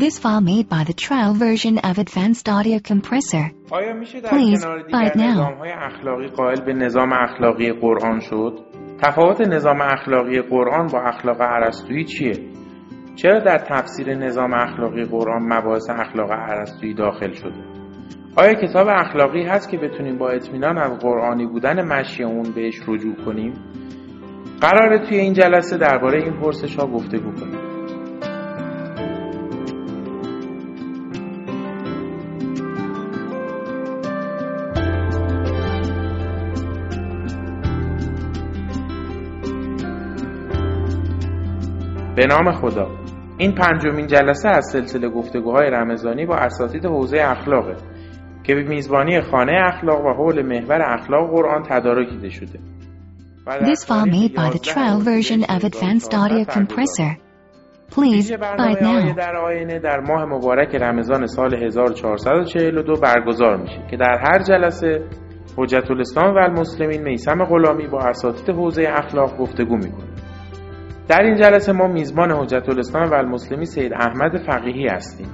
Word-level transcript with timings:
This 0.00 0.18
file 0.18 0.40
made 0.40 0.66
by 0.66 0.84
the 0.84 0.94
trial 0.94 1.34
version 1.34 1.76
of 1.76 1.98
Advanced 1.98 2.48
Audio 2.48 2.78
Compressor. 2.78 3.50
آیا 3.70 3.92
میشه 3.92 4.20
در 4.20 4.30
Please, 4.30 4.64
کنار 4.64 4.82
دیگر 4.82 5.12
now. 5.14 5.20
نظام 5.20 5.54
های 5.54 5.70
اخلاقی 5.70 6.26
قائل 6.26 6.64
به 6.64 6.72
نظام 6.72 7.12
اخلاقی 7.12 7.72
قرآن 7.72 8.20
شد؟ 8.20 8.58
تفاوت 9.02 9.40
نظام 9.40 9.80
اخلاقی 9.80 10.40
قرآن 10.40 10.86
با 10.86 11.00
اخلاق 11.00 11.36
ارسطویی 11.40 12.04
چیه؟ 12.04 12.32
چرا 13.16 13.40
در 13.40 13.58
تفسیر 13.58 14.14
نظام 14.14 14.54
اخلاقی 14.54 15.04
قرآن 15.04 15.42
مباحث 15.42 15.90
اخلاق 15.90 16.30
ارسطویی 16.30 16.94
داخل 16.94 17.32
شده؟ 17.32 17.64
آیا 18.36 18.54
کتاب 18.54 18.88
اخلاقی 18.90 19.42
هست 19.42 19.70
که 19.70 19.78
بتونیم 19.78 20.18
با 20.18 20.30
اطمینان 20.30 20.78
از 20.78 20.98
قرآنی 20.98 21.46
بودن 21.46 21.84
مشی 21.84 22.24
اون 22.24 22.52
بهش 22.54 22.80
رجوع 22.88 23.14
کنیم؟ 23.24 23.52
قراره 24.60 25.08
توی 25.08 25.18
این 25.18 25.32
جلسه 25.32 25.76
درباره 25.78 26.22
این 26.22 26.40
پرسش 26.40 26.76
ها 26.76 26.86
گفتگو 26.86 27.32
کنیم. 27.32 27.69
به 42.20 42.26
نام 42.26 42.52
خدا 42.52 42.86
این 43.38 43.54
پنجمین 43.54 44.06
جلسه 44.06 44.48
از 44.48 44.64
سلسله 44.72 45.08
گفتگوهای 45.08 45.70
رمضانی 45.70 46.26
با 46.26 46.36
اساتید 46.36 46.86
حوزه 46.86 47.18
اخلاقه 47.20 47.76
که 48.42 48.54
به 48.54 48.62
میزبانی 48.62 49.20
خانه 49.20 49.52
اخلاق 49.64 50.04
و 50.04 50.12
حول 50.12 50.42
محور 50.42 50.82
اخلاق 50.82 51.30
قرآن 51.30 51.62
تدارکیده 51.62 52.28
شده 52.28 52.58
و 53.46 53.58
در 53.60 53.74
This 53.74 53.84
file 53.84 54.06
made 54.06 54.34
by 54.34 54.50
the 54.50 54.58
11 54.58 54.58
trial 54.58 55.00
version 55.00 55.44
of 55.44 55.64
Advanced 55.64 56.12
1400 56.12 56.14
Audio 56.14 56.44
Compressor. 56.44 57.16
Please, 57.90 58.30
buy 58.30 58.72
it 58.72 58.82
now. 58.82 59.14
در 59.16 59.36
آینه 59.36 59.78
در 59.78 60.00
ماه 60.00 60.24
مبارک 60.24 60.74
رمضان 60.74 61.26
سال 61.26 61.64
1442 61.64 62.94
برگزار 62.94 63.56
میشه 63.56 63.86
که 63.90 63.96
در 63.96 64.18
هر 64.24 64.42
جلسه 64.42 65.04
حجت 65.56 65.90
الاسلام 65.90 66.34
و 66.34 66.38
المسلمین 66.38 67.02
میسم 67.02 67.44
غلامی 67.44 67.86
با 67.86 67.98
اساتید 67.98 68.50
حوزه 68.50 68.84
اخلاق 68.88 69.38
گفتگو 69.38 69.76
می‌کنه 69.76 70.09
در 71.10 71.22
این 71.22 71.36
جلسه 71.36 71.72
ما 71.72 71.86
میزبان 71.86 72.30
حجت 72.30 72.68
الاسلام 72.68 73.10
و 73.10 73.14
المسلمین 73.14 73.64
سید 73.64 73.92
احمد 73.92 74.36
فقیهی 74.46 74.86
هستیم 74.86 75.26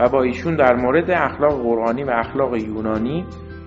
و 0.00 0.08
با 0.08 0.22
ایشون 0.22 0.56
در 0.56 0.74
مورد 0.74 1.10
اخلاق 1.10 1.62
قرآنی 1.62 2.04
و 2.04 2.10
اخلاق 2.10 2.56
یونانی 2.56 3.24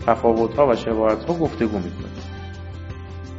تفاوت‌ها 0.08 0.68
و 0.68 0.76
شباهت‌ها 0.76 1.34
گفتگو 1.34 1.78
می‌کنیم 1.78 2.14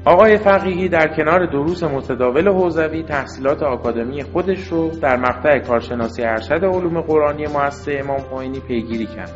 آقای 0.05 0.37
فقیهی 0.37 0.89
در 0.89 1.17
کنار 1.17 1.47
دروس 1.47 1.83
متداول 1.83 2.49
حوزوی 2.49 3.03
تحصیلات 3.03 3.63
آکادمی 3.63 4.23
خودش 4.23 4.69
رو 4.69 4.91
در 4.91 5.17
مقطع 5.17 5.59
کارشناسی 5.59 6.23
ارشد 6.23 6.65
علوم 6.65 7.01
قرآنی 7.01 7.47
مؤسسه 7.47 8.01
امام 8.05 8.19
خمینی 8.19 8.61
پیگیری 8.61 9.07
کرد. 9.07 9.33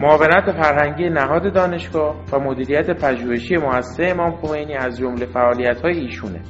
معاونت 0.00 0.62
فرهنگی 0.62 1.08
نهاد 1.08 1.52
دانشگاه 1.54 2.16
و 2.32 2.38
مدیریت 2.38 2.90
پژوهشی 2.90 3.56
مؤسسه 3.56 4.06
امام 4.06 4.36
خمینی 4.36 4.74
از 4.74 4.98
جمله 4.98 5.26
فعالیت‌های 5.26 5.98
ایشونه. 5.98 6.40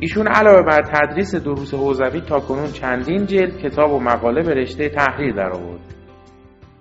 ایشون 0.00 0.28
علاوه 0.28 0.62
بر 0.62 0.82
تدریس 0.82 1.34
دروس 1.34 1.74
حوزوی 1.74 2.20
تاکنون 2.20 2.72
چندین 2.72 3.26
جلد 3.26 3.58
کتاب 3.58 3.92
و 3.92 4.00
مقاله 4.00 4.42
به 4.42 4.54
رشته 4.54 4.88
تحریر 4.88 5.34
درآورد. 5.34 5.80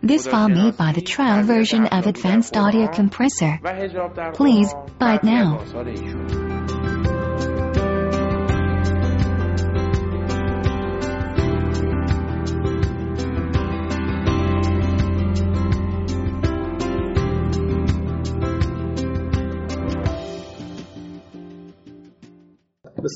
This 0.03 0.27
file 0.27 0.49
made 0.49 0.77
by 0.77 0.91
the 0.93 1.01
trial 1.01 1.43
version 1.43 1.87
of 1.87 2.05
Advanced 2.05 2.55
Audio 2.55 2.87
Compressor. 2.87 3.59
در 4.15 4.31
Please, 4.31 4.73
buy 4.99 5.15
it 5.15 5.23
now. 5.23 6.46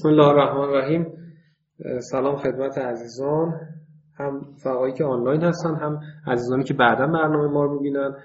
بسم 0.01 0.09
الله 0.09 0.27
الرحمن 0.27 0.61
الرحیم. 0.61 1.07
سلام 2.11 2.35
خدمت 2.35 2.77
عزیزان. 2.77 3.53
هم 4.17 4.41
فقایی 4.63 4.93
که 4.93 5.03
آنلاین 5.03 5.41
هستن 5.41 5.75
هم 5.75 5.99
عزیزانی 6.27 6.63
که 6.63 6.73
بعدا 6.73 7.07
برنامه 7.07 7.47
ما 7.47 7.63
رو 7.63 7.79
ببینن 7.79 8.15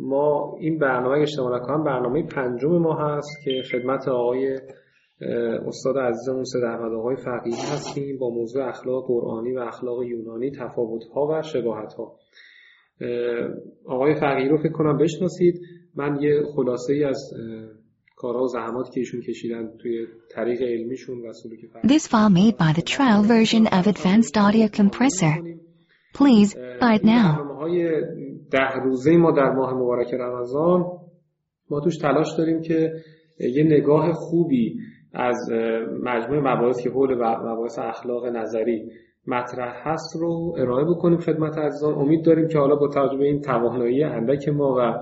ما 0.00 0.56
این 0.60 0.78
برنامه 0.78 1.18
اشتباه 1.18 1.56
نکنم 1.56 1.84
برنامه 1.84 2.26
پنجم 2.26 2.78
ما 2.78 2.94
هست 2.94 3.28
که 3.44 3.62
خدمت 3.72 4.08
آقای 4.08 4.60
استاد 5.66 5.98
عزیزمون 5.98 6.44
سید 6.44 6.64
احمد 6.64 6.92
آقای 6.92 7.16
فقیهی 7.16 7.62
هستیم 7.72 8.18
با 8.18 8.30
موضوع 8.30 8.68
اخلاق 8.68 9.06
قرآنی 9.06 9.52
و 9.52 9.58
اخلاق 9.58 10.02
یونانی 10.02 10.50
تفاوت‌ها 10.50 11.26
و 11.26 11.42
شباهت‌ها. 11.42 12.16
اه، 13.00 13.48
آقای 13.86 14.14
فقیهی 14.14 14.48
رو 14.48 14.56
فکر 14.56 14.72
کنم 14.72 14.98
بشناسید. 14.98 15.60
من 15.96 16.18
یه 16.20 16.42
خلاصه 16.56 16.92
ای 16.92 17.04
از 17.04 17.30
کارها 18.22 18.42
و 18.42 18.48
زحماتی 18.48 18.90
که 18.90 19.00
ایشون 19.00 19.20
کشیدن 19.20 19.70
توی 19.82 20.06
طریق 20.30 20.62
علمیشون 20.62 21.18
و 21.18 21.32
سلوک 21.32 21.58
This 21.86 22.06
file 22.06 22.30
made 22.40 22.56
by 22.64 22.72
the 22.78 22.86
trial 22.94 23.22
version 23.36 23.66
of 23.78 23.82
Advanced 23.94 24.34
Audio 24.46 24.66
Compressor. 24.80 25.34
Please, 26.18 26.54
buy 26.80 26.94
it 26.98 27.04
now. 27.04 27.52
های 27.62 28.02
ده 28.50 28.74
روزه 28.84 29.16
ما 29.16 29.30
در 29.30 29.50
ماه 29.50 29.74
مبارک 29.74 30.14
رمضان 30.14 30.84
ما 31.70 31.80
توش 31.80 31.96
تلاش 31.96 32.26
داریم 32.38 32.60
که 32.60 32.92
یه 33.40 33.64
نگاه 33.64 34.12
خوبی 34.12 34.76
از 35.12 35.36
مجموع 36.02 36.38
مباحث 36.38 36.82
که 36.82 36.90
حول 36.90 37.14
مباحث 37.14 37.78
اخلاق 37.78 38.26
نظری 38.26 38.90
مطرح 39.26 39.88
هست 39.88 40.16
رو 40.20 40.54
ارائه 40.58 40.84
بکنیم 40.84 41.18
خدمت 41.18 41.58
عزیزان 41.58 41.94
امید 41.94 42.24
داریم 42.24 42.48
که 42.48 42.58
حالا 42.58 42.76
با 42.76 42.88
توجه 42.88 43.16
به 43.16 43.24
این 43.24 43.40
توانایی 43.40 44.04
اندک 44.04 44.48
ما 44.48 44.74
و 44.78 44.94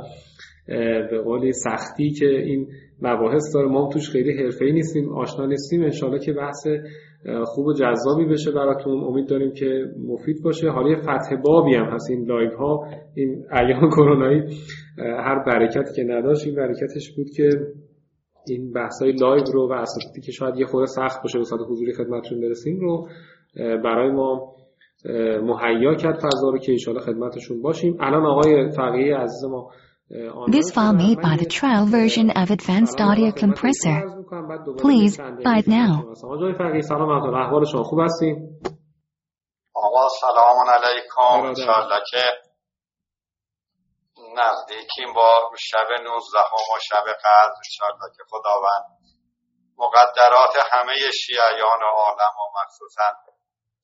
به 1.10 1.22
قول 1.24 1.50
سختی 1.50 2.10
که 2.10 2.26
این 2.26 2.68
مباحث 3.02 3.54
داره. 3.54 3.68
ما 3.68 3.88
توش 3.92 4.10
خیلی 4.10 4.32
حرفه‌ای 4.32 4.72
نیستیم 4.72 5.12
آشنا 5.12 5.46
نیستیم. 5.46 5.82
انشالله 5.82 6.18
که 6.18 6.32
بحث 6.32 6.66
خوب 7.44 7.66
و 7.66 7.72
جذابی 7.72 8.24
بشه 8.24 8.50
براتون. 8.50 9.04
امید 9.04 9.28
داریم 9.28 9.52
که 9.52 9.84
مفید 10.08 10.42
باشه. 10.42 10.70
حالا 10.70 10.90
یه 10.90 10.96
فتح 10.96 11.36
بابی 11.44 11.74
هم 11.74 11.84
هست 11.84 12.10
این 12.10 12.24
live 12.24 12.56
ها 12.56 12.86
این 13.14 13.44
ایام 13.52 13.90
کرونایی 13.90 14.42
هر 14.98 15.44
برکتی 15.46 15.94
که 15.96 16.04
نداشت 16.04 16.46
این 16.46 16.54
برکتش 16.54 17.12
بود 17.16 17.26
که 17.36 17.48
این 18.46 18.72
بحث 18.72 19.02
های 19.02 19.12
live 19.12 19.44
رو 19.52 19.68
و 19.68 19.72
اساتیدی 19.72 20.20
که 20.26 20.32
شاید 20.32 20.56
یه 20.56 20.66
خورده 20.66 20.86
سخت 20.86 21.22
باشه 21.22 21.38
به 21.38 21.44
صورت 21.44 21.60
حضوری 21.70 21.92
خدمتشون 21.92 22.40
برسیم 22.40 22.80
رو 22.80 23.08
برای 23.56 24.10
ما 24.10 24.54
مهیا 25.42 25.94
کرد 25.94 26.14
فضا 26.14 26.50
رو 26.50 26.58
که 26.58 26.72
انشالله 26.72 27.00
خدمتشون 27.00 27.62
باشیم. 27.62 27.96
الان 28.00 28.26
آقای 28.26 28.70
فقیه 28.70 29.16
عزیز 29.16 29.44
ما 29.44 29.70
This 30.10 30.72
file 30.72 30.92
made 30.92 31.20
by 31.22 31.36
the 31.38 31.46
trial 31.46 31.86
version 31.86 32.30
of 32.30 32.50
Advanced 32.50 33.00
Audio 33.00 33.30
Compressor. 33.30 34.26
Please, 34.82 35.16
buy 35.16 35.62
it 35.62 35.68
now. 35.68 36.02
آقای 36.24 36.54
فقیه 36.58 36.82
سلام 36.82 37.10
علیکم 37.10 37.34
احوال 37.34 37.64
شما 37.72 37.82
خوب 37.82 38.00
هستین 38.00 38.60
آقا 39.74 40.08
سلام 40.08 40.56
علیکم 40.74 41.42
برادر. 41.42 41.48
انشالله 41.48 42.00
که 42.10 42.24
نزدیکیم 44.38 45.12
با 45.14 45.50
شب 45.58 45.86
19 45.92 46.10
و 46.74 46.78
شب 46.88 47.04
قدر 47.24 47.54
انشالله 47.64 48.16
که 48.16 48.22
خداوند 48.30 48.84
مقدرات 49.78 50.54
همه 50.72 50.94
شیعیان 51.20 51.82
عالم 51.96 52.34
و 52.40 52.60
مخصوصا 52.62 53.02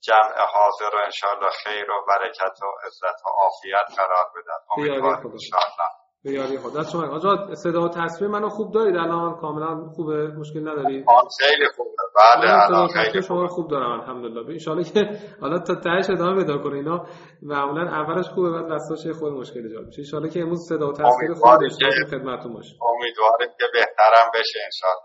جمع 0.00 0.46
حاضر 0.54 0.90
رو 0.92 0.98
انشالله 1.04 1.50
خیر 1.64 1.90
و 1.90 2.04
برکت 2.08 2.62
و 2.62 2.86
عزت 2.86 3.26
و 3.26 3.28
عافیت 3.28 3.98
قرار 3.98 4.24
بدن 4.36 4.60
امیدوارم 4.76 5.22
خدا. 5.22 6.05
انشالله 6.24 6.48
به 6.48 6.52
یاری 6.52 6.58
خدا 6.58 6.80
دست 6.80 6.90
شما. 6.90 7.06
آقا 7.06 7.54
صدا 7.54 7.82
و 7.82 7.88
تصویر 7.88 8.30
منو 8.30 8.48
خوب 8.48 8.74
دارید 8.74 8.96
الان؟ 8.96 9.36
کاملا 9.36 9.88
خوبه؟ 9.88 10.26
مشکل 10.26 10.60
ندارید 10.60 11.04
آن 11.08 11.24
خیلی 11.40 11.68
خوبه. 11.76 11.90
بله 12.16 12.64
الان 12.64 12.88
خیلی 12.88 13.22
شما 13.22 13.46
خوب 13.46 13.70
دارم 13.70 14.00
الحمدلله. 14.00 14.58
ان 14.68 14.82
که 14.82 15.18
حالا 15.40 15.58
تا 15.58 15.74
تهش 15.74 16.10
ادامه 16.10 16.36
پیدا 16.36 16.58
کنه 16.58 16.74
اینا. 16.74 17.06
معمولا 17.42 17.82
اولش 17.82 18.28
خوبه 18.28 18.50
بعد 18.50 18.80
یه 19.06 19.12
خود 19.12 19.32
مشکل 19.32 19.60
ایجاد 19.60 19.86
میشه. 19.86 20.16
ان 20.16 20.28
که 20.28 20.40
امروز 20.40 20.68
صدا 20.68 20.88
و 20.88 20.92
تصویر 20.92 21.34
خوب 21.34 21.60
داشته 21.60 21.86
خدمتتون 22.10 22.52
باشه. 22.52 22.76
امیدواریم 22.82 23.48
که 23.58 23.64
بهترم 23.72 24.30
بشه 24.34 24.58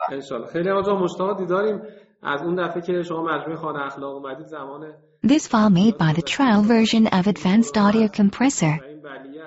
انشالله. 0.09 0.43
ان 0.43 0.47
خیلی 0.53 0.69
آقا 0.69 0.95
مشتاق 0.95 1.37
دیداریم. 1.37 1.81
از 2.23 2.41
اون 2.41 2.55
دفعه 2.55 2.81
که 2.81 3.01
شما 3.01 3.23
مجموعه 3.23 3.55
خانه 3.55 3.85
اخلاق 3.85 4.15
اومدید 4.15 4.45
زمان 4.45 4.93
This 5.23 5.47
file 5.47 5.69
made 5.69 5.97
by 5.99 6.13
the 6.13 6.23
trial 6.23 6.63
version 6.63 7.05
of 7.05 7.27
Advanced 7.27 7.77
Audio 7.77 8.07
Compressor. 8.07 8.73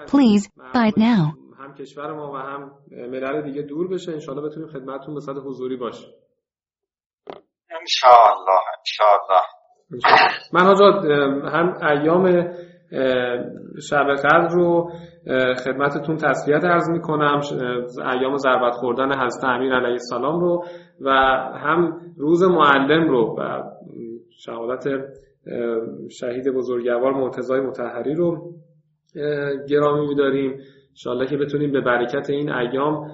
Please, 0.07 0.49
buy 0.73 0.87
it 0.93 0.97
now. 0.97 1.35
هم 1.75 1.85
کشور 1.85 2.13
ما 2.13 2.33
و 2.33 2.37
هم 2.37 2.73
ملل 2.91 3.43
دیگه 3.43 3.63
دور 3.63 3.89
بشه. 3.89 4.13
انشالله 4.13 4.49
بتونیم 4.49 4.69
خدمتتون 4.69 5.15
به 5.15 5.21
صورت 5.21 5.37
حضوری 5.47 5.77
باشیم 5.77 6.11
انشالله 7.81 8.61
انشالله 8.79 9.43
من 10.53 10.67
آجا 10.67 10.87
هم 11.51 11.79
ایام 11.83 12.53
شب 13.91 14.07
قدر 14.25 14.49
رو 14.49 14.91
خدمتتون 15.65 16.17
تسلیت 16.17 16.65
عرض 16.65 16.91
می‌کنم. 16.91 17.41
ایام 18.13 18.37
ضربت 18.37 18.73
خوردن 18.73 19.25
حضرت 19.25 19.45
امیر 19.45 19.75
علیه 19.75 19.91
السلام 19.91 20.41
رو 20.41 20.65
و 21.01 21.11
هم 21.55 22.01
روز 22.17 22.43
معلم 22.43 23.09
رو 23.09 23.37
و 23.39 23.63
شهادت 24.39 24.85
شهید 26.11 26.55
بزرگوار 26.55 27.13
مرتضای 27.13 27.61
متحری 27.61 28.15
رو 28.15 28.53
گرامی 29.69 30.07
میداریم. 30.09 30.59
انشاءالله 30.95 31.27
که 31.27 31.37
بتونیم 31.37 31.73
به 31.73 31.81
برکت 31.81 32.31
این 32.31 32.53
ایام 32.53 33.11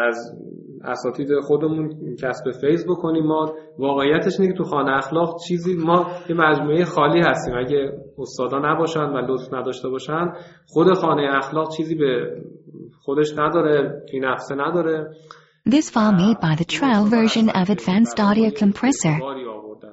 از 0.00 0.38
اساتید 0.84 1.28
خودمون 1.40 2.16
کسب 2.22 2.50
فیض 2.60 2.84
بکنیم. 2.84 3.24
ما 3.26 3.54
واقعیتش 3.78 4.40
اینه 4.40 4.52
که 4.52 4.58
تو 4.58 4.64
خانه 4.64 4.96
اخلاق 4.96 5.36
چیزی 5.48 5.74
ما 5.74 6.06
یه 6.28 6.36
مجموعه 6.36 6.84
خالی 6.84 7.20
هستیم. 7.20 7.54
اگه 7.54 7.92
استادا 8.18 8.58
نباشن 8.58 9.00
و 9.00 9.16
لطف 9.16 9.54
نداشته 9.54 9.88
باشن 9.88 10.32
خود 10.66 10.94
خانه 10.94 11.36
اخلاق 11.36 11.76
چیزی 11.76 11.94
به 11.94 12.42
خودش 13.02 13.32
نداره 13.38 14.02
فی 14.10 14.20
نفسه 14.20 14.54
نداره. 14.54 15.06
This 15.68 15.90
file 15.90 16.12
made 16.12 16.40
by 16.40 16.54
the 16.62 16.64
trial 16.64 17.04
version 17.18 17.46
of 17.60 17.68
Advanced 17.76 18.18
Audio 18.28 18.50
Compressor. 18.62 19.16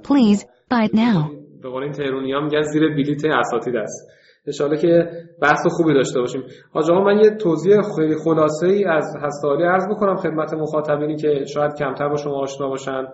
Please 0.04 0.40
buy 0.72 0.84
it 0.88 0.94
now. 0.94 1.32
به 1.62 1.70
قول 1.70 1.84
این 1.84 1.92
تهرونی 1.92 2.34
ها 2.34 2.40
میگن 2.40 2.62
زیر 2.62 2.88
بلیت 2.88 3.26
اساتید 3.26 3.76
است. 3.76 4.10
انشاءالله 4.48 4.82
که 4.82 5.10
بحث 5.42 5.68
خوبی 5.68 5.94
داشته 5.94 6.20
باشیم. 6.20 6.44
حاج 6.74 6.92
من 6.92 7.18
یه 7.18 7.30
توضیح 7.30 7.82
خیلی 7.96 8.16
خلاصه 8.24 8.68
ای 8.68 8.86
از 8.86 9.16
هستاری 9.22 9.64
عرض 9.64 9.88
بکنم 9.90 10.16
خدمت 10.16 10.54
مخاطبینی 10.54 11.16
که 11.16 11.46
شاید 11.54 11.74
کمتر 11.80 12.10
با 12.10 12.16
شما 12.16 12.42
آشنا 12.42 12.70
باشن. 12.70 13.08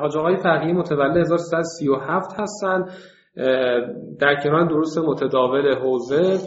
حاج 0.00 0.16
آقای 0.16 0.36
فقیه 0.36 0.72
متولد 0.72 1.16
1337 1.16 2.40
هستن. 2.40 2.84
در 4.20 4.36
کنار 4.44 4.68
دروس 4.68 4.98
متداول 4.98 5.74
حوزه 5.74 6.38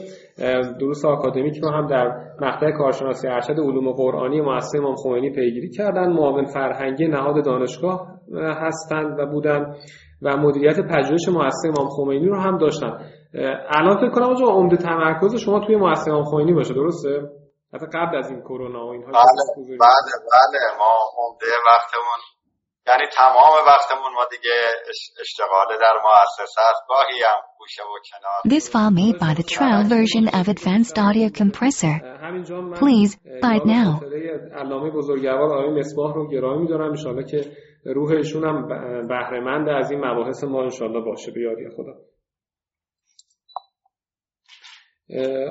دروس 0.79 1.05
آکادمیک 1.05 1.57
رو 1.63 1.69
هم 1.69 1.87
در 1.87 2.11
مقطع 2.41 2.71
کارشناسی 2.71 3.27
ارشد 3.27 3.59
علوم 3.59 3.91
قرآنی 3.91 4.41
مؤسسه 4.41 4.77
امام 4.77 4.95
خمینی 4.95 5.29
پیگیری 5.29 5.69
کردن. 5.69 6.13
معاون 6.13 6.45
فرهنگی 6.45 7.07
نهاد 7.07 7.45
دانشگاه 7.45 8.07
هستند 8.35 9.19
و 9.19 9.25
بودن. 9.25 9.75
و 10.21 10.37
مدیریت 10.37 10.79
پژوهش 10.79 11.29
مؤسسه 11.29 11.67
امام 11.77 11.89
خمینی 11.89 12.25
رو 12.25 12.39
هم 12.39 12.57
داشتن. 12.57 12.97
الان 13.75 13.97
فکر 13.97 14.09
کنم 14.09 14.23
آقا 14.23 14.51
عمده 14.51 14.77
تمرکز 14.77 15.35
شما 15.35 15.59
توی 15.59 15.75
مؤسسه 15.75 16.11
امام 16.11 16.23
خمینی 16.23 16.53
باشه 16.53 16.73
درسته؟ 16.73 17.21
حتی 17.73 17.85
قبل 17.93 18.17
از 18.17 18.29
این 18.29 18.41
کرونا 18.41 18.85
و 18.85 18.89
اینها 18.89 19.11
بله 19.11 19.65
بله 19.67 20.13
بله 20.31 20.77
ما 20.79 20.93
عمده 21.17 21.47
وقتمون 21.67 22.19
یعنی 22.87 23.03
تمام 23.17 23.53
وقتمون 23.67 24.13
ما 24.15 24.25
دیگه 24.31 24.57
اشتغال 25.21 25.67
در 25.81 25.95
مؤسسه 26.03 26.61
است. 26.69 26.81
گاهی 26.89 27.23
هم 27.23 27.41
گوشه 27.59 27.83
و 27.83 27.95
کنار. 28.09 28.57
This 28.57 28.67
file 28.73 28.93
made 29.01 29.17
by 29.25 29.33
the 29.39 29.47
trial 29.55 29.83
version 29.95 30.25
of 30.39 30.45
Advanced 30.55 30.97
Audio 31.07 31.27
Compressor. 31.41 31.95
Please 32.81 33.11
buy 33.43 33.55
it 33.59 33.65
now. 33.65 33.89
علامه 34.55 34.91
بزرگوار 34.91 35.53
آقای 35.53 35.79
مصباح 35.79 36.13
رو 36.13 36.29
گرامی 36.29 36.61
می‌دارم. 36.61 36.91
ان 36.91 37.25
که 37.25 37.51
روحشون 37.85 38.43
هم 38.43 38.67
بهرهمند 39.07 39.69
از 39.69 39.91
این 39.91 40.05
مباحث 40.05 40.43
ما 40.43 40.61
ان 40.61 41.03
باشه. 41.05 41.31
به 41.31 41.41
یاری 41.41 41.69
خدا. 41.69 41.93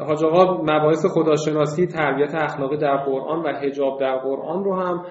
حاج 0.07 0.25
آقا 0.25 0.63
مباحث 0.63 1.07
خداشناسی 1.15 1.87
تربیت 1.87 2.35
اخلاقی 2.35 2.77
در 2.77 2.97
قرآن 2.97 3.43
و 3.43 3.49
حجاب 3.49 4.01
در 4.01 4.19
قرآن 4.19 4.65
رو 4.65 4.75
هم 4.75 5.03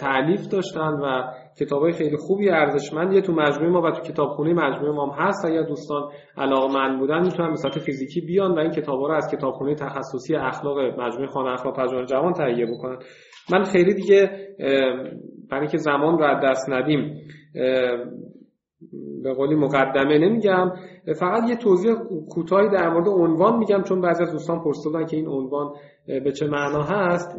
تعلیف 0.00 0.48
داشتن 0.48 0.90
و 0.90 1.22
کتابای 1.60 1.92
خیلی 1.92 2.16
خوبی 2.16 2.50
ارزشمندیه 2.50 3.20
تو 3.20 3.32
مجموعه 3.32 3.70
ما 3.70 3.80
و 3.82 3.90
تو 3.90 4.00
کتابخونه 4.00 4.52
مجموعه 4.52 4.92
ما 4.92 5.06
هم 5.06 5.26
هست. 5.26 5.44
اگر 5.44 5.62
دوستان 5.62 6.02
علاقه‌مند 6.36 6.98
بودن 6.98 7.24
می‌تونن 7.24 7.50
به 7.50 7.56
صورت 7.56 7.78
فیزیکی 7.78 8.20
بیان 8.20 8.54
و 8.54 8.58
این 8.58 8.70
کتابا 8.70 9.08
رو 9.08 9.14
از 9.14 9.34
کتابخونه 9.34 9.74
تخصصی 9.74 10.34
اخلاق 10.36 10.78
مجموعه 10.78 11.26
خانه 11.26 11.52
اخلاق 11.52 11.76
پژوهش 11.76 12.06
جوان 12.06 12.32
تهیه 12.32 12.66
بکنن. 12.66 12.98
من 13.52 13.62
خیلی 13.62 13.94
دیگه 13.94 14.30
برای 15.50 15.60
اینکه 15.60 15.78
زمان 15.78 16.18
رو 16.18 16.40
دست 16.44 16.70
ندیم 16.70 17.20
به 19.22 19.32
قولی 19.32 19.54
مقدمه 19.54 20.18
نمیگم 20.18 20.72
فقط 21.20 21.48
یه 21.48 21.56
توضیح 21.56 21.94
کوتاهی 22.30 22.68
در 22.68 22.90
مورد 22.90 23.08
عنوان 23.08 23.58
میگم 23.58 23.82
چون 23.82 24.00
بعضی 24.00 24.22
از 24.22 24.32
دوستان 24.32 24.64
پرسیدن 24.64 25.06
که 25.06 25.16
این 25.16 25.28
عنوان 25.28 25.72
به 26.06 26.32
چه 26.32 26.46
معنا 26.46 26.82
هست 26.82 27.36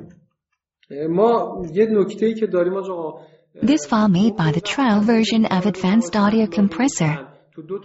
ما 1.10 1.62
یه 1.74 1.86
نکته 1.86 2.25
ای 2.25 2.34
که 2.34 2.48
داریم 2.48 2.74
آقا 2.74 3.19
This 3.62 3.86
file 3.86 4.07
made 4.07 4.36
by 4.36 4.51
the 4.51 4.62
trial 4.62 5.01
version 5.01 5.45
of 5.45 5.68
Advanced 5.68 6.16
Audio 6.16 6.48
Compressor. 6.48 7.28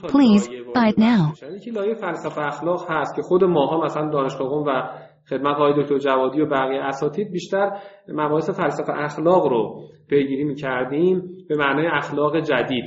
Please 0.09 0.49
buy 0.75 0.89
it 0.89 0.99
now. 0.99 1.35
یکی 1.57 1.71
لایه 1.71 1.95
فلسفه 1.95 2.41
اخلاق 2.41 2.87
هست 2.91 3.17
که 3.17 3.23
خود 3.23 3.45
ماها 3.45 3.85
مثلا 3.85 4.11
دانشگاه 4.11 4.53
و 4.53 4.83
خدمت 5.29 5.57
های 5.57 5.83
دکتر 5.83 5.99
جوادی 5.99 6.41
و 6.41 6.47
بقیه 6.47 6.81
اساتید 6.81 7.31
بیشتر 7.33 7.71
مباحث 8.09 8.51
فلسفه 8.51 8.93
اخلاق 8.93 9.47
رو 9.47 9.83
پیگیری 10.09 10.45
می‌کردیم 10.45 11.23
به 11.49 11.57
معنای 11.57 11.87
اخلاق 11.87 12.41
جدید 12.41 12.85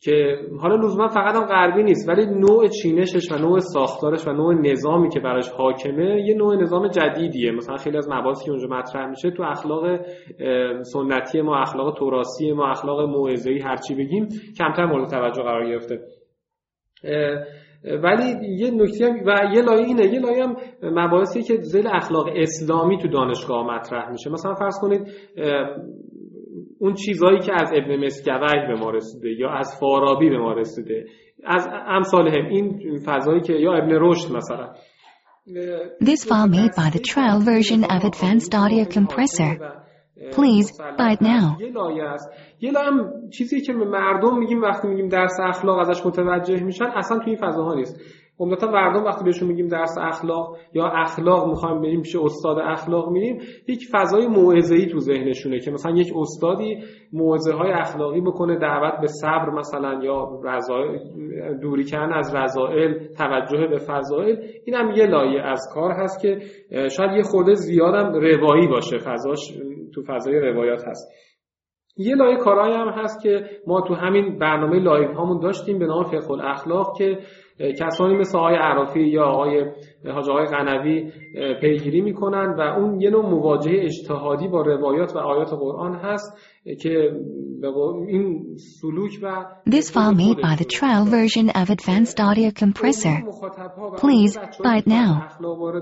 که 0.00 0.38
حالا 0.60 0.76
لزوما 0.76 1.08
فقط 1.08 1.36
هم 1.36 1.44
غربی 1.44 1.82
نیست 1.82 2.08
ولی 2.08 2.26
نوع 2.26 2.68
چینشش 2.68 3.32
و 3.32 3.38
نوع 3.38 3.58
ساختارش 3.58 4.28
و 4.28 4.32
نوع 4.32 4.54
نظامی 4.54 5.08
که 5.08 5.20
براش 5.20 5.48
حاکمه 5.48 6.22
یه 6.26 6.34
نوع 6.34 6.56
نظام 6.56 6.88
جدیدیه. 6.88 7.52
مثلا 7.52 7.76
خیلی 7.76 7.96
از 7.96 8.08
مباحثی 8.10 8.44
که 8.44 8.50
اونجا 8.50 8.68
مطرح 8.68 9.08
میشه 9.08 9.30
تو 9.30 9.42
اخلاق 9.42 10.00
سنتی 10.82 11.40
ما 11.40 11.56
اخلاق 11.56 11.98
توراسی 11.98 12.52
ما 12.52 12.70
اخلاق 12.70 13.00
موعظه‌ای 13.00 13.58
هرچی 13.58 13.94
بگیم 13.94 14.28
کمتر 14.58 14.86
مورد 14.86 15.10
توجه 15.10 15.42
قرار 15.42 15.68
گرفته. 15.68 16.00
ولی 17.84 18.56
یه 18.58 18.70
نکته 18.70 19.06
و 19.26 19.54
یه 19.54 19.62
لایه 19.62 19.86
اینه 19.86 20.06
یه 20.06 20.20
لایه 20.20 20.44
هم 20.44 20.56
مباحثی 20.82 21.42
که 21.42 21.56
زیل 21.56 21.86
اخلاق 21.86 22.28
اسلامی 22.36 22.98
تو 22.98 23.08
دانشگاه 23.08 23.74
مطرح 23.74 24.10
میشه. 24.10 24.30
مثلا 24.30 24.54
فرض 24.54 24.78
کنید 24.80 25.02
اون 26.78 26.94
چیزهایی 26.94 27.38
که 27.38 27.52
از 27.54 27.72
ابن 27.74 28.06
مسکوی 28.06 28.66
به 28.68 28.74
ما 28.74 28.90
رسیده 28.90 29.30
یا 29.30 29.50
از 29.50 29.76
فارابی 29.80 30.30
به 30.30 30.38
ما 30.38 30.52
رسیده 30.52 31.06
از 31.44 31.68
امثال 31.86 32.28
هم 32.28 32.46
این 32.46 32.98
فضایی 33.06 33.40
که 33.40 33.52
یا 33.52 33.74
ابن 33.74 33.90
رشد 33.90 34.36
مثلا 34.36 34.72
This 36.00 36.24
file 36.24 36.48
made 36.48 36.74
by 36.74 36.90
the 36.90 36.98
trial 36.98 37.38
version 37.38 37.84
of 37.84 38.02
Advanced 38.02 38.52
Audio 38.52 38.84
Compressor. 38.84 39.52
Please 40.32 40.72
buy 40.98 41.12
it 41.12 41.20
now. 41.20 41.60
یه 41.60 41.72
لایه 41.72 42.04
است 42.04 42.30
یه 42.60 42.70
لایه 42.70 42.86
هم 42.86 43.12
چیزی 43.30 43.60
که 43.60 43.72
مردم 43.72 44.38
میگیم 44.38 44.62
وقتی 44.62 44.88
میگیم 44.88 45.08
درس 45.08 45.40
اخلاق 45.40 45.78
ازش 45.78 46.06
متوجه 46.06 46.62
میشن 46.64 46.84
اصلا 46.84 47.18
توی 47.18 47.32
این 47.32 47.48
فضاها 47.48 47.74
نیست 47.74 48.00
عمدتا 48.40 48.70
مردم 48.70 49.04
وقتی 49.04 49.24
بهشون 49.24 49.48
میگیم 49.48 49.68
درس 49.68 49.98
اخلاق 50.00 50.56
یا 50.74 50.86
اخلاق 50.86 51.48
می‌خوایم 51.48 51.80
بریم 51.80 52.02
پیش 52.02 52.16
استاد 52.16 52.58
اخلاق 52.58 53.10
میریم 53.10 53.38
یک 53.68 53.88
فضای 53.92 54.26
موعظه‌ای 54.26 54.86
تو 54.86 54.98
ذهنشونه 54.98 55.58
که 55.58 55.70
مثلا 55.70 55.92
یک 55.92 56.12
استادی 56.16 56.78
موعظه 57.12 57.52
های 57.52 57.72
اخلاقی 57.72 58.20
بکنه 58.20 58.58
دعوت 58.58 59.00
به 59.00 59.06
صبر 59.06 59.50
مثلا 59.50 60.04
یا 60.04 60.40
رذایل 60.44 61.00
دوری 61.60 61.84
کردن 61.84 62.12
از 62.12 62.34
رذائل 62.34 62.94
توجه 63.18 63.66
به 63.66 63.78
فضائل 63.78 64.36
این 64.64 64.76
هم 64.76 64.90
یه 64.90 65.06
لایه 65.06 65.42
از 65.42 65.60
کار 65.74 65.90
هست 65.90 66.20
که 66.20 66.38
شاید 66.88 67.12
یه 67.16 67.22
خورده 67.22 67.54
زیادم 67.54 68.12
روایی 68.12 68.66
باشه 68.68 68.98
فضاش 68.98 69.38
تو 69.94 70.02
فضای 70.02 70.40
روایات 70.40 70.88
هست. 70.88 71.08
یه 71.98 72.14
لایه 72.14 72.36
کارهایی 72.36 72.74
هم 72.74 72.88
هست 72.88 73.22
که 73.22 73.50
ما 73.66 73.80
تو 73.80 73.94
همین 73.94 74.38
برنامه 74.38 74.78
live 74.78 75.12
هامون 75.12 75.40
داشتیم 75.40 75.78
به 75.78 75.86
نام 75.86 76.04
فقه 76.04 76.30
الاخلاق 76.30 76.98
که 76.98 77.18
کسانی 77.58 78.16
مثل 78.16 78.38
آقای 78.38 78.54
عرافی 78.54 79.00
یا 79.00 79.24
آقای 79.24 79.64
حاج 80.04 80.28
آقای 80.28 80.46
قنوی 80.46 81.12
پیگیری 81.60 82.00
می‌کنن 82.00 82.54
و 82.58 82.60
اون 82.60 83.00
یه 83.00 83.10
نوع 83.10 83.30
مواجهه 83.30 83.84
اجتهادی 83.84 84.48
با 84.48 84.62
روایات 84.62 85.16
و 85.16 85.18
آیات 85.18 85.50
قرآن 85.52 85.94
هست 85.94 86.38
که 86.82 87.12
این 88.08 88.56
سلوک 88.80 89.18
و 89.22 89.44
This 89.70 89.90
file 89.90 90.14
made 90.14 90.40
by 90.42 90.54
the 90.56 90.68
trial 90.78 91.04
version 91.04 91.48
of 91.50 91.70
Advanced 91.70 92.20
Audio 92.20 92.50
Compressor. 92.50 93.16
Please 94.04 94.36
buy 94.64 94.76
it 94.78 94.86
now. 94.86 95.22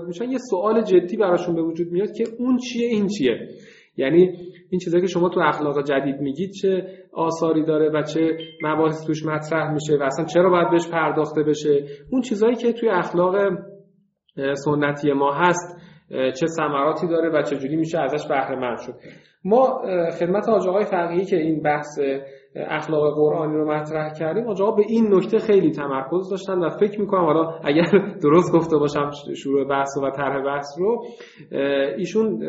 میشن 0.07 0.31
یه 0.31 0.37
سوال 0.49 0.81
جدی 0.81 1.17
براشون 1.17 1.55
به 1.55 1.61
وجود 1.61 1.91
میاد 1.91 2.11
که 2.17 2.23
اون 2.39 2.57
چیه 2.57 2.87
این 2.87 3.07
چیه 3.07 3.49
یعنی 3.97 4.37
این 4.69 4.79
چیزایی 4.79 5.01
که 5.01 5.07
شما 5.07 5.29
تو 5.29 5.39
اخلاق 5.39 5.83
جدید 5.83 6.19
میگید 6.19 6.51
چه 6.51 6.87
آثاری 7.13 7.65
داره 7.65 7.89
و 7.89 8.01
چه 8.01 8.37
مباحث 8.61 9.05
توش 9.05 9.25
مطرح 9.25 9.73
میشه 9.73 9.97
و 9.97 10.03
اصلا 10.03 10.25
چرا 10.25 10.49
باید 10.49 10.69
بهش 10.69 10.87
پرداخته 10.87 11.43
بشه؟ 11.43 11.83
اون 12.11 12.21
چیزایی 12.21 12.55
که 12.55 12.73
توی 12.73 12.89
اخلاق 12.89 13.35
سنتی 14.53 15.11
ما 15.11 15.33
هست 15.33 15.77
چه 16.09 16.47
ثمراتی 16.47 17.07
داره 17.07 17.29
و 17.29 17.41
چجوری 17.41 17.75
میشه 17.75 17.99
ازش 17.99 18.27
بهره 18.27 18.55
مند 18.55 18.77
شد. 18.77 18.93
ما 19.45 19.81
خدمت 20.19 20.49
آج 20.49 20.67
آقای 20.67 20.85
فقیهی 20.85 21.25
که 21.25 21.37
این 21.37 21.61
بحث 21.61 21.99
اخلاق 22.55 23.15
قرآنی 23.15 23.53
رو 23.53 23.71
مطرح 23.71 24.13
کردیم 24.13 24.47
آجا 24.47 24.71
به 24.71 24.83
این 24.87 25.13
نکته 25.13 25.39
خیلی 25.39 25.71
تمرکز 25.71 26.29
داشتن 26.29 26.59
و 26.59 26.69
فکر 26.69 27.01
می‌کنم 27.01 27.25
حالا 27.25 27.59
اگر 27.63 27.85
درست 28.23 28.53
گفته 28.53 28.77
باشم 28.77 29.09
شروع 29.35 29.67
بحث 29.67 29.97
و 30.03 30.09
طرح 30.09 30.43
بحث 30.45 30.79
رو 30.79 31.05
ایشون 31.97 32.39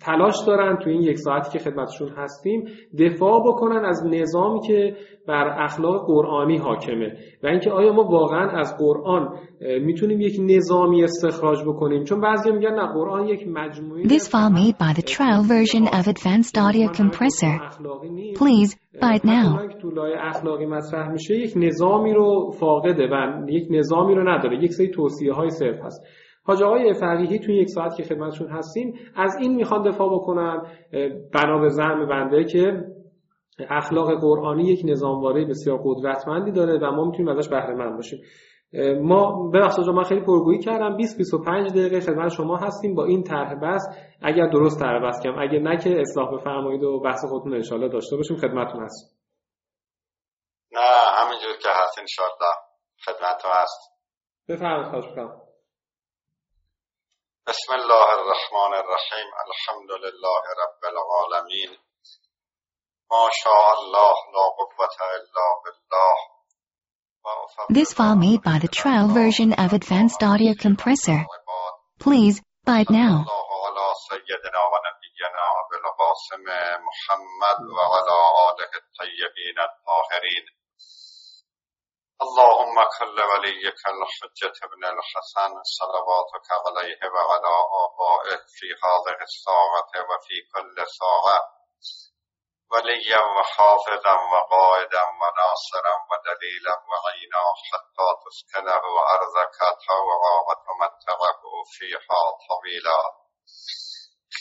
تلاش 0.00 0.34
دارن 0.46 0.76
تو 0.76 0.90
این 0.90 1.02
یک 1.02 1.18
ساعتی 1.18 1.58
که 1.58 1.58
خدمتشون 1.58 2.08
هستیم 2.08 2.64
دفاع 2.98 3.40
بکنن 3.40 3.84
از 3.84 4.06
نظامی 4.06 4.60
که 4.60 4.96
بر 5.28 5.64
اخلاق 5.64 6.06
قرآنی 6.06 6.56
حاکمه 6.56 7.12
و 7.42 7.46
اینکه 7.46 7.70
آیا 7.70 7.92
ما 7.92 8.02
واقعا 8.02 8.50
از 8.50 8.76
قرآن 8.78 9.28
می‌تونیم 9.60 10.20
یک 10.20 10.36
نظامی 10.40 11.04
استخراج 11.04 11.58
بکنیم 11.64 12.04
چون 12.04 12.20
بعضی 12.20 12.50
میگن 12.50 12.74
نه 12.74 12.92
قرآن 12.92 13.28
یک 13.28 13.48
مجموعه 13.48 14.02
This 14.02 14.28
file 14.28 14.50
made 14.50 14.78
by 14.78 14.92
the 14.92 15.02
trial 15.02 15.42
version 15.42 15.88
of 15.88 16.08
Advanced 16.08 16.58
Audio 16.58 16.88
Compressor. 16.88 17.54
Please 18.34 18.76
Now. 19.00 19.68
که 19.68 19.78
تو 19.78 19.90
لایه 19.90 20.16
اخلاقی 20.18 20.66
مطرح 20.66 21.10
میشه 21.10 21.34
یک 21.34 21.52
نظامی 21.56 22.14
رو 22.14 22.50
فاقده 22.50 23.08
و 23.12 23.44
یک 23.48 23.66
نظامی 23.70 24.14
رو 24.14 24.28
نداره 24.28 24.64
یک 24.64 24.72
سری 24.72 24.88
توصیه 24.88 25.32
های 25.32 25.50
صرف 25.50 25.80
هست 25.82 26.06
حاج 26.44 26.62
آقای 26.62 26.94
فقیهی 26.94 27.38
توی 27.38 27.56
یک 27.56 27.68
ساعت 27.68 27.96
که 27.96 28.02
خدمتشون 28.02 28.48
هستیم 28.48 28.94
از 29.16 29.36
این 29.40 29.54
می‌خوان 29.54 29.82
دفاع 29.82 30.14
بکنن 30.14 30.62
بنا 31.34 31.58
به 31.58 31.68
زعم 31.68 32.06
بنده 32.06 32.44
که 32.44 32.84
اخلاق 33.70 34.20
قرآنی 34.20 34.64
یک 34.64 34.80
نظامواره 34.84 35.44
بسیار 35.44 35.80
قدرتمندی 35.84 36.52
داره 36.52 36.78
و 36.78 36.90
ما 36.90 37.04
می‌تونیم 37.04 37.28
ازش 37.28 37.48
بهره 37.48 37.74
مند 37.74 37.96
باشیم 37.96 38.18
ما 39.02 39.50
ببخشید 39.54 39.84
من 39.84 40.04
خیلی 40.04 40.20
پرگویی 40.20 40.58
کردم. 40.58 40.96
20 40.96 41.16
25 41.16 41.70
دقیقه 41.70 42.00
خدمت 42.00 42.32
شما 42.32 42.56
هستیم 42.56 42.94
با 42.94 43.04
این 43.04 43.22
طرح 43.22 43.54
بحث. 43.54 43.82
اگر 44.22 44.46
درست 44.46 44.80
طرح 44.80 45.02
بحث 45.02 45.22
کنم 45.22 45.38
اگر 45.38 45.58
نه 45.58 45.76
که 45.84 46.00
اصلاح 46.00 46.34
بفرمایید 46.34 46.82
و 46.82 47.00
بحث 47.00 47.24
خودتون 47.28 47.54
ان 47.54 47.88
داشته 47.88 48.16
باشیم. 48.16 48.36
خدمتتون 48.36 48.84
هست 48.84 49.18
نه 50.72 50.90
همینجور 51.14 51.56
که 51.62 51.68
هست 51.68 51.98
ان 51.98 52.06
خدمتتون 53.04 53.50
هست. 53.54 53.92
بفرمایید 54.48 54.90
خواهش 54.90 55.04
می‌کنم. 55.04 55.40
بسم 57.46 57.72
الله 57.72 58.08
الرحمن 58.18 58.74
الرحیم. 58.78 59.28
الحمد 59.46 59.90
لله 59.90 60.42
رب 60.62 60.82
العالمین. 60.84 61.70
ما 63.10 63.28
شاء 63.42 63.64
الله 63.78 64.14
لا 64.34 64.46
قوة 64.58 64.96
الا 65.14 65.46
بالله. 65.64 66.37
This 67.66 67.92
file 67.92 68.16
made 68.16 68.42
by 68.42 68.58
the 68.58 68.68
trial 68.68 69.08
version 69.08 69.52
of 69.52 69.72
Advanced 69.72 70.22
Audio 70.22 70.54
Compressor. 70.54 71.26
Please, 71.98 72.40
buy 72.64 72.80
it 72.80 72.90
now. 72.90 73.26
سيدنا 74.08 74.60
ونبينا 74.72 75.46
بالقاسم 75.70 76.44
محمد 76.88 77.58
وعلى 77.76 78.16
آله 78.48 78.72
الطيبين 78.82 79.58
الطاهرين 79.68 80.44
اللهم 82.24 82.76
كل 82.98 83.16
وليك 83.30 83.80
الحجة 83.94 84.56
ابن 84.68 84.82
الحسن 84.94 85.52
صلواتك 85.78 86.48
عليه 86.64 87.00
وعلى 87.14 87.54
آبائه 87.84 88.42
في 88.56 88.68
هذه 88.84 89.18
الساعة 89.28 89.92
وفي 90.10 90.36
كل 90.54 90.76
ساعة 91.00 91.38
وليا 92.72 93.20
وحافظا 93.36 94.14
وقائدا 94.32 95.02
وناصرا 95.20 95.94
ودليلا 96.10 96.74
وعينا 96.90 97.44
حتى 97.68 98.08
تسكنه 98.24 98.84
أرضك 99.14 99.58
طوعا 99.86 100.34
وتمتعه 100.48 101.40
فيها 101.78 102.20
طويلا. 102.48 103.00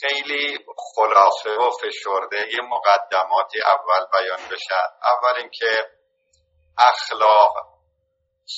خیلی 0.02 0.66
خلاصه 0.96 1.50
و 1.50 1.72
فشرده 1.72 2.48
یه 2.54 2.62
مقدماتی 2.62 3.62
اول 3.62 4.06
بیان 4.12 4.48
بشن 4.52 4.88
اول 5.04 5.38
اینکه 5.38 5.92
اخلاق 6.78 7.54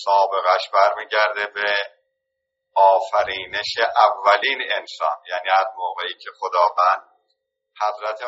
سابقش 0.03 0.69
برمیگرده 0.73 1.45
به 1.45 1.75
آفرینش 2.75 3.77
اولین 3.95 4.61
انسان 4.71 5.17
یعنی 5.29 5.49
از 5.49 5.67
موقعی 5.77 6.13
که 6.13 6.29
خداوند 6.39 7.08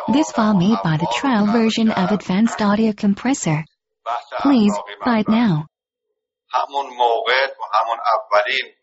This 0.07 0.31
file 0.31 0.55
made 0.55 0.79
by 0.83 0.95
the 0.97 1.11
trial 1.19 1.45
version 1.45 1.91
of 1.91 2.11
Advanced 2.11 2.61
Audio 2.61 2.93
Compressor. 2.93 3.65
Please, 4.39 4.73
buy 5.03 5.19
it 5.19 5.29
now. 5.29 5.67
همون 6.53 6.87
موقع 6.97 7.47
و 7.47 7.63
همون 7.73 7.99
اولین 7.99 8.75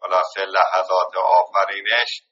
خلاصه 0.00 0.40
لحظات 0.40 1.16
آفرینش 1.16 2.22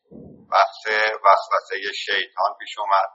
بحث 0.51 0.87
وسوسه 1.25 1.93
شیطان 1.93 2.55
پیش 2.61 2.79
اومد. 2.79 3.11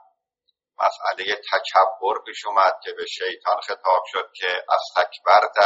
مسئله 0.78 1.34
تکبر 1.34 2.18
پیش 2.26 2.46
اومد 2.46 2.72
که 2.82 2.92
به 2.92 3.04
شیطان 3.06 3.60
خطاب 3.60 4.02
شد 4.06 4.30
که 4.34 4.64
از 4.68 4.80
تکبرت 4.96 5.56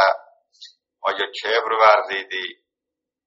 آیا 1.00 1.26
کبر 1.42 1.72
ورزیدی؟ 1.72 2.62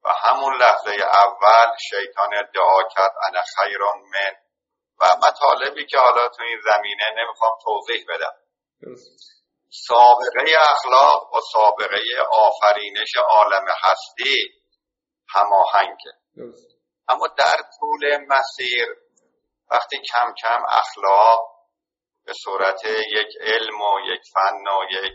و 0.04 0.10
همون 0.10 0.54
لحظه 0.56 0.92
اول 1.24 1.78
شیطان 1.90 2.30
ادعا 2.34 2.90
کرد 2.96 3.12
انا 3.28 3.42
خیرون 3.56 4.02
من. 4.14 4.45
و 5.00 5.06
مطالبی 5.28 5.86
که 5.86 5.98
حالا 5.98 6.30
تو 6.30 6.44
این 6.44 6.60
زمینه 6.64 7.04
نمی‌خوام 7.18 7.52
توضیح 7.64 8.06
بدم. 8.10 8.34
سابقه 9.70 10.58
اخلاق 10.60 11.34
و 11.34 11.40
سابقه 11.54 12.02
آفرینش 12.32 13.12
عالم 13.30 13.66
هستی 13.84 14.36
هماهنگه. 15.30 16.14
اما 17.08 17.28
در 17.28 17.58
طول 17.80 18.26
مسیر 18.28 18.88
وقتی 19.72 19.98
کم 19.98 20.34
کم 20.42 20.64
اخلاق 20.70 21.56
به 22.26 22.34
صورت 22.44 22.86
یک 22.86 23.28
علم 23.42 23.82
و 23.82 24.00
یک 24.14 24.22
فن 24.34 24.68
و 24.68 24.84
یک 24.92 25.14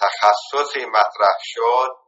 تخصصی 0.00 0.86
مطرح 0.86 1.36
شد 1.40 2.06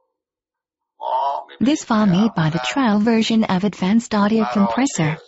This 1.60 1.84
file 1.84 2.06
made 2.06 2.34
by 2.34 2.50
the 2.50 2.58
trial 2.58 2.98
version 2.98 3.44
of 3.44 3.62
Advanced 3.62 4.12
Audio 4.14 4.44
Compressor. 4.52 5.18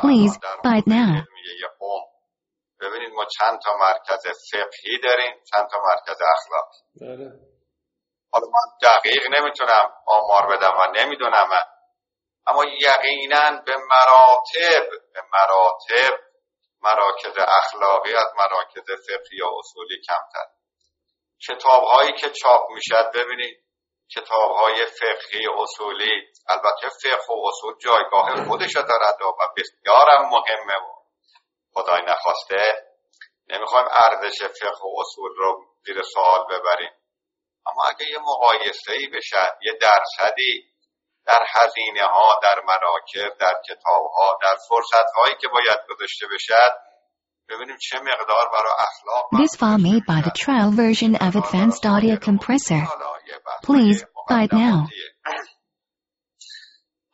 Please 0.00 0.38
buy 0.62 0.78
it 0.78 0.86
now. 0.86 1.24
ببینید 2.80 3.12
ما 3.12 3.24
چند 3.38 3.58
تا 3.64 3.70
مرکز 3.76 4.22
فقهی 4.52 4.98
داریم 5.02 5.34
چند 5.50 5.68
تا 5.70 5.78
مرکز 5.78 6.22
اخلاق 6.36 6.68
بله. 7.00 7.30
حالا 8.32 8.46
من 8.46 8.88
دقیق 8.88 9.22
نمی‌تونم 9.30 9.92
آمار 10.06 10.56
بدم 10.56 10.76
و 10.80 10.92
نمی‌دونم 10.96 11.48
اما 12.46 12.64
یقینا 12.64 13.62
به 13.66 13.76
مراتب 13.76 14.90
به 15.14 15.22
مراتب 15.32 16.18
مراکز 16.80 17.38
اخلاقی 17.38 18.14
از 18.14 18.32
مراکز 18.38 18.90
فقهی 19.06 19.40
و 19.42 19.46
اصولی 19.58 20.00
کمتر 20.06 20.46
کتاب 21.48 21.82
هایی 21.82 22.12
که 22.12 22.30
چاپ 22.30 22.70
می‌شد 22.70 23.12
ببینید 23.14 23.64
کتاب 24.10 24.50
های 24.50 24.86
فقهی 24.86 25.48
اصولی. 25.58 26.12
البته 26.48 26.88
فقه 27.02 27.34
و 27.34 27.46
اصول 27.48 27.74
جایگاه 27.78 28.48
خودش 28.48 28.76
دارد 28.76 29.22
و 29.22 29.32
بسیارم 29.56 30.22
مهمه 30.30 30.76
و 30.76 30.94
خدای 31.74 32.02
نخواسته. 32.02 32.84
نمی‌خوایم 33.48 33.86
ارزش 33.90 34.42
فقه 34.42 34.84
و 34.84 35.00
اصول 35.00 35.30
رو 35.36 35.64
زیر 35.86 36.02
سوال 36.02 36.44
ببریم. 36.44 36.92
اما 37.66 37.82
اگه 37.88 38.10
یه 38.10 38.18
مقایسه 38.18 38.92
ای 38.92 39.06
بشه 39.06 39.52
یه 39.62 39.72
درصدی 39.80 40.74
در 41.26 41.44
هزینه 41.48 42.06
ها 42.06 42.40
در 42.42 42.60
مراکب 42.66 43.38
در 43.38 43.54
کتاب 43.68 44.06
ها 44.16 44.38
در 44.42 44.56
فرصت 44.68 45.10
هایی 45.16 45.34
که 45.40 45.48
باید 45.48 45.78
گذاشته 45.90 46.26
بشد 46.34 46.72
ببینیم 47.48 47.76
چه 47.80 47.98
مقدار 47.98 48.48
برای 48.52 48.72
اخلاق 48.78 49.28
This 49.42 49.56
file 49.56 49.78
made 49.78 50.04
by 50.06 50.20
the 50.28 50.34
trial 50.44 50.70
version 50.70 51.14
of 51.16 51.36
Advanced 51.36 51.84
Audio 51.86 52.16
Compressor. 52.16 53.13
Please 53.62 54.04
buy 54.28 54.46
now. 54.52 54.88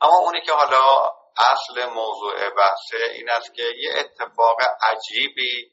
اما 0.02 0.18
اونی 0.18 0.40
که 0.40 0.52
حالا 0.52 1.12
اصل 1.36 1.86
موضوع 1.86 2.50
بحثه 2.50 2.96
این 3.14 3.30
است 3.30 3.54
که 3.54 3.62
یه 3.62 3.92
اتفاق 3.98 4.56
عجیبی 4.82 5.72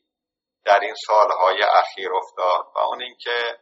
در 0.65 0.79
این 0.79 0.95
سالهای 1.07 1.63
اخیر 1.63 2.09
افتاد 2.13 2.65
و 2.75 2.79
اون 2.79 3.01
اینکه 3.01 3.59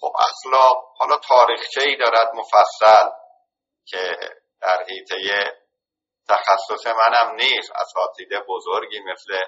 خب 0.00 0.12
اخلاق 0.18 0.76
حالا 0.96 1.16
تاریخچه 1.16 1.80
ای 1.80 1.96
دارد 1.96 2.34
مفصل 2.34 3.08
که 3.86 4.16
در 4.60 4.84
حیطه 4.88 5.16
تخصص 6.28 6.86
منم 6.86 7.34
نیست 7.34 7.72
اساتید 7.74 8.28
بزرگی 8.48 9.00
مثل 9.00 9.38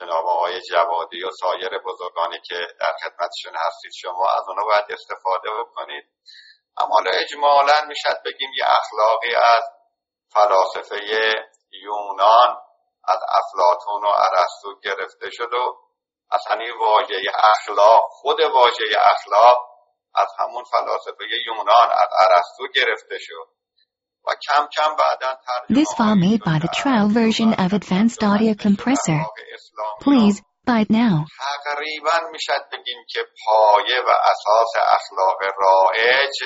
جناب 0.00 0.26
آقای 0.26 0.60
جوادی 0.60 1.24
و 1.24 1.30
سایر 1.30 1.78
بزرگانی 1.78 2.40
که 2.40 2.66
در 2.80 2.92
خدمتشون 3.02 3.52
هستید 3.56 3.92
شما 4.00 4.26
از 4.30 4.48
اونها 4.48 4.64
باید 4.64 4.84
استفاده 4.90 5.50
بکنید. 5.60 6.04
اما 6.76 6.96
اجمالا 7.06 7.84
می‌شد 7.88 8.22
بگیم 8.24 8.50
یه 8.56 8.64
اخلاقی 8.66 9.34
از 9.34 9.64
فلاسفه 10.32 10.96
یونان 11.70 12.56
از 13.04 13.20
افلاتون 13.28 14.04
و 14.04 14.08
ارسطو 14.08 14.80
گرفته 14.80 15.30
شد 15.30 15.52
و 15.52 15.76
اصلا 16.30 16.60
این 16.60 16.74
واژه 16.78 17.14
اخلاق 17.34 18.08
خود 18.10 18.40
واژه 18.40 18.84
اخلاق 19.00 19.58
از 20.14 20.28
همون 20.38 20.64
فلاسفه 20.64 21.24
یونان 21.46 21.90
از 21.90 22.08
ارسطو 22.20 22.68
گرفته 22.74 23.18
شد 23.18 23.34
و 23.34 23.44
کم 23.44 24.15
کم 24.15 24.15
بعدا 24.15 24.15
This 25.68 25.92
file 25.92 26.16
made 26.16 26.42
by 26.42 26.58
the 26.58 26.68
trial 26.74 27.08
version 27.08 27.54
of 27.54 27.72
Advanced 27.72 28.24
Audio 28.24 28.54
Compressor. 28.54 29.20
Please 30.00 30.42
buy 30.64 30.80
it 30.80 30.90
now. 30.90 31.26
تقریبا 31.64 32.30
می‌شد 32.30 32.62
بگیم 32.72 33.04
که 33.08 33.20
پایه 33.44 34.00
و 34.00 34.08
اساس 34.08 34.72
اخلاق 34.76 35.38
رائج 35.58 36.36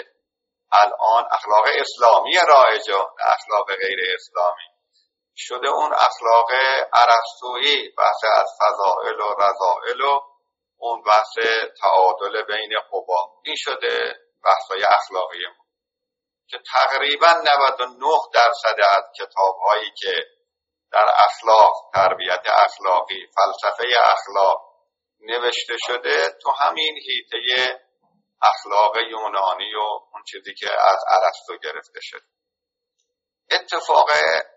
الان 0.72 1.24
اخلاق 1.30 1.64
اسلامی 1.80 2.34
رایج 2.48 2.90
و 2.90 3.06
اخلاق 3.24 3.66
غیر 3.66 3.98
اسلامی 4.14 4.68
شده 5.36 5.68
اون 5.68 5.92
اخلاق 5.92 6.50
عرستویی 6.92 7.88
بحث 7.98 8.24
از 8.40 8.48
فضائل 8.60 9.20
و 9.20 9.34
رضائل 9.38 10.00
و 10.00 10.20
اون 10.76 11.02
بحث 11.02 11.34
تعادل 11.80 12.42
بین 12.42 12.72
قوا 12.90 13.40
این 13.44 13.56
شده 13.58 14.14
بحثای 14.44 14.84
اخلاقی 14.84 15.38
ما 15.58 15.59
که 16.50 16.58
تقریبا 16.72 17.32
99 17.32 18.06
درصد 18.34 18.80
از 18.80 19.04
کتاب 19.18 19.56
هایی 19.66 19.90
که 19.98 20.24
در 20.92 21.06
اخلاق 21.16 21.72
تربیت 21.94 22.42
اخلاقی 22.46 23.26
فلسفه 23.34 23.84
اخلاق 24.02 24.70
نوشته 25.20 25.76
شده 25.86 26.30
تو 26.42 26.50
همین 26.50 26.98
هیته 27.06 27.80
اخلاق 28.42 28.96
یونانی 28.96 29.74
و 29.74 29.80
اون 30.12 30.22
چیزی 30.30 30.54
که 30.54 30.70
از 30.72 30.98
ارسطو 31.10 31.56
گرفته 31.62 32.00
شد 32.02 32.22
اتفاق 33.50 34.10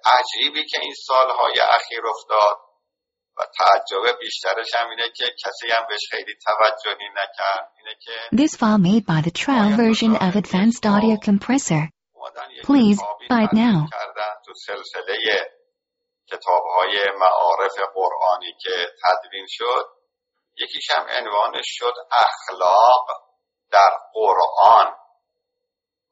عجیبی 0.06 0.66
که 0.66 0.80
این 0.82 0.94
سالهای 1.08 1.60
اخیر 1.60 2.08
افتاد 2.08 2.58
This 8.32 8.56
file 8.56 8.78
made 8.78 9.06
by 9.06 9.22
the 9.22 9.32
trial 9.32 9.76
version 9.76 10.16
of 10.16 10.36
Advanced 10.36 10.86
Audio 10.86 11.18
Compressor. 11.18 11.90
Please, 12.64 13.00
buy 13.30 13.44
it 13.44 13.54
now. 13.54 13.88
تو 14.46 14.54
سلسله 14.54 15.18
کتاب 16.32 16.64
های 16.64 17.12
معارف 17.20 17.76
قرآنی 17.96 18.54
که 18.62 18.88
تدوین 19.04 19.46
شد. 19.50 19.86
یکیش 20.58 20.92
هم 20.92 21.06
عنوانش 21.10 21.66
شد 21.66 21.94
اخلاق 22.12 23.06
در 23.72 23.92
قرآن. 24.14 24.96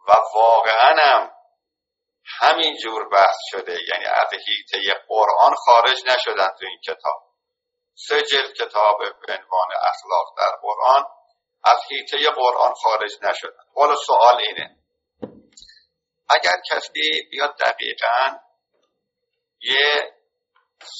و 0.07 0.11
واقعا 0.35 0.95
هم 0.99 1.31
همین 2.25 2.77
جور 2.77 3.09
بحث 3.09 3.37
شده. 3.51 3.77
یعنی 3.93 4.05
از 4.05 4.29
هیته 4.47 4.93
قرآن 5.07 5.55
خارج 5.55 6.03
نشدن 6.05 6.47
تو 6.59 6.65
این 6.65 6.79
کتاب. 6.85 7.31
سه 7.95 8.21
جلد 8.21 8.53
کتاب 8.53 8.97
به 8.97 9.33
عنوان 9.33 9.67
اخلاق 9.81 10.37
در 10.37 10.51
قرآن 10.61 11.05
از 11.63 11.77
هیته 11.89 12.29
قرآن 12.29 12.73
خارج 12.73 13.11
نشدن. 13.21 13.63
حالا 13.75 13.95
سوال 13.95 14.37
اینه. 14.47 14.77
اگر 16.29 16.61
کسی 16.71 17.27
بیاد 17.31 17.57
دقیقا 17.57 18.37
یه 19.61 20.13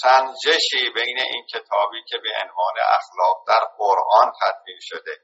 سنجشی 0.01 0.89
بین 0.95 1.19
این 1.19 1.45
کتابی 1.53 2.03
که 2.07 2.17
به 2.17 2.29
عنوان 2.43 2.73
اخلاق 2.87 3.47
در 3.47 3.65
قرآن 3.77 4.31
تدوین 4.41 4.79
شده 4.81 5.17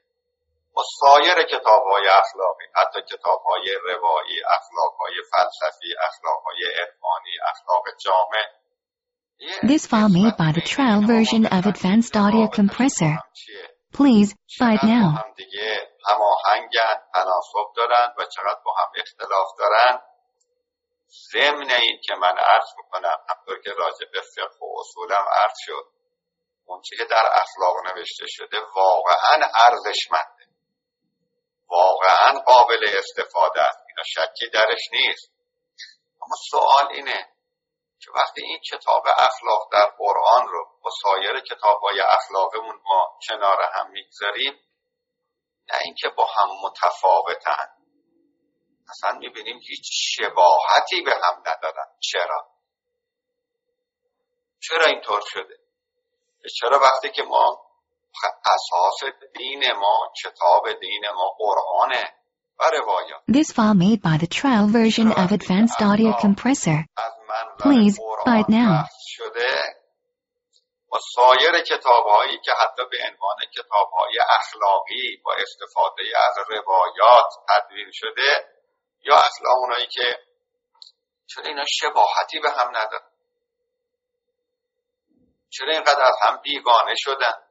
سایر 1.00 1.42
کتاب 1.42 1.82
های 1.82 2.08
اخلاقی 2.08 2.64
حتی 2.74 3.02
کتاب 3.02 3.42
های 3.42 3.78
روایی 3.84 4.40
اخلاق 4.56 4.94
های 5.00 5.14
فلسفی 5.32 5.94
اخلاق 6.08 6.42
های 6.46 6.64
ارفانی 6.80 7.34
اخلاق 7.50 7.84
جامع 8.04 8.44
This 9.62 9.86
file 9.86 10.08
made 10.08 10.36
by 10.36 10.50
the 10.50 10.60
trial 10.60 11.02
version 11.06 11.46
of 11.46 11.64
Advanced 11.64 12.16
Audio 12.16 12.48
Compressor. 12.48 13.14
Please, 13.92 14.34
buy 14.58 14.74
it 14.74 14.82
now. 14.82 15.24
هماهنگن 16.08 16.96
تناسب 17.14 17.66
دارن 17.76 18.14
و 18.18 18.24
چقدر 18.24 18.60
با 18.64 18.74
هم 18.78 18.90
اختلاف 18.96 19.46
دارن 19.58 20.00
ضمن 21.32 21.70
این 21.70 22.00
که 22.04 22.14
من 22.14 22.34
عرض 22.38 22.68
می‌کنم 22.76 23.16
همطور 23.28 23.60
که 23.64 23.70
راجع 23.70 24.06
به 24.12 24.20
فقه 24.20 24.58
و 24.60 24.80
اصولم 24.80 25.24
عرض 25.42 25.56
شد 25.66 25.86
اون 26.64 26.82
که 26.84 27.04
در 27.10 27.30
اخلاق 27.32 27.74
نوشته 27.86 28.24
شده 28.28 28.56
واقعا 28.76 29.36
ارزشمنده 29.54 30.47
واقعا 31.70 32.40
قابل 32.40 32.86
استفاده 32.98 33.60
است. 33.60 33.78
اینا 33.88 34.02
شکی 34.06 34.50
درش 34.50 34.80
نیست. 34.92 35.32
اما 36.22 36.36
سوال 36.50 36.88
اینه 36.92 37.28
که 38.00 38.10
وقتی 38.14 38.42
این 38.42 38.58
کتاب 38.58 39.02
اخلاق 39.06 39.72
در 39.72 39.90
قرآن 39.98 40.48
رو 40.48 40.66
با 40.82 40.90
سایر 41.02 41.40
کتاب 41.40 41.80
های 41.80 42.00
اخلاقمون 42.00 42.80
ما 42.84 43.18
کنار 43.28 43.62
هم 43.74 43.90
می‌گذاریم 43.90 44.60
نه 45.72 45.78
اینکه 45.84 46.08
با 46.08 46.26
هم 46.26 46.48
متفاوتن. 46.62 47.68
اصلا 48.90 49.18
می‌بینیم 49.18 49.60
هیچ 49.68 49.84
شباهتی 49.90 51.02
به 51.02 51.12
هم 51.24 51.42
ندارن. 51.46 51.86
چرا؟ 52.12 52.48
چرا 54.60 54.84
اینطور 54.84 55.22
شده؟ 55.26 55.58
چرا 56.60 56.78
وقتی 56.78 57.10
که 57.10 57.22
ما 57.22 57.67
This 63.28 63.52
file 63.52 63.74
made 63.74 64.02
by 64.02 64.16
the 64.16 64.26
trial 64.26 64.66
version 64.66 65.12
of 65.12 65.32
Advanced 65.32 65.80
Audio 65.80 66.12
Compressor. 66.12 66.86
Please, 67.58 67.98
buy 68.24 68.40
it 68.40 68.48
now. 68.48 68.84
و 70.92 70.96
سایر 71.14 71.60
کتاب 71.60 72.06
هایی 72.06 72.38
که 72.38 72.52
حتی 72.52 72.82
به 72.90 72.96
عنوان 73.08 73.36
کتاب 73.56 73.90
های 73.90 74.18
اخلاقی 74.38 75.16
با 75.24 75.32
استفاده 75.42 76.02
از 76.28 76.34
روایات 76.48 77.30
تدوین 77.48 77.90
شده 77.92 78.48
یا 79.00 79.14
اصلا 79.14 79.50
اونایی 79.56 79.86
که 79.86 80.18
چرا 81.26 81.44
اینا 81.44 81.64
شباهتی 81.68 82.38
به 82.40 82.50
هم 82.50 82.68
ندارن 82.68 83.10
چرا 85.50 85.72
اینقدر 85.72 86.02
از 86.02 86.16
هم 86.22 86.40
بیگانه 86.42 86.94
شدن 86.96 87.47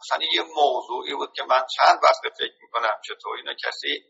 مثلا 0.00 0.26
یه 0.32 0.42
موضوعی 0.56 1.14
بود 1.14 1.32
که 1.32 1.42
من 1.42 1.66
چند 1.76 1.98
وقت 2.02 2.34
فکر 2.38 2.54
می‌کنم 2.62 3.00
چطور 3.04 3.36
اینا 3.36 3.54
کسی 3.54 4.04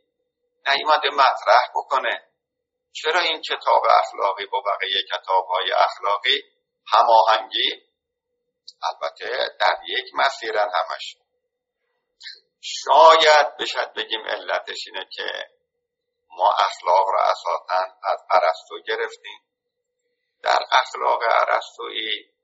نیومده 0.66 1.10
مطرح 1.10 1.70
بکنه. 1.74 2.22
چرا 2.92 3.20
این 3.20 3.42
کتاب 3.42 3.82
اخلاقی 4.00 4.46
با 4.46 4.60
بقیه 4.60 5.02
کتاب 5.12 5.46
های 5.46 5.72
اخلاقی 5.72 6.42
هماهنگی؟ 6.86 7.82
البته 8.82 9.56
در 9.60 9.78
یک 9.88 10.04
مسیرن 10.14 10.70
همش. 10.74 11.16
شاید 12.60 13.56
بشد 13.56 13.92
بگیم 13.92 14.26
علتش 14.26 14.78
اینه 14.86 15.08
که 15.12 15.48
ما 16.30 16.50
اخلاق 16.52 17.08
را 17.08 17.22
اساسا 17.22 17.94
از 18.02 18.18
ارسطو 18.30 18.80
گرفتیم. 18.86 19.40
در 20.42 20.58
اخلاق 20.70 21.20
ارسطویی 21.22 22.35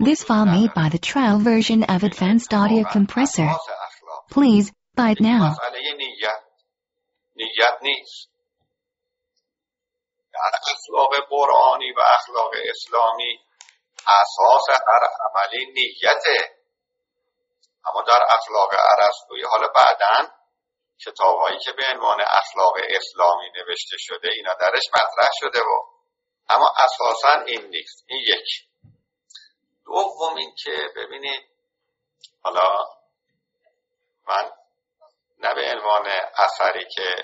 This 0.00 0.24
file 0.24 0.46
made 0.46 0.74
by 0.74 0.88
the 0.88 0.98
trial 0.98 1.38
version 1.38 1.84
of 1.84 2.02
Advanced 2.02 2.52
Audio 2.52 2.82
Compressor. 2.82 3.48
Please, 4.30 4.72
buy 4.96 5.10
it 5.10 5.20
now. 5.20 5.56
در 10.34 10.50
اخلاق 10.74 11.10
قرآنی 11.30 11.92
و 11.92 12.00
اخلاق 12.00 12.50
اسلامی 12.70 13.40
اساس 14.06 14.80
هر 14.88 15.08
عملی 15.24 15.66
نیته 15.66 16.56
اما 17.86 18.02
در 18.02 18.20
اخلاق 18.30 18.70
ارسطویی 18.98 19.42
حالا 19.42 19.68
بعدا 19.68 20.30
کتاب 21.06 21.38
هایی 21.40 21.58
که 21.58 21.72
به 21.72 21.82
عنوان 21.94 22.20
اخلاق 22.20 22.74
اسلامی 22.90 23.50
نوشته 23.56 23.96
شده 23.98 24.28
اینا 24.28 24.54
درش 24.60 24.82
مطرح 24.92 25.30
شده 25.40 25.60
و 25.60 25.82
اما 26.48 26.72
اساسا 26.84 27.44
این 27.46 27.66
نیست 27.66 28.04
این 28.06 28.20
یک 28.20 28.73
دوم 29.94 30.36
این 30.36 30.54
که 30.64 30.76
ببینید 30.96 31.42
حالا 32.42 32.68
من 34.28 34.50
نه 35.38 35.54
به 35.54 35.72
عنوان 35.74 36.06
اثری 36.36 36.84
که 36.94 37.14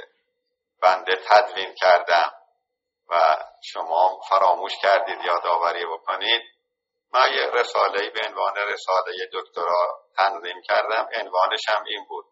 بنده 0.83 1.13
تدوین 1.29 1.75
کردم 1.75 2.33
و 3.09 3.37
شما 3.63 4.21
فراموش 4.29 4.73
کردید 4.83 5.19
یادآوری 5.27 5.87
بکنید 5.87 6.43
من 7.13 7.29
یه 7.35 7.51
رساله 7.61 8.11
به 8.11 8.21
عنوان 8.29 8.55
رساله 8.57 9.13
دکترا 9.33 10.05
تنظیم 10.17 10.63
کردم 10.69 11.09
عنوانش 11.15 11.69
هم 11.69 11.85
این 11.85 12.05
بود 12.09 12.25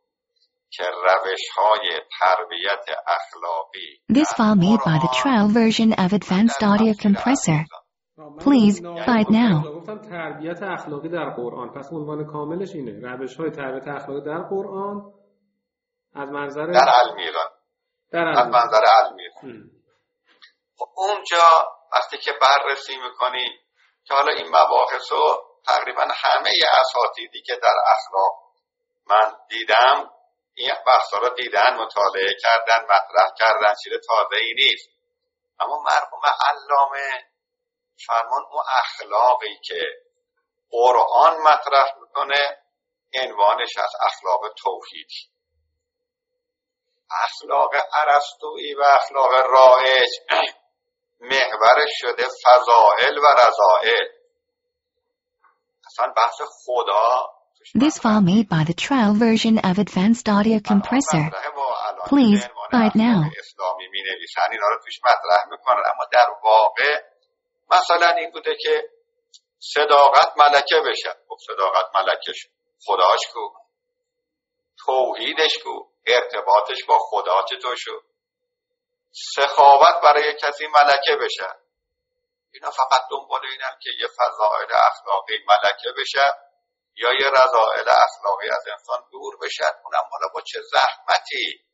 که 0.70 0.85
روش 0.85 1.40
های 1.57 2.01
تربیت 2.20 2.85
اخلاقی 3.07 4.01
This 4.12 4.33
file 4.33 4.57
made 4.57 4.83
by 4.85 4.98
the 5.05 5.12
trial 5.22 5.48
version 5.48 5.92
of 5.92 6.12
Advanced 6.12 6.62
Audio 6.62 6.94
Compressor. 6.94 7.78
Please, 8.19 8.79
it 8.79 9.31
now. 9.31 9.63
گفتم 9.63 9.99
تربیت 9.99 10.63
اخلاقی 10.63 11.09
در 11.09 11.31
قرآن 11.31 11.73
پس 11.73 11.89
عنوان 11.93 12.27
کاملش 12.27 12.75
اینه 12.75 13.09
روش 13.09 13.37
های 13.37 13.51
تربیت 13.51 13.89
اخلاقی 13.89 14.21
در 14.21 14.39
قرآن 14.39 15.13
از 16.15 16.29
منظر 16.29 16.67
در 16.67 16.91
المیران 17.03 17.51
در 18.13 18.29
از 18.29 18.39
علم. 18.39 18.51
منظر 18.51 18.85
المیران 19.05 19.33
ام. 19.43 19.71
خب 20.77 20.89
اونجا 20.97 21.45
وقتی 21.93 22.19
که 22.19 22.31
بررسی 22.41 22.97
می‌کنیم 22.97 23.51
که 24.05 24.15
حالا 24.15 24.33
این 24.33 24.49
مباحث 24.49 25.13
رو 25.13 25.43
تقریبا 25.67 26.03
همه 26.03 26.51
اساتیدی 26.81 27.43
که 27.43 27.55
در 27.63 27.77
اخلاق 27.97 28.35
من 29.11 29.33
دیدم 29.49 30.11
این 30.55 30.71
بحث 30.87 31.15
رو 31.23 31.29
دیدن 31.29 31.77
مطالعه 31.77 32.35
کردن 32.43 32.85
مطرح 32.85 33.31
کردن 33.39 33.75
چیز 33.85 33.93
تازه 34.09 34.37
ای 34.43 34.55
نیست 34.55 34.89
اما 35.61 35.83
مرحوم 35.83 36.23
علامه 36.49 37.28
فرمان 38.07 38.43
اون 38.51 38.63
اخلاقی 38.79 39.59
که 39.65 39.87
قرآن 40.71 41.37
مطرح 41.37 41.95
می‌کنه 42.01 42.59
عنوانش 43.23 43.77
از 43.79 43.91
اخلاق 44.07 44.41
توحیدی 44.57 45.29
اخلاق 47.25 47.71
ارسطویی 47.95 48.75
و 48.75 48.83
اخلاق 48.83 49.31
رایج 49.33 50.11
محورش 51.31 51.91
شده 51.99 52.25
فضائل 52.45 53.19
و 53.19 53.27
رضائل 53.39 54.09
اصلا 55.87 56.13
بحث 56.17 56.41
خدا 56.65 57.39
This 57.75 57.99
file 57.99 58.23
made 58.23 58.49
by 58.49 58.63
the 58.65 58.73
trial 58.73 59.15
version 59.15 59.59
of 59.59 59.79
Advanced 59.79 60.27
Audio 60.29 60.59
Compressor. 60.61 61.25
Please, 62.07 62.43
buy 62.73 62.87
it 62.87 62.95
now. 62.95 63.21
اسلامی 63.39 63.89
می 63.93 64.03
نویسن 64.03 64.49
اینا 64.51 64.69
رو 64.69 64.79
توش 64.85 65.01
مطرح 65.05 65.51
می‌کنن 65.51 65.83
اما 65.93 66.05
در 66.13 66.29
واقع 66.45 67.03
مثلا 67.71 68.09
این 68.09 68.31
بوده 68.31 68.57
که 68.61 68.91
صداقت 69.75 70.33
ملکه 70.37 70.81
بشه. 70.87 71.15
خب 71.29 71.37
صداقت 71.47 71.87
ملکه 71.95 72.33
شد 72.35 72.49
خداش 72.87 73.21
کو؟ 73.33 73.49
توحیدش 74.85 75.59
کو؟ 75.65 75.89
ارتباطش 76.07 76.85
با 76.89 76.99
خدا 76.99 77.45
چطور 77.51 77.77
شد؟ 77.79 78.03
سخاوت 79.35 80.03
برای 80.03 80.35
کسی 80.35 80.67
ملکه 80.67 81.17
بشه. 81.17 81.55
اینا 82.53 82.71
فقط 82.71 83.03
دنبال 83.11 83.41
اینم 83.47 83.79
که 83.83 83.91
یه 84.01 84.07
فضائل 84.07 84.67
اخلاقی 84.73 85.39
ملکه 85.49 85.89
بشه 86.01 86.33
یا 86.95 87.13
یه 87.13 87.31
رضائل 87.31 87.89
اخلاقی 87.89 88.49
از 88.51 88.65
انسان 88.73 89.09
دور 89.13 89.37
بشه. 89.43 89.65
اونم 89.85 90.09
حالا 90.11 90.29
با 90.35 90.41
چه 90.41 90.61
زحمتی؟ 90.73 91.65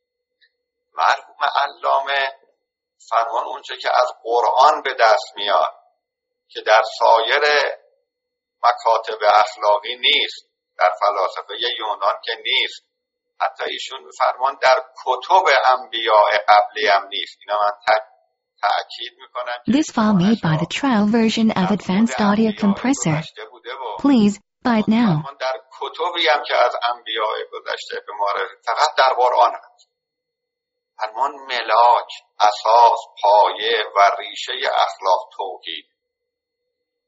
مرحوم 0.93 1.37
علامه 1.55 2.33
فرمان 3.09 3.43
اونچه 3.43 3.77
که 3.77 3.89
از 3.93 4.07
قرآن 4.23 4.81
به 4.81 4.93
دست 4.93 5.33
میاد. 5.35 5.84
که 6.55 6.61
در 6.61 6.81
سایر 6.99 7.41
مکاتب 8.63 9.19
اخلاقی 9.23 9.95
نیست 9.95 10.45
در 10.77 10.91
فلاسفه 10.99 11.53
یونان 11.79 12.15
که 12.23 12.31
نیست 12.45 12.85
حتی 13.41 13.63
ایشون 13.69 14.11
فرمان 14.17 14.57
در 14.61 14.83
کتب 15.05 15.43
انبیاء 15.79 16.29
قبلی 16.47 16.87
هم 16.87 17.07
نیست 17.07 17.37
اینا 17.39 17.59
من 17.61 17.71
This 19.67 19.91
file 19.91 20.13
made 20.13 20.41
by 20.41 20.55
the 20.57 20.69
trial 20.79 21.07
version 21.19 21.51
of 21.51 21.71
Advanced 21.71 22.19
Audio 22.19 22.51
Compressor. 22.63 23.21
Please 23.99 24.39
buy 24.63 24.79
it 24.79 24.87
now. 24.87 25.23
در 25.39 25.61
کتبی 25.79 26.27
هم 26.27 26.43
که 26.47 26.55
از 26.65 26.75
انبیاء 26.93 27.35
گذشته 27.53 27.95
به 28.07 28.13
فقط 28.65 28.95
در 28.97 29.13
قرآن 29.13 29.51
هست 29.53 29.89
فرمان 30.97 31.31
ملاک 31.31 32.09
اساس 32.39 32.99
پایه 33.21 33.83
و 33.95 34.11
ریشه 34.19 34.53
اخلاق 34.73 35.29
توحید 35.37 35.94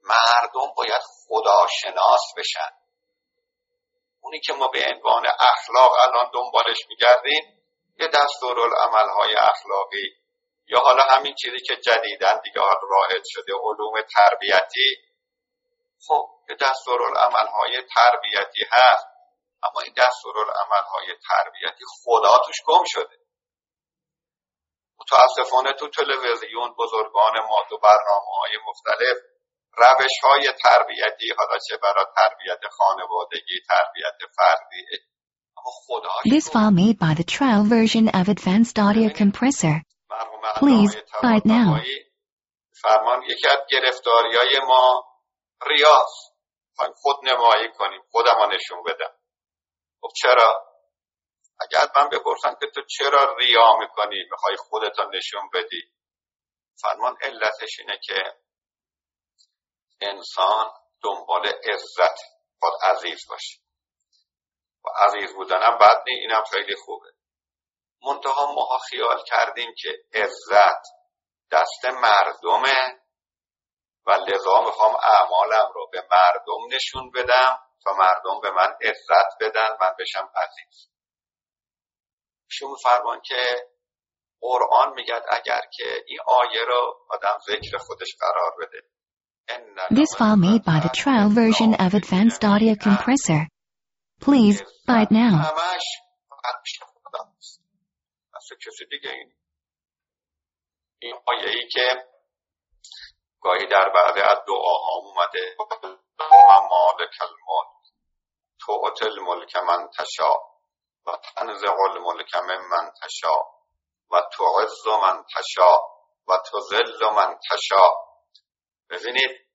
مردم 0.09 0.73
باید 0.77 1.01
خداشناس 1.27 2.21
بشن. 2.37 2.71
اونی 4.21 4.39
که 4.39 4.53
ما 4.53 4.67
به 4.67 4.85
عنوان 4.93 5.25
اخلاق 5.39 5.91
الان 5.91 6.31
دنبالش 6.33 6.77
میگردیم 6.89 7.43
یه 7.99 8.07
دستورالعمل 8.07 9.09
های 9.09 9.35
اخلاقی 9.35 10.17
یا 10.67 10.79
حالا 10.79 11.03
همین 11.03 11.35
چیزی 11.35 11.59
که 11.59 11.75
جدیدن 11.75 12.41
دیگه 12.43 12.61
رایج 12.89 13.23
شده 13.25 13.53
علوم 13.63 14.01
تربیتی. 14.15 14.95
خب 16.07 16.29
یه 16.49 16.55
دستورالعمل 16.55 17.47
های 17.47 17.83
تربیتی 17.95 18.65
هست 18.71 19.07
اما 19.63 19.81
این 19.83 19.93
دستورالعمل 19.97 20.83
های 20.93 21.15
تربیتی 21.29 21.85
خدا 22.03 22.37
توش 22.45 22.55
گم 22.65 22.83
شده. 22.85 23.17
متاسفانه 24.99 25.73
تو 25.73 25.89
تلویزیون 25.89 26.75
بزرگان 26.79 27.39
ما 27.49 27.65
تو 27.69 27.77
برنامه 27.77 28.31
های 28.41 28.57
مختلف 28.67 29.17
روش 29.77 30.11
های 30.23 30.53
تربیتی 30.63 31.33
حالا 31.37 31.57
چه 31.67 31.77
برای 31.77 32.05
تربیت 32.15 32.71
خانوادگی 32.71 33.59
تربیت 33.67 34.31
فردی. 34.35 34.85
This 36.25 36.47
file 36.49 36.71
made 36.71 36.97
by 37.05 37.13
the 37.19 37.27
trial 37.35 37.63
version 37.77 38.05
of 38.19 38.29
Advanced 38.29 38.77
Audio 38.79 39.09
Compressor. 39.09 39.75
Please 40.61 40.95
buy 41.23 41.35
it 41.39 41.45
now. 41.45 41.83
فرمان 42.81 43.23
یکی 43.23 43.47
از 43.47 43.57
گرفتاری 43.71 44.35
های 44.35 44.59
ما 44.67 45.05
ریاض. 45.67 46.11
خود 46.95 47.15
نمایی 47.23 47.71
کنیم. 47.77 48.01
خودم 48.11 48.53
نشون 48.53 48.83
بدم. 48.83 49.13
خب 50.01 50.09
چرا؟ 50.21 50.65
اگر 51.61 51.87
من 51.95 52.09
بپرسم 52.09 52.55
که 52.59 52.67
تو 52.75 52.81
چرا 52.89 53.35
ریا 53.39 53.77
می‌کنی؟ 53.79 54.23
می‌خوای 54.31 54.55
خودتو 54.55 55.03
نشون 55.13 55.49
بدی. 55.53 55.83
فرمان 56.81 57.17
علتش 57.21 57.79
اینه 57.79 57.99
که 58.03 58.23
انسان 60.01 60.71
دنبال 61.03 61.47
عزت. 61.47 62.17
خود 62.59 62.73
عزیز 62.83 63.19
باشه. 63.29 63.59
و 64.85 64.89
عزیز 64.89 65.33
بودنم 65.33 65.77
بد 65.77 66.03
نی 66.07 66.13
اینم 66.13 66.43
خیلی 66.51 66.75
خوبه. 66.75 67.07
منتها 68.01 68.53
ماها 68.53 68.77
خیال 68.77 69.23
کردیم 69.23 69.73
که 69.77 69.89
عزت 70.13 70.81
دست 71.51 71.85
مردمه 71.85 73.01
و 74.05 74.11
لذا 74.11 74.61
می‌خوام 74.61 74.95
اعمالم 74.95 75.71
رو 75.73 75.89
به 75.91 76.07
مردم 76.11 76.75
نشون 76.75 77.11
بدم 77.11 77.59
تا 77.83 77.93
مردم 77.93 78.39
به 78.41 78.51
من 78.51 78.77
عزت 78.81 79.37
بدن 79.39 79.77
من 79.81 79.95
بشم 79.99 80.31
عزیز. 80.35 80.89
شما 82.49 82.75
فرمان 82.83 83.21
که 83.21 83.67
قرآن 84.41 84.93
میگد 84.93 85.23
اگر 85.29 85.61
که 85.73 86.03
این 86.07 86.19
آیه 86.27 86.65
رو 86.65 87.05
آدم 87.09 87.37
ذکر 87.47 87.77
خودش 87.77 88.15
قرار 88.19 88.51
بده. 88.61 88.81
This 89.91 90.13
file 90.13 90.37
made 90.37 90.63
by 90.63 90.79
the 90.79 90.89
trial 90.89 91.29
version 91.29 91.73
of 91.75 91.93
Advanced 91.93 92.43
Audio 92.43 92.75
Compressor. 92.75 93.47
Please 94.19 94.61
buy 94.85 95.03
it 95.03 95.11
now. 95.11 95.53
این 100.99 101.15
آیه 101.27 101.49
ای 101.49 101.67
که 101.71 102.05
گاهی 103.41 103.65
در 103.67 103.89
بعضی 103.95 104.19
از 104.19 104.37
دعاها 104.47 104.91
اومده 105.03 105.55
من 106.19 106.67
مالک 106.69 107.15
الملک 107.21 107.77
تو 108.59 109.05
الملک 109.05 109.55
من 109.55 109.87
تشا 109.97 110.33
و 111.05 111.17
تنزع 111.35 111.75
الملک 111.89 112.35
من 112.35 112.91
تشا 113.03 113.37
و 114.11 114.21
تعز 114.21 114.87
من 114.87 115.23
تشا 115.35 115.75
و 116.27 116.37
تذل 116.37 117.09
من 117.15 117.39
تشا 117.51 118.06
ببینید 118.89 119.47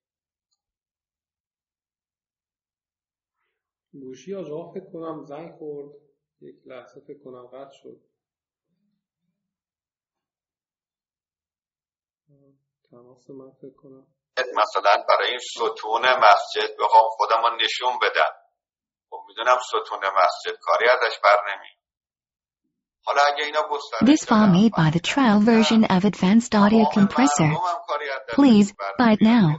گوشی 3.92 4.34
آجا 4.34 4.70
فکر 4.74 4.92
کنم 4.92 5.24
زنگ 5.24 5.52
خورد. 5.58 5.96
یک 6.40 6.56
لحظه 6.66 7.00
فکر 7.00 7.22
کنم 7.24 7.46
قطع 7.46 7.72
شد. 7.82 8.00
تماس 12.90 13.30
من 13.30 13.50
فکر 13.50 13.74
کنم. 13.76 14.06
مثلا 14.38 15.04
برای 15.08 15.28
این 15.30 15.38
ستون 15.38 16.02
مسجد 16.02 16.76
بخوام 16.78 17.04
خودم 17.08 17.56
نشون 17.64 17.98
بدم. 18.02 18.34
خب 19.10 19.24
می‌دونم 19.28 19.58
ستون 19.68 19.98
مسجد 19.98 20.58
کاری 20.60 20.86
ازش 20.88 21.18
بر 21.24 21.54
نمی 21.54 21.81
This 24.02 24.24
file 24.24 24.46
made 24.46 24.72
by 24.72 24.90
the 24.90 25.00
trial 25.00 25.40
version 25.40 25.82
of 25.84 26.04
Advanced 26.04 26.54
Audio 26.54 26.84
Compressor. 26.84 27.50
Please 28.38 28.72
buy 28.98 29.12
it 29.14 29.20
now. 29.20 29.58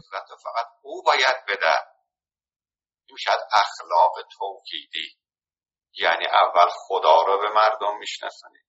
این 3.06 3.18
شاید 3.18 3.40
اخلاق 3.54 4.14
توحیدی. 4.38 5.18
یعنی 5.94 6.26
اول 6.26 6.70
خدا 6.88 7.22
رو 7.22 7.38
به 7.38 7.50
مردم 7.50 7.98
میشناسنی 7.98 8.60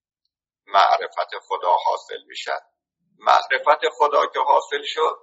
معرفت 0.67 1.31
خدا 1.49 1.77
حاصل 1.85 2.23
میشه. 2.27 2.53
معرفت 3.19 3.81
خدا 3.99 4.27
که 4.27 4.41
حاصل 4.41 4.83
شد 4.85 5.19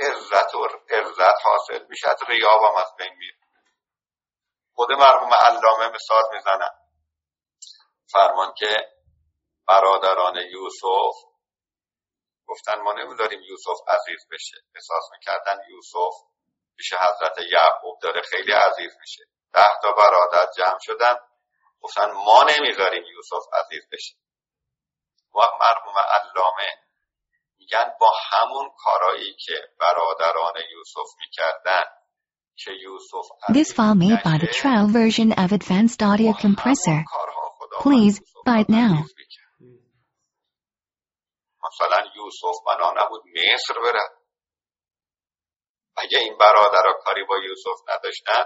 عزت 0.00 0.54
و 0.54 0.68
عزت 0.90 1.38
حاصل 1.44 1.84
میشه 1.88 2.08
ریاب 2.28 2.62
هم 2.62 2.76
از 2.76 2.92
بین 2.98 3.12
میره. 3.18 3.38
خود 4.74 4.92
مرحوم 4.92 5.34
علامه 5.34 5.88
مثال 5.94 6.22
می‌زنم 6.32 6.83
فرمان 8.12 8.54
که 8.58 8.76
برادران 9.66 10.36
یوسف 10.36 11.14
گفتن 12.46 12.80
ما 12.80 12.92
نمیداریم 12.92 13.40
یوسف 13.42 13.78
عزیز 13.88 14.26
بشه. 14.32 14.56
احساس 14.74 15.04
می‌کردن 15.12 15.58
یوسف 15.70 16.14
پیش 16.76 16.92
حضرت 16.92 17.36
یعقوب 17.52 17.98
داره 18.02 18.22
خیلی 18.22 18.52
عزیز 18.52 18.92
میشه. 19.00 19.24
ده 19.52 19.80
تا 19.82 19.92
برادر 19.92 20.46
جمع 20.56 20.78
شدن. 20.80 21.14
گفتن 21.80 22.10
ما 22.12 22.42
نمی‌ذاریم 22.42 23.04
یوسف 23.04 23.44
عزیز 23.52 23.82
بشه. 23.92 24.14
و 25.34 25.38
مرحوم 25.60 25.94
علامه 25.98 26.68
میگن 27.58 27.92
با 28.00 28.12
همون 28.30 28.70
کارایی 28.76 29.36
که 29.46 29.54
برادران 29.80 30.54
یوسف 30.72 31.08
می‌کردن 31.20 31.82
که 32.56 32.70
یوسف 32.70 33.26
This 33.48 33.72
file 33.72 33.94
made 33.94 34.22
by 34.22 34.38
the 34.38 34.50
trial 34.60 34.88
version 34.88 35.32
of 35.32 35.52
Advanced 35.52 36.02
Audio 36.02 36.32
Compressor. 36.32 37.04
Please 37.80 38.20
buy 38.46 38.60
it 38.62 38.68
now. 38.68 39.04
مثلا 41.64 42.10
یوسف 42.16 42.56
بنا 42.66 42.92
نبود 42.96 43.22
مصر 43.26 43.80
بره. 43.82 44.08
اگه 45.96 46.18
این 46.18 46.38
برادرها 46.38 46.92
کاری 47.04 47.24
با 47.24 47.34
یوسف 47.38 47.88
نداشتن 47.88 48.44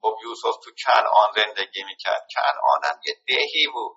خب 0.00 0.16
یوسف 0.22 0.56
تو 0.64 0.70
کنعان 0.86 1.32
زندگی 1.36 1.84
می‌کرد. 1.84 2.26
کنعان 2.34 2.80
هم 2.84 3.00
یه 3.06 3.14
دهی 3.26 3.66
بود. 3.72 3.96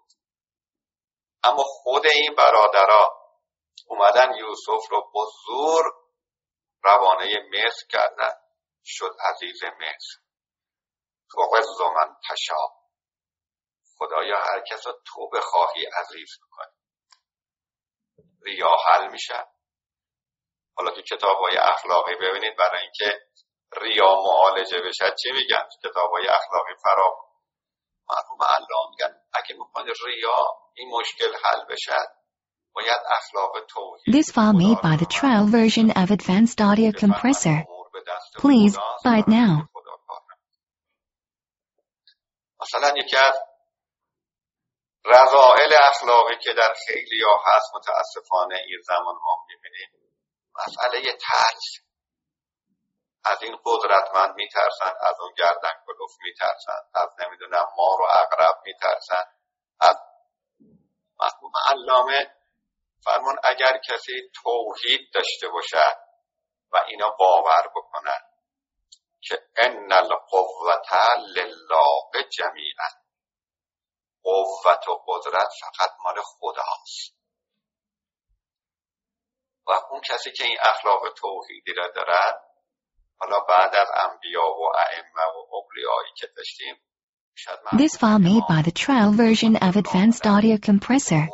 اما 1.43 1.63
خود 1.63 2.05
این 2.07 2.35
برادرها 2.37 3.17
اومدن 3.87 4.35
یوسف 4.35 4.89
رو 4.91 5.11
با 5.13 5.25
زور 5.45 5.85
روانه 6.83 7.25
مصر 7.53 7.85
کردن. 7.89 8.33
شد 8.85 9.15
عزیز 9.29 9.63
مصر. 9.63 10.21
تو 11.31 11.41
من 11.95 12.15
تشا 12.29 12.76
خدایا 13.97 14.37
هر 14.37 14.59
کس 14.71 14.87
رو 14.87 14.93
تو 15.05 15.29
بخواهی 15.29 15.85
عزیز 15.85 16.29
می‌کنی. 16.43 16.73
ریا 18.41 18.71
حل 18.85 19.11
میشه. 19.11 19.45
حالا 20.75 20.91
تو 20.91 21.01
کتاب 21.01 21.37
های 21.37 21.57
اخلاقی 21.57 22.15
ببینید 22.15 22.57
برای 22.57 22.81
اینکه 22.81 23.19
ریا 23.81 24.15
معالجه 24.15 24.81
بشه. 24.81 25.15
چی 25.23 25.31
میگن؟ 25.31 25.67
کتاب 25.83 26.11
های 26.11 26.27
اخلاقی 26.27 26.73
فرا 26.83 27.27
مرحوم 28.09 28.39
الله 28.41 28.89
میگن 28.89 29.21
اگه 29.33 29.55
می‌خواد 29.55 29.85
ریا 30.05 30.37
این 30.73 30.89
مشکل 30.89 31.35
حل 31.43 31.65
بشه. 31.69 32.17
باید 32.77 33.01
اخلاق 33.17 33.65
توحید 33.69 34.15
This 34.15 34.29
file 34.31 34.53
made 34.53 34.81
by 34.81 34.95
the 35.03 35.09
trial 35.17 35.45
version 35.59 35.87
of 36.01 36.11
Advanced 36.17 36.59
Audio 36.69 36.91
Compressor. 37.03 37.57
Please 38.43 38.73
buy 39.05 39.17
it 39.21 39.27
now. 39.27 39.67
مثلا 42.61 42.93
یکی 42.97 43.17
از 43.17 43.33
رضائل 45.07 45.73
اخلاقی 45.73 46.37
که 46.37 46.53
در 46.53 46.73
خیلی 46.87 47.23
ها 47.23 47.41
هست 47.45 47.75
متاسفانه 47.75 48.55
این 48.55 48.81
زمان 48.87 49.15
ما 49.15 49.45
می‌بینیم 49.47 49.89
مسئله 50.55 51.01
ترس. 51.01 51.87
از 53.25 53.43
این 53.43 53.57
قدرتمند 53.65 54.35
میترسن 54.35 54.93
از 55.01 55.15
اون 55.19 55.33
گردن 55.37 55.73
کلوف 55.85 56.11
میترسن 56.23 56.81
از 56.93 57.09
نمی‌دونم 57.19 57.65
مار 57.77 58.01
و 58.01 58.05
اقرب 58.09 58.55
میترسن. 58.65 59.23
از 59.79 59.97
محبوب 61.19 61.51
علامه 61.69 62.35
فرمون 63.03 63.35
اگر 63.43 63.77
کسی 63.77 64.31
توحید 64.43 65.13
داشته 65.13 65.47
باشد 65.47 65.97
و 66.71 66.77
اینا 66.87 67.09
باور 67.09 67.71
بکنن 67.75 68.21
که 69.21 69.39
ان 69.55 69.91
القوت 69.91 70.93
لله 71.35 72.23
جمیعا. 72.37 73.06
قوت 74.23 74.87
و 74.87 75.03
قدرت 75.07 75.49
فقط 75.61 75.91
مال 76.03 76.15
خداست. 76.23 77.17
و 79.67 79.71
اون 79.91 80.01
کسی 80.01 80.31
که 80.31 80.43
این 80.43 80.57
اخلاق 80.61 81.13
توحیدی 81.17 81.73
را 81.73 81.87
دارد 81.95 82.47
حالا 83.19 83.39
بعد 83.39 83.75
از 83.75 83.87
انبیا 83.95 84.47
و 84.47 84.71
ائمه 84.75 85.25
و 85.35 85.55
اولیایی 85.55 86.11
که 86.17 86.27
داشتیم 86.37 86.75
This 87.73 87.95
file 87.95 88.17
made 88.17 88.45
by 88.49 88.63
the 88.63 88.71
trial 88.71 89.11
version 89.11 89.57
of 89.57 89.75
Advanced 89.75 90.25
Audio 90.25 90.57
Compressor. 90.57 91.29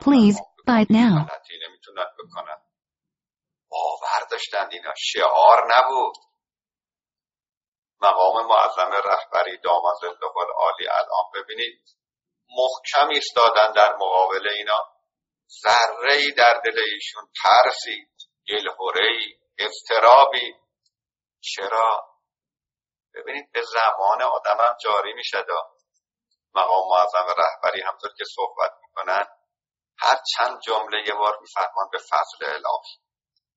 Please 0.00 0.36
buy 0.64 0.80
it 0.82 0.90
now. 0.90 1.26
باور 3.68 4.26
داشتند 4.30 4.72
اینا 4.72 4.94
شعار 4.96 5.58
نبود. 5.76 6.14
مقام 8.00 8.46
معظم 8.46 8.90
رهبری 9.10 9.58
دامازل 9.58 10.14
دوبال 10.20 10.46
عالی 10.56 10.88
الان 10.88 11.26
ببینید. 11.34 11.80
محکم 12.56 13.08
ایستادن 13.08 13.72
در 13.72 13.94
مقابل 13.96 14.48
اینا. 14.48 14.94
ذره 15.62 16.30
در 16.36 16.60
دل 16.64 16.80
ایشون 16.94 17.22
ترسی 17.42 18.06
گلهوره 18.48 19.18
افترابی. 19.58 20.54
چرا؟ 21.40 22.14
ببینید 23.14 23.52
به 23.52 23.62
زبان 23.62 24.22
آدم 24.22 24.56
هم 24.60 24.76
جاری 24.80 25.12
می‌شد 25.12 25.46
مقام 26.54 26.88
معظم 26.88 27.34
رهبری 27.38 27.82
همطور 27.82 28.10
که 28.18 28.24
صحبت 28.34 28.72
می‌کنن 28.82 29.26
هر 29.98 30.20
چند 30.36 30.60
جمله 30.60 30.98
یه 31.06 31.14
بار 31.14 31.38
میفرمان 31.40 31.88
به 31.92 31.98
فضل 31.98 32.46
الهی. 32.46 33.00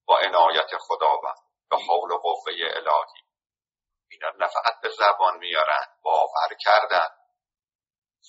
با 0.06 0.20
عنایت 0.20 0.78
خداوند 0.80 1.38
به 1.70 1.78
حول 1.78 2.12
و 2.12 2.18
قوه 2.18 2.52
الهی. 2.60 3.22
اینا 4.12 4.30
نه 4.30 4.48
فقط 4.48 4.82
به 4.82 4.90
زبان 4.90 5.38
میارن 5.38 5.86
باور 6.04 6.56
کردن. 6.60 7.17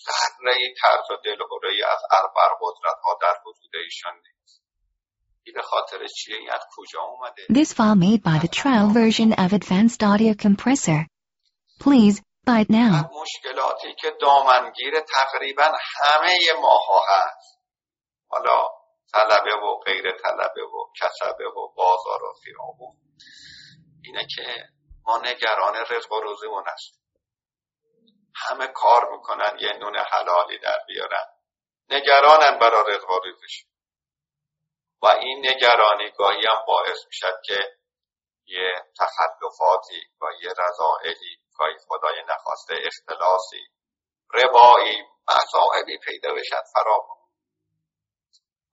ذره 0.06 0.74
و 1.10 1.16
دلهوره 1.24 1.72
از 1.92 2.02
اربر 2.10 2.50
قدرت 2.60 2.98
ها 3.04 3.18
در 3.22 3.34
وجود 3.46 3.76
ایشان 3.84 4.14
نیست. 4.14 4.62
به 5.54 5.62
خاطر 5.62 6.06
چیه؟ 6.06 6.36
این 6.36 6.50
از 6.50 6.60
کجا 6.76 7.00
اومده؟ 7.00 7.42
This 7.50 7.72
file 7.72 7.98
made 8.06 8.22
by 8.22 8.38
the 8.44 8.48
trial 8.48 8.88
version 9.00 9.32
of 9.32 9.52
Advanced 9.52 10.02
Audio 10.02 10.34
Compressor. 10.34 11.00
Please 11.84 12.16
buy 12.46 12.60
it 12.64 12.70
now. 12.70 13.10
مشکلاتی 13.22 13.94
که 14.00 14.10
دامنگیر 14.20 15.00
تقریبا 15.00 15.72
همه 15.96 16.38
ماها 16.62 17.02
هست. 17.08 17.58
حالا 18.28 18.68
طلبه 19.12 19.54
و 19.54 19.76
غیر 19.86 20.12
طلبه 20.12 20.62
و 20.62 20.92
کسبه 21.00 21.44
و 21.44 21.68
بازار 21.76 22.22
و 22.24 22.34
خیابون. 22.44 22.96
اینه 24.04 24.26
که 24.36 24.68
ما 25.06 25.18
نگران 25.18 25.74
رزق 25.90 26.12
و 26.12 26.20
روزیمون 26.20 26.64
هست 26.66 27.00
همه 28.34 28.66
کار 28.66 29.12
می‌کنن 29.12 29.58
یه 29.60 29.72
نون 29.72 29.96
حلالی 29.96 30.58
در 30.58 30.78
بیارن. 30.86 31.26
نگرانن 31.90 32.58
برای 32.58 32.94
رزق 32.94 33.10
و 35.02 35.06
این 35.06 35.46
نگرانی 35.46 36.10
گاهی 36.10 36.46
هم 36.46 36.64
باعث 36.66 37.06
می‌شد 37.06 37.40
که 37.44 37.58
یه 38.46 38.84
تخلفاتی 38.98 40.02
و 40.20 40.26
یه 40.42 40.50
رضائلی 40.50 41.38
گاهی 41.58 41.78
خدای 41.88 42.22
نخواسته 42.28 42.74
اختلاسی 42.84 43.66
ربایی 44.34 45.02
مسائلی 45.28 45.98
پیدا 45.98 46.34
بشد 46.34 46.64
فرا 46.74 47.06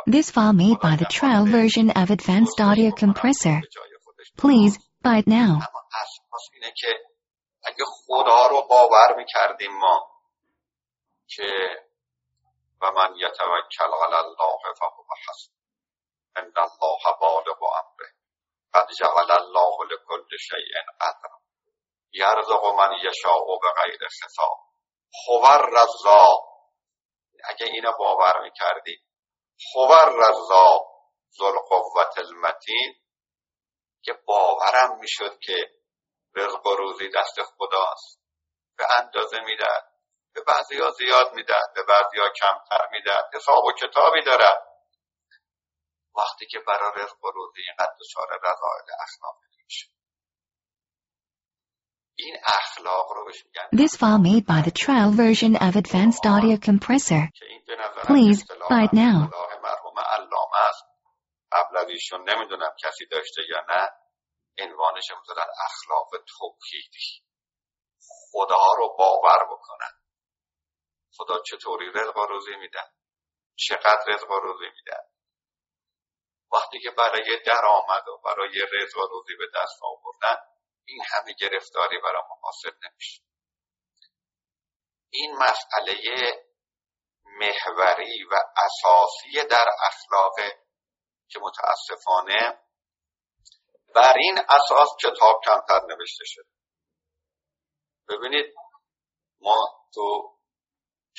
This 0.06 0.30
file 0.30 0.52
made 0.52 0.80
by 0.80 0.96
the 0.96 1.04
trial 1.04 1.44
version 1.44 1.90
of 1.90 2.10
Advanced 2.10 2.60
Audio 2.60 2.90
Compressor. 2.90 3.60
Please 4.36 4.78
buy 5.04 5.18
it 5.22 5.26
now. 5.26 5.60
اگه 7.64 7.84
خدا 8.06 8.46
رو 8.46 8.62
باور 8.62 9.16
می‌کردیم 9.16 9.72
ما 9.78 10.10
که 11.26 11.52
و 12.82 12.90
من 12.90 13.14
یتوکل 13.16 13.92
علی 14.04 14.14
الله 14.14 14.74
فهو 14.78 15.04
حسن 15.28 15.52
ان 16.36 16.52
الله 16.56 17.02
بالغ 17.20 17.62
امره. 17.62 18.08
قد 18.74 18.86
جعل 19.00 19.30
الله 19.30 19.74
لكل 19.90 20.36
شیء 20.38 20.74
قدر 21.00 21.30
یرزق 22.12 22.64
من 22.78 22.92
یشاء 23.04 23.58
بغیر 23.62 24.08
حساب. 24.24 24.69
خوبر 25.12 25.66
رزاق 25.66 26.50
اگه 27.44 27.66
اینا 27.66 27.92
باور 27.92 28.40
می‌کردی. 28.42 28.98
خوبر 29.72 30.08
رزاق 30.08 30.86
ذل 31.38 31.58
قوت 31.68 32.18
المتین. 32.18 32.94
که 34.02 34.12
باورم 34.12 34.98
می‌شد 34.98 35.38
که 35.38 35.70
رزق 36.36 36.66
و 36.66 36.76
روزی 36.76 37.08
دست 37.08 37.42
خداست. 37.42 38.20
به 38.76 38.84
اندازه 38.98 39.40
می‌دهد. 39.40 39.92
به 40.34 40.40
بعضی 40.40 40.78
ها 40.78 40.90
زیاد 40.90 41.34
می‌دهد. 41.34 41.72
به 41.74 41.82
بعضی 41.82 42.18
ها 42.18 42.30
کمتر 42.30 42.88
می‌دهد. 42.92 43.30
حساب 43.34 43.64
و 43.64 43.72
کتابی 43.72 44.22
دارد. 44.22 44.66
وقتی 46.16 46.46
که 46.46 46.58
برای 46.58 46.92
رزق 46.96 47.24
و 47.24 47.30
روزی 47.30 47.60
اینقدر 47.68 47.94
دچار 48.00 48.26
رضایل 48.26 48.90
اخلاقی 49.00 49.46
میشه 49.64 49.86
این 52.09 52.09
اخلاق 52.09 52.09
رو 52.09 52.09
بهش 52.09 52.09
میگن 52.09 52.09
This 53.72 53.96
file 53.96 54.18
made 54.18 54.44
by 54.46 54.60
the 54.62 54.70
trial 54.70 55.10
version 55.12 55.56
of 55.56 55.76
Advanced 55.76 56.24
Audio 56.26 56.56
Compressor. 56.56 57.28
Please 58.10 58.44
buy 58.68 58.82
it 58.88 58.92
now. 58.92 59.30
مرحوم 59.62 59.98
علامه 59.98 60.58
است. 60.68 60.84
قبل 61.52 61.76
از 61.76 61.88
ایشون 61.88 62.30
نمی‌دونم 62.30 62.72
کسی 62.84 63.06
داشته 63.06 63.42
یا 63.48 63.60
نه 63.68 63.88
عنوانش 64.58 65.10
می‌ذارن 65.10 65.48
اخلاق 65.64 66.10
توحیدی. 66.38 67.22
خدا 68.32 68.72
رو 68.78 68.96
باور 68.98 69.44
بکنن. 69.44 69.92
خدا 71.16 71.42
چطوری 71.46 71.90
رزق 71.94 72.16
و 72.16 72.26
روزی 72.26 72.56
میدن؟ 72.56 72.88
چقدر 73.56 74.04
رزق 74.08 74.30
و 74.30 74.34
روزی 74.34 74.66
میدن؟ 74.76 75.04
وقتی 76.52 76.78
که 76.78 76.90
برای 76.90 77.40
درآمد 77.46 78.08
و 78.08 78.18
برای 78.24 78.62
رزق 78.72 78.98
و 78.98 79.06
روزی 79.10 79.36
به 79.38 79.46
دست 79.56 79.78
آوردن 79.82 80.36
این 80.90 81.02
همه 81.06 81.32
گرفتاری 81.32 81.98
برای 81.98 82.22
ما 82.28 82.38
حاصل 82.42 82.70
نمیشه. 82.84 83.22
این 85.10 85.36
مسئله 85.36 85.96
محوری 87.24 88.24
و 88.24 88.34
اساسی 88.56 89.48
در 89.50 89.68
اخلاق 89.86 90.34
که 91.28 91.38
متاسفانه 91.42 92.58
بر 93.94 94.14
این 94.16 94.38
اساس 94.38 94.88
کتاب 95.00 95.40
کمتر 95.44 95.80
نوشته 95.86 96.24
شده. 96.26 96.50
ببینید 98.08 98.54
ما 99.40 99.88
تو 99.94 100.36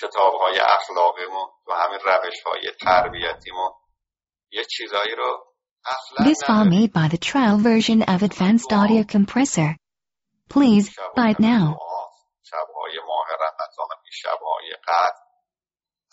کتاب 0.01 0.33
های 0.33 0.59
اخلاقیمون 0.59 1.49
تو 1.65 1.71
همین 1.73 1.99
روش 1.99 2.43
های 2.45 2.71
تربیتیمون 2.81 3.71
یه 4.51 4.65
چیزایی 4.65 5.15
رو 5.15 5.50
This 6.23 6.43
file 6.43 6.65
made 6.65 6.93
by 6.93 7.07
the 7.07 7.17
trial 7.17 7.57
version 7.57 8.03
of 8.03 8.21
Advanced 8.21 8.71
Audio 8.71 9.03
Compressor. 9.03 9.75
Please 10.49 10.89
buy 11.15 11.31
it 11.31 11.39
now. 11.39 11.77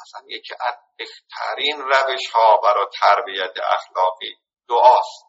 اصلا 0.00 0.20
یکی 0.26 0.54
از 0.60 0.74
بهترین 0.96 1.80
روش 1.80 2.30
ها 2.34 2.60
برای 2.64 2.86
تربیت 3.00 3.54
اخلاقی 3.72 4.34
دعاست. 4.68 5.24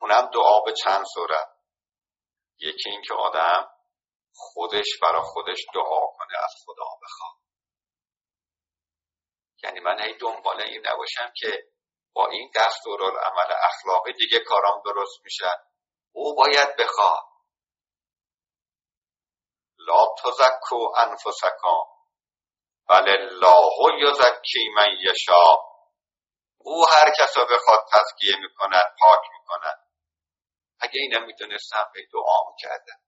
اونم 0.00 0.30
دعا 0.34 0.60
به 0.60 0.72
چند 0.72 1.04
صورت 1.14 1.48
یکی 2.58 2.90
اینکه 2.90 3.14
آدم 3.14 3.66
خودش 4.34 4.86
برا 5.02 5.22
خودش 5.22 5.58
دعا 5.74 6.00
کنه 6.18 6.38
از 6.44 6.54
خدا 6.66 6.84
بخواد. 7.02 7.36
یعنی 9.62 9.80
من 9.80 10.00
هی 10.00 10.14
دنبال 10.18 10.60
این 10.62 10.82
نباشم 10.90 11.32
که 11.36 11.64
با 12.16 12.28
این 12.28 12.50
عمل 13.26 13.54
اخلاقی 13.62 14.12
دیگه 14.12 14.38
کارام 14.48 14.82
درست 14.84 15.20
میشن 15.24 15.56
او 16.12 16.34
باید 16.34 16.76
بخواد. 16.78 17.24
لا 19.78 20.06
تزکو 20.24 20.92
انفسکم. 20.96 21.82
بل 22.88 23.08
الله 23.08 23.70
یزکی 24.00 24.68
من 24.76 24.96
یشا. 25.10 25.56
او 26.58 26.84
هر 26.88 27.10
کس 27.18 27.36
رو 27.36 27.44
بخواد 27.44 27.80
تزکیه 27.92 28.36
می‌کنن 28.36 28.82
پاک 29.00 29.20
می‌کنن 29.32 29.74
اگه 30.80 31.00
اینم 31.00 31.26
می‌تونستم 31.26 31.90
به 31.94 32.00
دعا 32.12 32.50
می‌کردم 32.50 33.00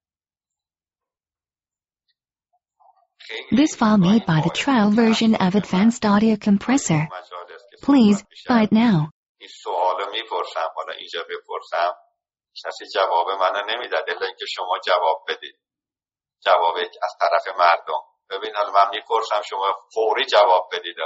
This 3.53 3.77
file 3.77 3.99
made 3.99 4.25
by 4.27 4.41
the 4.41 4.55
trial 4.63 4.91
version 4.91 5.35
of 5.35 5.55
Advanced 5.55 6.05
Audio 6.05 6.37
Compressor. 6.37 7.09
Please, 7.83 8.25
buy 8.49 8.63
it 8.67 8.73
now. 8.73 9.11
این 9.39 9.51
سوالو 9.63 10.11
می‌پرسم 10.11 10.71
حالا 10.77 10.93
اینجا 10.93 11.21
بپرسم. 11.31 11.95
کسی 12.65 12.87
جواب 12.95 13.31
منو 13.31 13.67
نمی‌داد 13.67 14.11
الا 14.11 14.27
اینکه 14.27 14.47
شما 14.47 14.79
جواب 14.87 15.25
بدید. 15.29 15.59
جواب 16.41 16.77
از 16.77 17.13
طرف 17.21 17.57
مردم. 17.59 18.03
ببین 18.31 18.57
حالا 18.57 18.71
من 18.71 18.91
می‌پرسم 18.91 19.43
شما 19.43 19.75
فوری 19.95 20.25
جواب 20.25 20.69
بدید. 20.73 20.97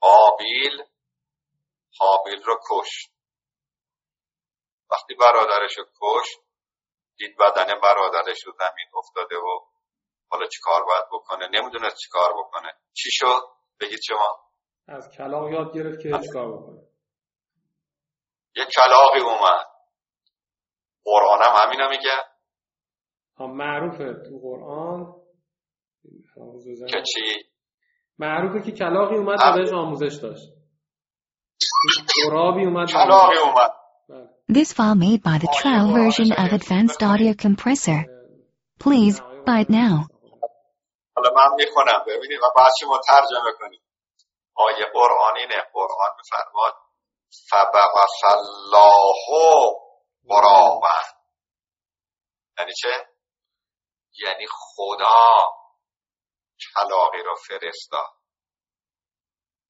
آبیل 0.00 0.84
حابیل 1.98 2.42
رو 2.42 2.60
کشت 2.70 3.10
وقتی 4.90 5.14
برادرش 5.14 5.78
رو 5.78 5.84
کشت 6.02 6.38
دید 7.16 7.36
بدن 7.38 7.80
برادرش 7.80 8.44
رو 8.46 8.52
زمین 8.58 8.86
افتاده 8.94 9.36
و 9.36 9.60
حالا 10.28 10.46
چیکار 10.46 10.84
باید 10.84 11.04
بکنه؟ 11.12 11.48
نمی‌دونه 11.48 11.90
چیکار 11.90 12.32
بکنه. 12.38 12.72
چی 12.92 13.10
شد؟ 13.12 13.42
بگید 13.80 14.00
شما. 14.08 14.49
از 14.90 15.10
کلاق 15.10 15.52
یاد 15.52 15.74
گرفت 15.74 16.00
که 16.00 16.18
چیکار 16.22 16.52
بکنه. 16.52 16.82
یه 18.56 18.64
کلاقی 18.76 19.20
اومد. 19.20 19.66
قرآن 21.04 21.38
هم 21.42 21.52
همینو 21.62 21.88
میگه. 21.88 22.16
معروفه 23.38 24.28
تو 24.28 24.38
قرآن. 24.38 25.14
که 26.88 27.02
چی؟ 27.14 27.50
معروفه 28.18 28.70
که 28.70 28.72
کلاقی 28.72 29.16
اومد 29.16 29.38
و 29.42 29.58
بهش 29.58 29.72
آموزش 29.72 30.18
داشت. 30.22 30.48
قرابی 32.24 32.64
اومد 32.64 32.88
کلاقی 32.88 33.36
اومد. 33.38 33.70
This 34.52 34.72
file 34.72 34.98
made 35.06 35.22
by 35.22 35.38
the 35.38 35.50
trial 35.62 35.88
version 36.00 36.28
of 36.32 36.52
Advanced 36.58 37.02
Audio 37.02 37.32
Compressor. 37.44 38.00
Please, 38.80 39.16
buy 39.46 39.64
it 39.64 39.70
now. 39.70 40.06
حالا 41.16 41.30
من 41.36 41.54
می‌خونم. 41.56 42.04
ببینید. 42.06 42.38
و 42.38 42.46
بعد 42.56 42.70
شما 42.80 43.00
ترجمه 43.08 43.52
کنید 43.60 43.80
آیه 44.60 44.86
قرآنی 44.94 45.46
نه 45.46 45.62
قرآن 45.72 46.10
میفرماد 46.18 46.74
فبعث 47.50 48.24
الله 48.24 49.26
قرابا 50.28 50.98
یعنی 52.58 52.72
چه؟ 52.82 53.08
یعنی 54.18 54.46
خدا 54.50 55.50
کلاقی 56.74 57.22
رو 57.22 57.34
فرستاد 57.34 58.20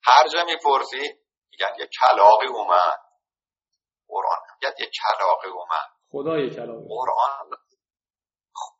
هر 0.04 0.28
جا 0.28 0.44
می‌پرسی 0.44 1.20
میگن 1.50 1.74
یه 1.78 1.88
کلاقی 2.00 2.46
اومد. 2.46 3.00
قرآن. 4.08 4.38
میگن 4.54 4.74
یه 4.78 4.90
کلاقی 5.02 5.48
اومد. 5.48 5.90
خدا 6.12 6.38
یه 6.38 6.50
کلاقی. 6.50 6.88
قرآن 6.88 7.50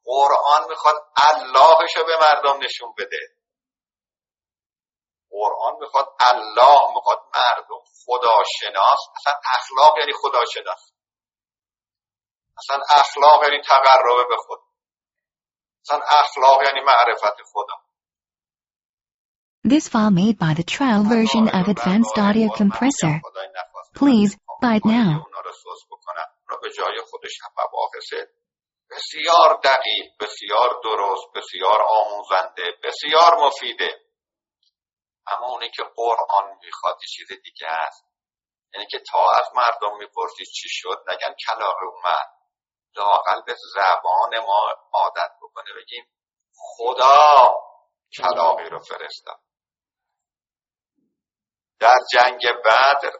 قرآن 0.04 0.68
می‌خواد 0.68 0.94
اللهش 1.30 1.96
رو 1.96 2.04
به 2.04 2.16
مردم 2.16 2.58
نشون 2.64 2.94
بده. 2.98 3.39
قرآن 5.30 5.74
می‌خواد 5.80 6.06
الله 6.30 6.94
می‌خواد 6.94 7.18
مردم 7.34 7.82
خداشناس 8.06 9.00
اصلا 9.16 9.32
اخلاق 9.44 9.98
یعنی 9.98 10.12
خداشناس 10.22 10.92
اصلا 12.58 12.78
اخلاق 12.96 13.42
یعنی 13.42 13.62
تقرب 13.62 14.28
به 14.28 14.36
خود 14.36 14.58
اصلا 15.84 16.00
اخلاق 16.20 16.62
یعنی 16.66 16.80
معرفت 16.80 17.36
خدا 17.52 17.74
This 19.62 19.88
file 19.92 20.10
made 20.10 20.38
by 20.38 20.54
the 20.54 20.64
trial 20.64 21.02
version 21.04 21.44
of 21.58 21.68
Advanced 21.68 22.16
Audio 22.16 22.48
Compressor. 22.60 23.20
Please, 24.00 24.30
buy 24.62 24.76
it 24.76 24.84
now. 24.84 25.26
به 26.62 26.70
جای 26.76 27.00
خودش 27.10 27.38
بسیار 28.90 29.60
دقیق 29.64 30.06
بسیار 30.20 30.80
درست 30.84 31.26
بسیار 31.34 31.82
آموزنده 31.88 32.64
بسیار 32.84 33.46
مفیده 33.46 34.09
اما 35.30 35.46
اونی 35.46 35.70
که 35.70 35.82
قرآن 35.96 36.58
می‌خواد 36.64 36.98
چیز 37.16 37.28
دیگه 37.44 37.66
است. 37.66 38.06
یعنی 38.74 38.86
که 38.86 38.98
تا 39.12 39.30
از 39.38 39.46
مردم 39.54 39.96
می‌پرسید 39.96 40.46
چی 40.46 40.68
شد 40.68 41.04
نگن 41.08 41.34
کلاق 41.46 41.76
اومد. 41.82 42.28
لاقل 42.96 43.42
به 43.46 43.54
زبان 43.74 44.38
ما 44.38 44.68
عادت 44.92 45.32
بکنه. 45.42 45.70
بگیم 45.76 46.08
خدا 46.54 47.56
کلاقی 48.16 48.68
رو 48.68 48.78
فرستاد. 48.78 49.40
در 51.80 51.98
جنگ 52.12 52.40
بدر 52.64 53.12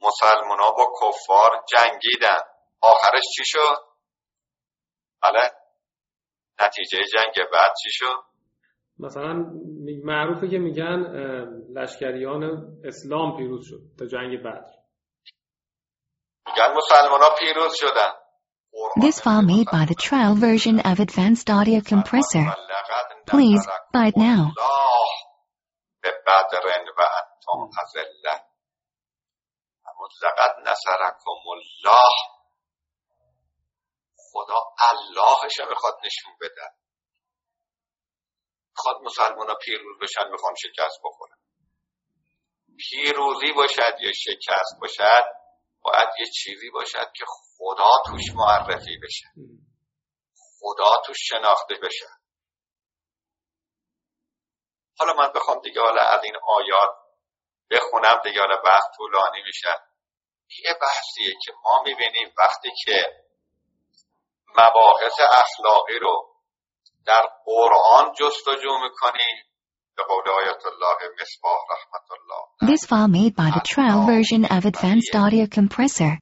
مسلمان 0.00 0.60
ها 0.60 0.70
با 0.70 0.92
کفار 1.02 1.64
جنگیدن. 1.68 2.42
آخرش 2.80 3.22
چی 3.36 3.44
شد؟ 3.44 3.86
بله. 5.22 5.52
نتیجه 6.58 6.98
جنگ 7.12 7.50
بعد 7.52 7.72
چی 7.82 7.90
شد؟ 7.92 8.24
مثلا 8.98 9.32
معروفه 10.04 10.48
که 10.48 10.58
میگن 10.58 10.96
لشکریان 11.72 12.42
اسلام 12.84 13.36
پیروز 13.36 13.66
شد 13.68 13.80
تا 13.98 14.06
جنگ 14.06 14.40
بدر. 14.40 14.72
میگن 16.46 16.74
مسلمان 16.76 17.20
ها 17.22 17.28
پیروز 17.38 17.74
شدن. 17.74 18.12
This 19.06 19.20
file 19.20 19.46
made 19.54 19.68
by 19.76 19.84
the 19.90 19.98
trial 20.06 20.34
version 20.34 20.76
of 20.90 21.00
Advanced 21.06 21.48
Audio 21.50 21.80
Compressor. 21.92 22.46
Please, 23.32 23.64
buy 23.94 24.06
it 24.10 24.16
now. 24.16 24.42
به 26.02 26.12
بدر 26.26 26.66
و 26.66 26.70
انتم 26.70 27.80
ازله 27.82 28.42
لقد 30.22 30.68
نصرکم 30.68 31.48
الله. 31.52 32.10
خدا 34.16 34.60
اللهش 34.90 35.60
می‌خواد 35.70 35.94
نشون 36.04 36.32
بده. 36.40 36.85
می‌خواد 38.76 38.96
مسلمان 39.02 39.48
ها 39.48 39.54
پیروز 39.54 39.98
بشن 40.02 40.30
می‌خوان 40.30 40.54
شکست 40.54 40.98
بخورن 41.04 41.36
پیروزی 42.78 43.52
باشد 43.52 44.00
یا 44.00 44.12
شکست 44.12 44.80
باشد 44.80 45.24
باید 45.80 46.08
یه 46.20 46.26
چیزی 46.26 46.70
باشد 46.70 47.12
که 47.16 47.24
خدا 47.28 47.90
توش 48.06 48.24
معرفی 48.34 48.98
بشه. 49.02 49.26
خدا 50.60 51.02
توش 51.06 51.16
شناخته 51.20 51.74
بشه. 51.74 52.06
حالا 54.98 55.12
من 55.12 55.32
بخوام 55.32 55.60
دیگه 55.60 55.80
حالا 55.80 56.02
از 56.02 56.24
این 56.24 56.36
آیات 56.48 56.90
بخونم 57.70 58.20
دیگه 58.24 58.40
حالا 58.40 58.56
بحث 58.56 58.84
طولانی 58.96 59.42
میشه. 59.42 59.74
یه 60.64 60.74
بحثیه 60.82 61.34
که 61.44 61.52
ما 61.64 61.82
می‌بینیم 61.82 62.34
وقتی 62.38 62.70
که 62.84 63.26
مباحث 64.48 65.20
اخلاقی 65.20 65.98
رو 65.98 66.35
در 67.06 67.28
قرآن 67.44 68.12
جستجو 68.18 68.78
می‌کنیم 68.82 69.36
به 69.96 70.02
قول 70.08 70.28
آیت 70.28 70.66
الله 70.66 70.98
مصباح 71.20 71.58
رحمت 71.70 72.08
الله. 72.16 72.70
This 72.70 72.84
file 72.84 73.08
made 73.08 73.34
by 73.36 73.50
the 73.56 73.64
trial 73.74 74.00
version 74.06 74.44
of 74.44 74.64
Advanced 74.64 75.14
Audio 75.14 75.46
Compressor. 75.46 76.18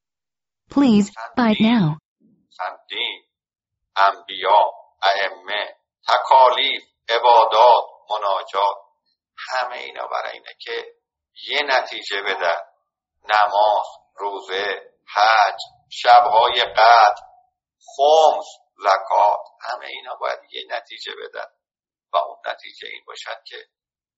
Please, 0.71 1.07
buy 1.37 1.51
it 1.55 1.61
now. 1.61 1.99
دین 2.89 3.25
انبیا 3.97 4.73
ائمه 5.03 5.77
تکالیف 6.09 6.83
عبادات 7.09 7.85
مناجات. 8.11 8.77
همه 9.49 9.77
اینا 9.77 10.07
برای 10.07 10.33
اینه 10.33 10.55
که 10.61 10.85
یه 11.49 11.61
نتیجه 11.67 12.23
بده. 12.23 12.55
نماز 13.25 13.87
روزه 14.17 14.83
حج 15.15 15.61
شبهای 15.91 16.63
قدر 16.63 17.23
خمس. 17.97 18.47
زکات 18.79 19.41
همه 19.61 19.87
اینا 19.87 20.15
باید 20.15 20.39
یه 20.51 20.65
نتیجه 20.71 21.13
بدن 21.23 21.47
و 22.13 22.17
اون 22.17 22.37
نتیجه 22.47 22.89
این 22.89 23.05
باشد 23.07 23.43
که 23.47 23.57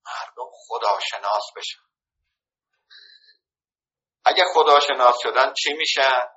مردم 0.07 0.51
خداشناس 0.69 1.45
بشن. 1.57 1.83
اگه 4.25 4.45
خداشناس 4.55 5.15
شدن 5.23 5.53
چی 5.53 5.73
میشن؟ 5.73 6.29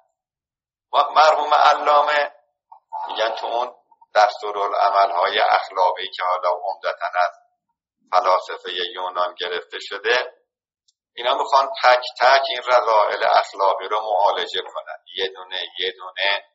مرحوم 0.92 1.54
علامه 1.54 2.32
میگن 3.08 3.36
تو 3.36 3.46
اون 3.46 3.76
دستورالعمل 4.16 5.12
های 5.12 5.40
اخلاقی 5.40 6.10
که 6.16 6.24
حالا 6.24 6.50
عمدتا 6.50 7.08
از 7.16 7.32
فلاسفه 8.12 8.72
یونان 8.96 9.36
گرفته 9.36 9.78
شده 9.82 10.40
اینا 11.16 11.36
می‌خوان 11.38 11.70
تک 11.84 12.04
تک 12.22 12.42
این 12.50 12.62
رضائل 12.68 13.24
اخلاقی 13.40 13.88
رو 13.88 14.02
معالجه 14.02 14.62
کنن. 14.74 15.04
یه 15.16 15.28
دونه 15.28 15.62
یه 15.80 15.92
دونه 15.92 16.46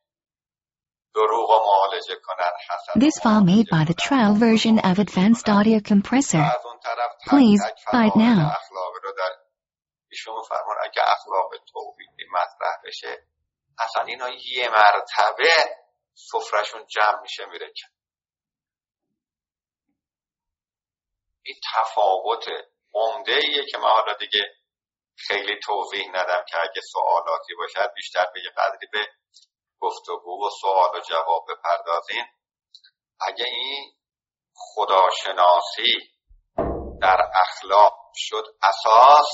This 2.96 3.18
file 3.22 3.44
made 3.44 3.66
by 3.70 3.84
the 3.84 3.94
trial 3.94 4.34
version 4.34 4.78
of 4.80 4.98
Advanced 4.98 5.48
Audio 5.48 5.80
Compressor. 5.80 6.44
Please, 7.26 7.62
bite 7.92 8.12
فضائل 8.12 8.34
now. 8.34 8.56
ایشون 10.10 10.42
فرمان 10.42 10.76
اگه 10.84 11.02
اخلاق 11.02 11.50
توحیدی 11.72 12.24
مطرح 12.32 12.76
بشه 12.84 13.26
اصلا 13.78 14.02
اینا 14.02 14.28
یه 14.28 14.68
مرتبه 14.68 15.76
سفرشون 16.14 16.86
جمع 16.86 17.20
میشه 17.22 17.44
میره 17.46 17.72
این 21.42 21.56
تفاوت 21.74 22.44
عمده 22.94 23.32
ایه 23.32 23.66
که 23.70 23.78
من 23.78 23.88
حالا 23.88 24.14
دیگه 24.14 24.42
خیلی 25.16 25.60
توضیح 25.64 26.08
ندم 26.08 26.44
که 26.48 26.56
اگه 26.56 26.80
سوالاتی 26.92 27.54
باشد 27.58 27.92
بیشتر 27.96 28.26
به 28.34 28.40
یه 28.40 28.50
قدری 28.50 28.86
به 28.92 29.08
گفتگو 29.80 30.46
و 30.46 30.50
سوال 30.60 30.96
و 30.96 31.00
جواب 31.00 31.46
بپردازین. 31.50 32.24
اگه 33.20 33.44
این 33.44 33.92
خداشناسی 34.54 35.92
در 37.00 37.30
اخلاق 37.34 37.94
شد 38.14 38.44
اساس 38.62 39.28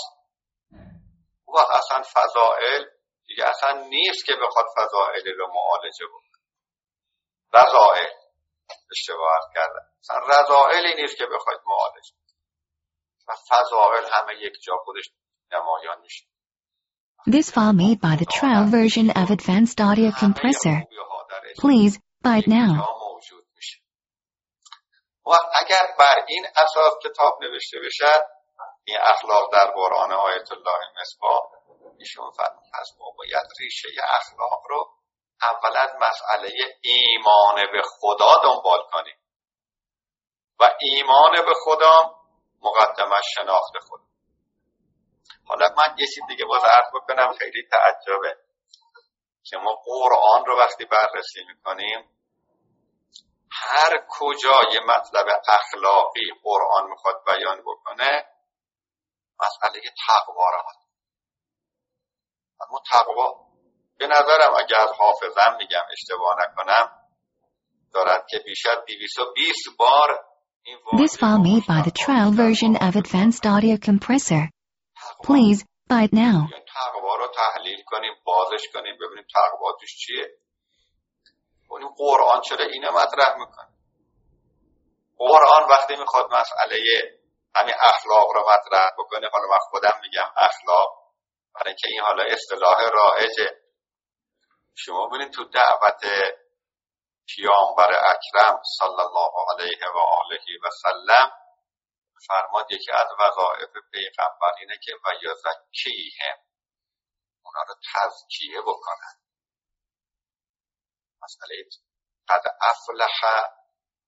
و 1.49 1.59
اصلا 1.59 2.03
فضائل 2.12 2.84
دیگه 3.26 3.45
اصلا 3.45 3.72
نیست 3.72 4.26
که 4.26 4.32
بخواد 4.47 4.66
فضائل 4.76 5.34
رو 5.38 5.47
معالجه 5.55 6.07
بکنه. 6.07 6.41
رضائل 7.55 8.11
اشتباه 8.91 9.51
کردم 9.55 9.86
اصلا 10.01 10.16
رضائلی 10.18 11.03
نیست 11.03 11.16
که 11.16 11.26
بخواید 11.26 11.61
معالجه 11.66 12.14
و 13.28 13.36
فضائل 13.49 14.05
همه 14.12 14.34
یک 14.34 14.53
جا 14.62 14.76
خودش 14.84 15.11
نمایان 15.53 16.01
میشه. 16.01 16.24
This 17.26 17.50
file 17.50 17.74
made 17.74 18.00
by 18.00 18.16
the 18.16 18.24
trial 18.24 18.64
version 18.66 19.10
of 19.10 19.30
Advanced 19.30 19.78
Audio 19.78 20.10
Compressor. 20.10 20.84
Please, 21.58 21.98
bite 22.22 22.48
now. 22.48 22.88
موجود 23.12 23.44
میشه 23.56 23.78
و 25.26 25.30
اگر 25.60 25.94
بر 25.98 26.24
این 26.28 26.46
اساس 26.56 26.92
کتاب 27.04 27.38
نوشته 27.42 27.78
بشه 27.86 28.12
این 28.84 28.96
اخلاق 29.02 29.52
در 29.52 29.70
قرآن 29.74 30.12
آیت 30.12 30.52
الله 30.52 31.00
مصباح 31.00 31.40
ایشون 31.98 32.30
فرمود 32.30 32.64
از 32.74 32.88
ما 32.98 33.06
باید 33.18 33.46
ریشه 33.60 33.88
اخلاق 34.08 34.62
رو 34.68 34.90
اول 35.42 35.76
از 35.76 35.90
مسئله 36.00 36.50
ایمان 36.80 37.56
به 37.72 37.82
خدا 37.82 38.32
دنبال 38.44 38.82
کنیم 38.92 39.16
و 40.60 40.64
ایمان 40.80 41.32
به 41.32 41.54
خدا 41.64 42.14
مقدم 42.62 43.12
از 43.12 43.24
شناخت 43.34 43.72
خود 43.88 44.00
حالا 45.51 45.68
من 45.76 45.98
یه 45.98 46.07
چیز 46.07 46.24
دیگه 46.28 46.44
باز 46.44 46.62
عرض 46.64 46.90
بکنم 46.94 47.32
خیلی 47.38 47.62
تعجبه. 47.70 48.36
که 49.44 49.57
ما 49.57 49.74
قرآن 49.84 50.44
رو 50.46 50.59
وقتی 50.59 50.84
بررسی 50.84 51.40
می‌کنیم 51.48 52.11
هر 53.53 54.07
کجا 54.09 54.61
یه 54.72 54.80
مطلب 54.80 55.26
اخلاقی 55.48 56.30
قرآن 56.42 56.90
می‌خواد 56.90 57.22
بیان 57.26 57.61
بکنه 57.61 58.26
مسئله 59.40 59.80
تقوا 60.07 60.51
رو 60.51 60.62
اما 62.61 62.82
تقوا 62.92 63.46
به 63.98 64.07
نظرم 64.07 64.55
اگر 64.59 64.76
از 64.76 64.90
حافظم 64.98 65.57
میگم 65.59 65.82
اشتباه 65.92 66.36
نکنم 66.38 66.90
دارد 67.92 68.26
که 68.28 68.38
بیشتر 68.38 68.74
220 68.74 69.61
بار 69.78 70.24
این 70.62 70.78
This 70.92 71.16
file 71.16 71.38
made 71.38 71.66
by 71.66 71.82
the 71.82 71.90
trial 71.90 72.32
version 72.32 72.76
of 72.76 72.96
Advanced 72.96 73.46
Audio 73.46 73.76
Compressor. 73.78 74.59
Please, 75.26 75.64
bite 75.90 76.12
now. 76.12 76.48
بیاین 76.48 76.64
تقوا 76.74 77.14
رو 77.16 77.28
تحلیل 77.28 77.82
کنیم 77.86 78.14
بازش 78.24 78.68
کنیم 78.74 78.94
ببینیم 79.01 79.26
تقوا 79.34 79.72
توش 79.80 79.96
چیه. 79.96 80.26
اون 81.68 81.94
قرآن 81.96 82.40
چرا 82.40 82.64
اینو 82.64 82.92
مطرح 82.92 83.38
می‌کنه. 83.38 83.68
قرآن 85.16 85.68
وقتی 85.70 85.96
می‌خواد 85.96 86.26
مسئله 86.32 86.78
همین 87.55 87.74
اخلاق 87.80 88.26
رو 88.34 88.40
مطرح 88.40 88.90
بکنه 88.98 89.28
حالا 89.32 89.46
من 89.48 89.59
خودم 89.70 90.01
میگم 90.03 90.30
اخلاق 90.36 90.88
برای 91.55 91.68
اینکه 91.68 91.88
این 91.90 92.01
حالا 92.01 92.24
اصطلاح 92.24 92.76
رایجه 92.92 93.61
شما 94.74 95.07
ببینید 95.07 95.32
تو 95.32 95.44
دعوت 95.44 96.01
پیامبر 97.26 97.90
اکرم 97.90 98.62
صلی 98.78 99.03
الله 99.07 99.32
علیه 99.51 99.86
و 99.94 99.98
آله 99.98 100.40
و 100.64 100.68
سلم 100.82 101.32
فرماد 102.26 102.72
یکی 102.72 102.92
از 102.92 103.08
وظایف 103.18 103.70
پیغمبر 103.92 104.52
اینه 104.60 104.78
که 104.82 104.92
و 105.04 105.08
یزکیهم 105.22 106.38
اونا 107.44 107.62
رو 107.68 107.74
تزکیه 107.94 108.60
بکنن 108.60 109.14
مسئله 111.22 111.64
قد 112.28 112.42
افلح 112.60 113.16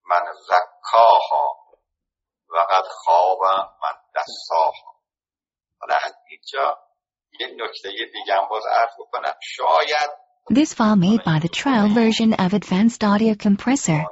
من 0.05 0.33
زکاها 0.47 1.57
و 2.49 2.57
قد 2.71 2.85
خواب 2.89 3.39
من 3.83 3.99
دستاها 4.15 5.03
حالا 5.81 5.97
اینجا 6.31 6.79
یه 7.41 7.47
نکته 7.47 7.91
دیگه 8.13 8.35
هم 8.35 8.49
باز 8.49 8.63
عرض 8.67 8.93
بکنم 8.99 9.35
شاید 9.43 10.11
This 10.51 10.75
file 10.75 10.97
made 10.97 11.23
by 11.25 11.39
the 11.39 11.49
trial 11.49 11.89
version 11.89 12.33
of 12.35 12.53
Advanced 12.53 13.05
Audio 13.05 13.37
Compressor. 13.37 14.05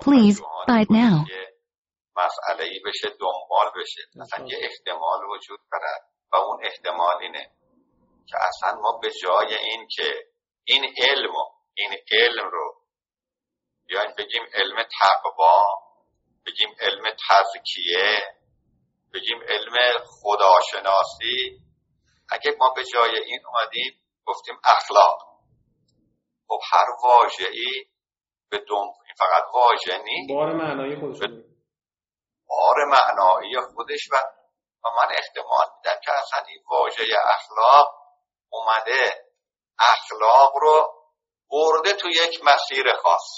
Please, 0.00 0.40
bite 0.66 0.90
now. 0.90 1.24
مسئله 2.16 2.64
ای 2.64 2.80
بشه 2.86 3.08
دنبال 3.08 3.70
بشه. 3.76 4.02
اصلا 4.20 4.46
یه 4.46 4.58
احتمال 4.60 5.24
وجود 5.24 5.60
دارد 5.72 6.08
و 6.32 6.36
اون 6.36 6.64
احتمال 6.64 7.16
اینه 7.20 7.50
که 8.26 8.36
اصلا 8.40 8.80
ما 8.80 8.98
به 9.02 9.10
جای 9.22 9.54
این 9.54 9.88
که 9.96 10.26
این 10.64 10.94
علم 10.98 11.32
این 11.74 11.90
علم 12.12 12.50
رو 12.50 12.74
بیایم 13.86 14.14
بگیم 14.18 14.42
علم 14.52 14.86
تقوا 15.00 15.62
بگیم 16.46 16.68
علم 16.80 17.04
تزکیه 17.28 18.20
بگیم 19.14 19.38
علم 19.48 20.04
خداشناسی 20.06 21.60
اگه 22.30 22.56
ما 22.58 22.72
به 22.76 22.84
جای 22.84 23.18
این 23.24 23.40
اومدیم 23.46 24.00
گفتیم 24.26 24.54
اخلاق. 24.64 25.18
خب 26.48 26.60
هر 26.72 26.86
واژه‌ای 27.04 27.86
به 28.50 28.58
دنبال 28.58 29.04
این 29.06 29.14
فقط 29.18 29.44
واژه 29.54 30.02
نیست. 30.04 30.32
بار 30.32 30.52
معنایی 30.52 30.96
خودش 30.96 31.18
بار 32.52 32.84
معنایی 32.84 33.60
خودش 33.74 34.08
و 34.12 34.16
و 34.84 34.88
من 34.88 35.08
احتمال 35.16 35.66
میدم 35.76 36.00
که 36.04 36.12
اصلا 36.12 36.44
این 36.48 36.62
واژه 36.70 37.04
اخلاق 37.24 37.88
اومده. 38.48 39.26
اخلاق 39.78 40.52
رو 40.60 40.92
برده 41.50 41.92
تو 41.92 42.08
یک 42.08 42.40
مسیر 42.44 42.92
خاص. 43.02 43.28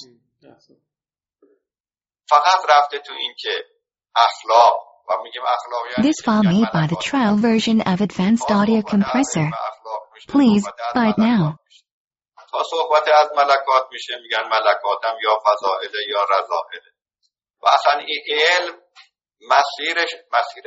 فقط 2.29 2.61
رفته 2.69 2.99
تو 2.99 3.13
این 3.13 3.35
که 3.39 3.65
اخلاق 4.17 4.81
و 5.09 5.23
میگیم 5.23 5.43
اخلاق 5.43 5.87
یعنی 5.87 6.13
This 6.13 6.21
file 6.25 6.43
made 6.43 6.73
by 6.73 6.87
the 6.87 7.01
trial 7.11 7.37
version 7.37 7.81
of 7.81 8.01
Advanced 8.01 8.51
Audio 8.51 8.83
Compressor. 8.83 9.49
Please, 10.29 10.65
bite 10.95 11.19
now. 11.19 11.59
تا 12.51 12.63
صحبت 12.63 13.09
از 13.09 13.33
ملکات 13.37 13.87
میشه 13.91 14.15
میگن 14.23 14.49
ملکاتم 14.49 15.17
یا 15.23 15.39
فضائله 15.47 15.99
یا 16.09 16.25
رضائله. 16.25 16.91
و 17.63 17.69
اصلا 17.69 17.99
این 17.99 18.23
علم 18.29 18.84
مسیرش 19.49 20.11
مسیر 20.33 20.65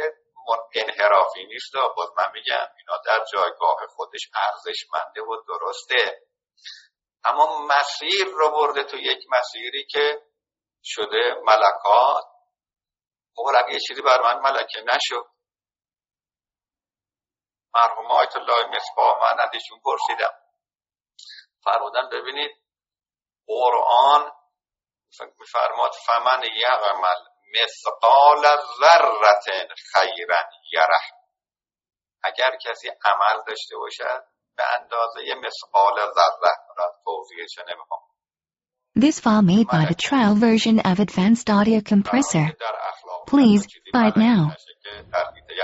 انحرافی 0.76 1.46
نیست 1.46 1.74
باز 1.98 2.10
من 2.18 2.32
میگم 2.34 2.68
اینا 2.78 2.98
در 3.06 3.26
جایگاه 3.34 3.78
خودش 3.90 4.30
ارزشمنده 4.36 5.22
و 5.22 5.42
درسته. 5.48 6.22
اما 7.24 7.68
مسیر 7.68 8.26
رو 8.26 8.50
برده 8.52 8.84
تو 8.84 8.98
یک 8.98 9.20
مسیری 9.30 9.86
که 9.86 10.22
شده 10.84 11.34
ملکات. 11.44 12.26
خب 13.36 13.44
اگه 13.58 13.74
یه 13.74 13.80
چیزی 13.88 14.02
بر 14.02 14.22
من 14.22 14.40
ملکه 14.40 14.82
نشد. 14.82 15.26
مرحوم 17.74 18.12
آیت 18.12 18.36
الله 18.36 18.68
مصباح 18.76 19.20
من 19.22 19.40
ازشون 19.40 19.80
پرسیدم. 19.86 20.34
فرمودن 21.64 22.10
ببینید 22.10 22.52
قرآن 23.48 24.32
میفرماد 25.40 25.92
فمن 26.06 26.44
یعمل 26.62 27.37
مثقال 27.56 28.44
ذره 28.80 29.70
خیرا 29.94 30.38
یره 30.72 31.02
اگر 32.24 32.58
کسی 32.66 32.90
عمل 33.06 33.44
داشته 33.48 33.78
باشد 33.78 34.24
به 34.58 34.64
اندازه 34.80 35.22
مثقال 35.46 35.96
ذره 35.96 36.56
را 36.78 36.96
توضیحش 37.04 37.58
نمی‌خوام 37.58 38.02
This 39.06 39.20
file 39.20 39.44
made 39.44 39.68
by 39.78 39.86
the 39.86 40.00
trial 40.08 40.34
version 40.34 40.80
of 40.80 41.00
Advanced 41.00 41.48
Audio 41.58 41.80
Compressor. 41.82 42.48
Please, 43.28 43.68
now. 43.94 44.56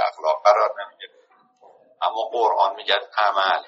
اخلاق 0.10 0.44
قرار 0.44 0.70
نمی‌گیره 0.80 1.14
اما 2.02 2.30
قرآن 2.32 2.76
میگه 2.76 2.96
عمل 3.18 3.64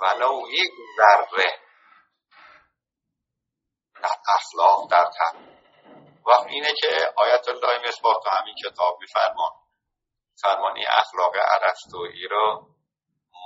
ولو 0.00 0.40
یک 0.50 0.72
ذره 0.96 1.50
در 4.02 4.16
اخلاق 4.36 4.90
در 4.90 5.04
تن 5.04 5.61
و 6.26 6.30
اینه 6.48 6.72
که 6.80 7.12
آیت 7.16 7.48
الله 7.48 7.88
مصباح 7.88 8.14
تو 8.22 8.30
همین 8.30 8.54
کتاب 8.64 8.98
میفرمان 9.00 9.50
فرمانی 10.42 10.84
اخلاق 10.86 11.36
عرستویی 11.36 12.28
رو 12.28 12.66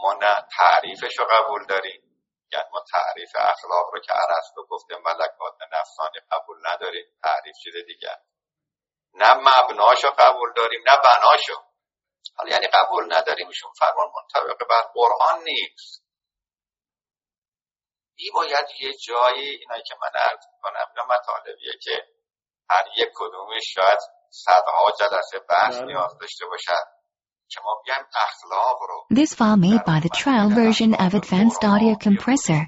ما 0.02 0.12
نه 0.12 0.36
تعریفش 0.58 1.18
رو 1.18 1.24
قبول 1.24 1.66
داریم. 1.66 2.02
یعنی 2.52 2.64
ما 2.72 2.84
تعریف 2.92 3.30
اخلاق 3.38 3.90
رو 3.92 4.00
که 4.00 4.12
ارسطو 4.12 4.66
گفته 4.66 4.96
ملکات 4.96 5.54
نفسانی 5.72 6.20
قبول 6.30 6.56
نداریم 6.66 7.06
تعریف 7.22 7.56
چیز 7.64 7.74
دیگر 7.86 8.16
نه 9.14 9.34
مبناشو 9.34 10.10
قبول 10.18 10.52
داریم 10.56 10.80
نه 10.86 10.96
بناشو 10.96 11.66
حالا 12.36 12.50
یعنی 12.50 12.66
قبول 12.66 13.14
نداریمشون. 13.14 13.72
فرمان 13.78 14.08
منطبق 14.14 14.68
بر 14.68 14.82
قرآن 14.94 15.42
نیست. 15.42 16.06
این 18.14 18.32
باید 18.34 18.66
یه 18.80 18.92
جایی 19.06 19.48
اینایی 19.50 19.82
که 19.82 19.94
من 20.02 20.20
عرض 20.20 20.44
کنم 20.62 20.86
یا 20.96 21.04
مطالبیه 21.04 21.72
که 21.82 22.08
هر 22.70 22.84
یک 22.96 23.08
کدومش 23.14 23.62
شاید 23.74 23.98
صدها 24.30 24.90
جلسه 25.00 25.38
بحث 25.50 25.76
بله. 25.76 25.86
نیاز 25.86 26.18
داشته 26.20 26.46
باشد 26.46 26.86
که 27.48 27.60
ما 27.64 27.82
بیایم 27.84 28.06
اخلاق 28.14 28.78
رو 28.88 29.06
This 29.14 29.34
file 29.34 29.56
made 29.56 29.84
by 29.84 30.00
the 30.00 30.12
trial 30.22 30.48
version 30.62 30.94
of 30.94 31.14
Advanced 31.14 31.62
Audio 31.72 31.94
Compressor. 32.06 32.62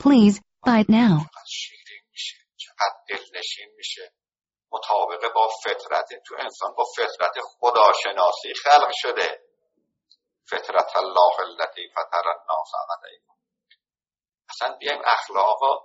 Please, 0.00 0.40
buy 0.66 0.78
it 0.84 0.88
now. 0.88 1.14
چقدر 2.56 2.96
دلنشین 3.08 3.68
میشه 3.76 4.12
مطابق 4.72 5.32
با 5.34 5.48
فطرت 5.64 6.08
تو 6.26 6.34
انسان 6.38 6.74
با 6.76 6.84
فطرت 6.96 7.34
خداشناسی 7.40 8.54
خلق 8.64 8.90
شده 8.92 9.40
فطرت 10.50 10.96
الله 10.96 11.40
التي 11.40 11.88
فطر 11.94 12.28
الناس 12.28 12.70
علیها 12.90 13.36
اصلا 14.48 14.76
بیایم 14.76 15.02
اخلاقا 15.04 15.78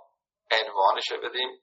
عنوانش 0.50 1.12
بدیم 1.12 1.62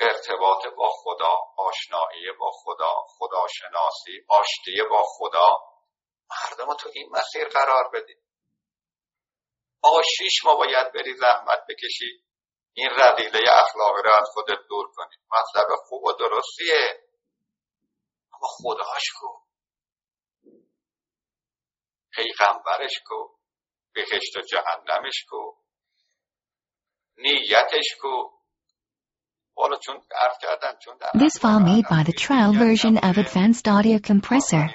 ارتباط 0.00 0.66
با 0.76 0.90
خدا 1.02 1.32
آشنایی 1.56 2.32
با 2.40 2.50
خدا 2.50 2.94
خداشناسی 3.06 4.24
آشتی 4.28 4.82
با 4.90 5.02
خدا. 5.06 5.58
مردم 6.30 6.74
تو 6.74 6.90
این 6.94 7.10
مسیر 7.12 7.48
قرار 7.48 7.90
بدیم 7.94 8.24
آقا 9.82 10.02
شیش 10.02 10.44
ما 10.44 10.54
باید 10.54 10.92
بری 10.92 11.16
زحمت 11.16 11.58
بکشی. 11.68 12.24
این 12.72 12.90
رضیله 12.90 13.50
اخلاقی 13.52 14.02
رو 14.02 14.10
از 14.12 14.28
خودت 14.32 14.58
دور 14.68 14.92
کنی. 14.94 15.16
مطلب 15.30 15.76
خوب 15.88 16.04
و 16.04 16.12
درستیه. 16.12 17.04
اما 18.32 18.48
خداش 18.58 19.02
کو؟ 19.20 19.40
پیغمبرش 22.12 23.02
کو؟ 23.06 23.28
بهشت 23.92 24.36
و 24.36 24.40
جهنمش 24.40 25.24
کو؟ 25.30 25.64
نیتش 27.16 27.96
کو 28.00 28.14
حالا 28.16 28.32
چون 28.32 28.40
عرض 28.40 28.40
کردم 28.40 29.34
چون 29.34 29.43
This 31.14 31.38
file 31.38 31.60
made 31.60 31.86
by 31.94 32.02
the 32.02 32.12
trial 32.12 32.52
version 32.52 32.94
of 32.98 33.12
Advanced 33.24 33.66
Audio 33.68 33.98
Compressor. 33.98 34.66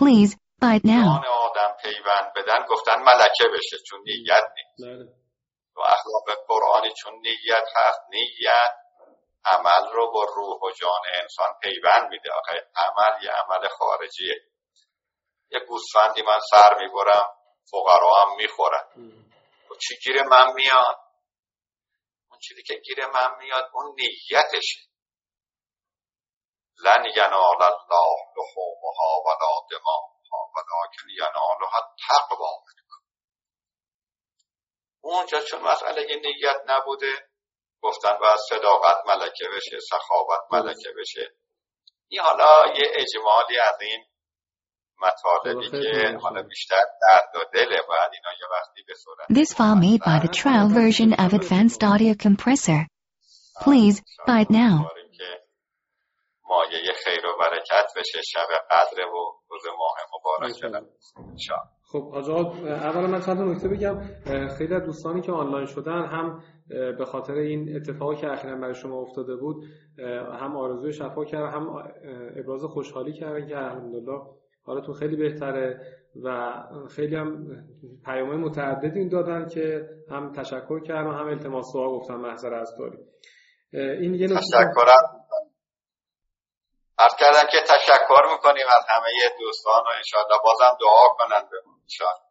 Please 0.00 0.36
buy 0.62 0.74
it 0.78 0.84
now. 0.84 1.08
آدم 1.28 1.76
پیوند 1.82 2.32
بدن. 2.36 2.66
گفتن 2.68 3.02
ملکه 3.02 3.44
بشه 3.54 3.76
چون 3.86 4.00
نیت 4.00 4.44
نیست. 4.56 5.10
و 5.76 5.80
اخلاق 5.80 6.38
قرآنی 6.48 6.92
چون 7.02 7.14
نیت 7.14 7.68
هست. 7.76 8.00
نیت 8.10 8.74
عمل 9.44 9.92
رو 9.92 10.12
با 10.12 10.24
روح 10.36 10.60
و 10.62 10.70
جان 10.80 11.02
انسان 11.22 11.48
پیوند 11.62 12.10
میده. 12.10 12.30
آخه 12.32 12.52
عمل 12.76 13.24
یه 13.24 13.30
عمل 13.30 13.68
خارجیه. 13.68 14.34
یه 15.50 15.60
گوسفندی 15.68 16.22
من 16.22 16.38
سر 16.50 16.74
می‌برم 16.80 17.28
فقرا 17.70 18.22
هم 18.22 18.36
می‌خورن. 18.36 18.84
و 19.70 19.74
چی 19.74 19.94
گیر 20.04 20.22
من 20.22 20.52
میاد؟ 20.54 21.03
چیزی 22.48 22.62
که 22.62 22.74
گیر 22.74 23.06
من 23.06 23.38
میاد 23.38 23.70
اون 23.74 23.96
نیتشه 23.98 24.80
لن 26.84 27.04
ینال 27.16 27.62
الله 27.62 28.16
لحومها 28.36 29.22
ولا 29.26 29.52
دماغها 29.70 30.52
ولکن 30.54 31.08
ینالها 31.10 31.94
تقوا. 32.08 32.64
اونجا 35.04 35.40
چون 35.40 35.60
مسئله 35.60 36.16
نیت 36.16 36.56
نبوده 36.66 37.28
گفتن 37.82 38.18
باید 38.18 38.38
صداقت 38.48 39.06
ملکه 39.06 39.44
بشه 39.56 39.78
سخاوت 39.90 40.40
ملکه 40.50 40.90
بشه. 40.98 41.36
این 42.08 42.20
حالا 42.20 42.74
یه 42.76 42.92
اجمالی 42.94 43.58
از 43.58 43.80
این 43.80 44.06
This 49.28 49.52
file 49.52 49.76
made 49.76 50.00
by 50.00 50.18
the 50.20 50.28
trial 50.28 50.68
version 50.68 51.12
of 51.14 51.32
Advanced 51.32 51.82
Audio 51.84 52.14
Compressor. 52.14 52.86
Please 53.62 54.02
buy 54.26 54.40
it 54.40 54.50
now. 54.50 54.90
مایه 56.48 56.92
خیر 57.04 57.26
و 57.26 57.38
برکت 57.40 57.86
بشه 57.96 58.22
شب 58.22 58.48
قدر 58.70 59.06
و 59.06 59.40
روز 59.50 59.62
ماه 59.78 59.96
مبارک 60.14 60.52
خب 61.92 62.10
حاج 62.12 62.30
اولا 62.30 63.06
من 63.06 63.20
چند 63.20 63.40
نکته 63.40 63.68
بگم. 63.68 64.00
خیلی 64.58 64.74
از 64.74 64.82
دوستانی 64.82 65.20
که 65.20 65.32
آنلاین 65.32 65.66
شدن 65.66 66.06
هم 66.06 66.42
به 66.98 67.04
خاطر 67.04 67.32
این 67.32 67.76
اتفاقی 67.76 68.16
که 68.16 68.32
اخیرا 68.32 68.56
برای 68.56 68.74
شما 68.74 69.00
افتاده 69.00 69.36
بود 69.36 69.64
هم 70.40 70.56
آرزوی 70.56 70.92
شفا 70.92 71.24
کردن 71.24 71.50
هم 71.50 71.68
ابراز 72.36 72.64
خوشحالی 72.64 73.12
کردن 73.12 73.48
که 73.48 73.56
الحمدلله 73.56 74.20
حالتون 74.66 74.94
خیلی 74.94 75.16
بهتره 75.16 75.80
و 76.24 76.54
خیلی 76.96 77.16
هم 77.16 77.46
پیامه 78.04 78.36
متعددی 78.36 79.08
دادن 79.08 79.46
که 79.48 79.88
هم 80.10 80.32
تشکر 80.32 80.80
کردن 80.80 81.06
و 81.06 81.12
هم 81.12 81.26
التماس 81.26 81.72
دعا 81.74 81.98
گفتن 81.98 82.14
محضر 82.14 82.54
از 82.54 82.74
داری. 82.78 82.98
این 83.72 84.14
یه 84.14 84.28
تشکرم. 84.28 84.74
عرض 86.98 87.14
کردم 87.20 87.48
که 87.52 87.58
تشکر 87.60 88.22
می‌کنیم 88.32 88.66
از 88.76 88.84
همه 88.88 89.06
دوستان 89.40 89.82
و 89.86 89.90
انشاءالله 89.96 90.38
بازم 90.44 90.76
دعا 90.80 91.08
کنند 91.18 91.50
به 91.50 91.56
انشاءالله. 91.82 92.24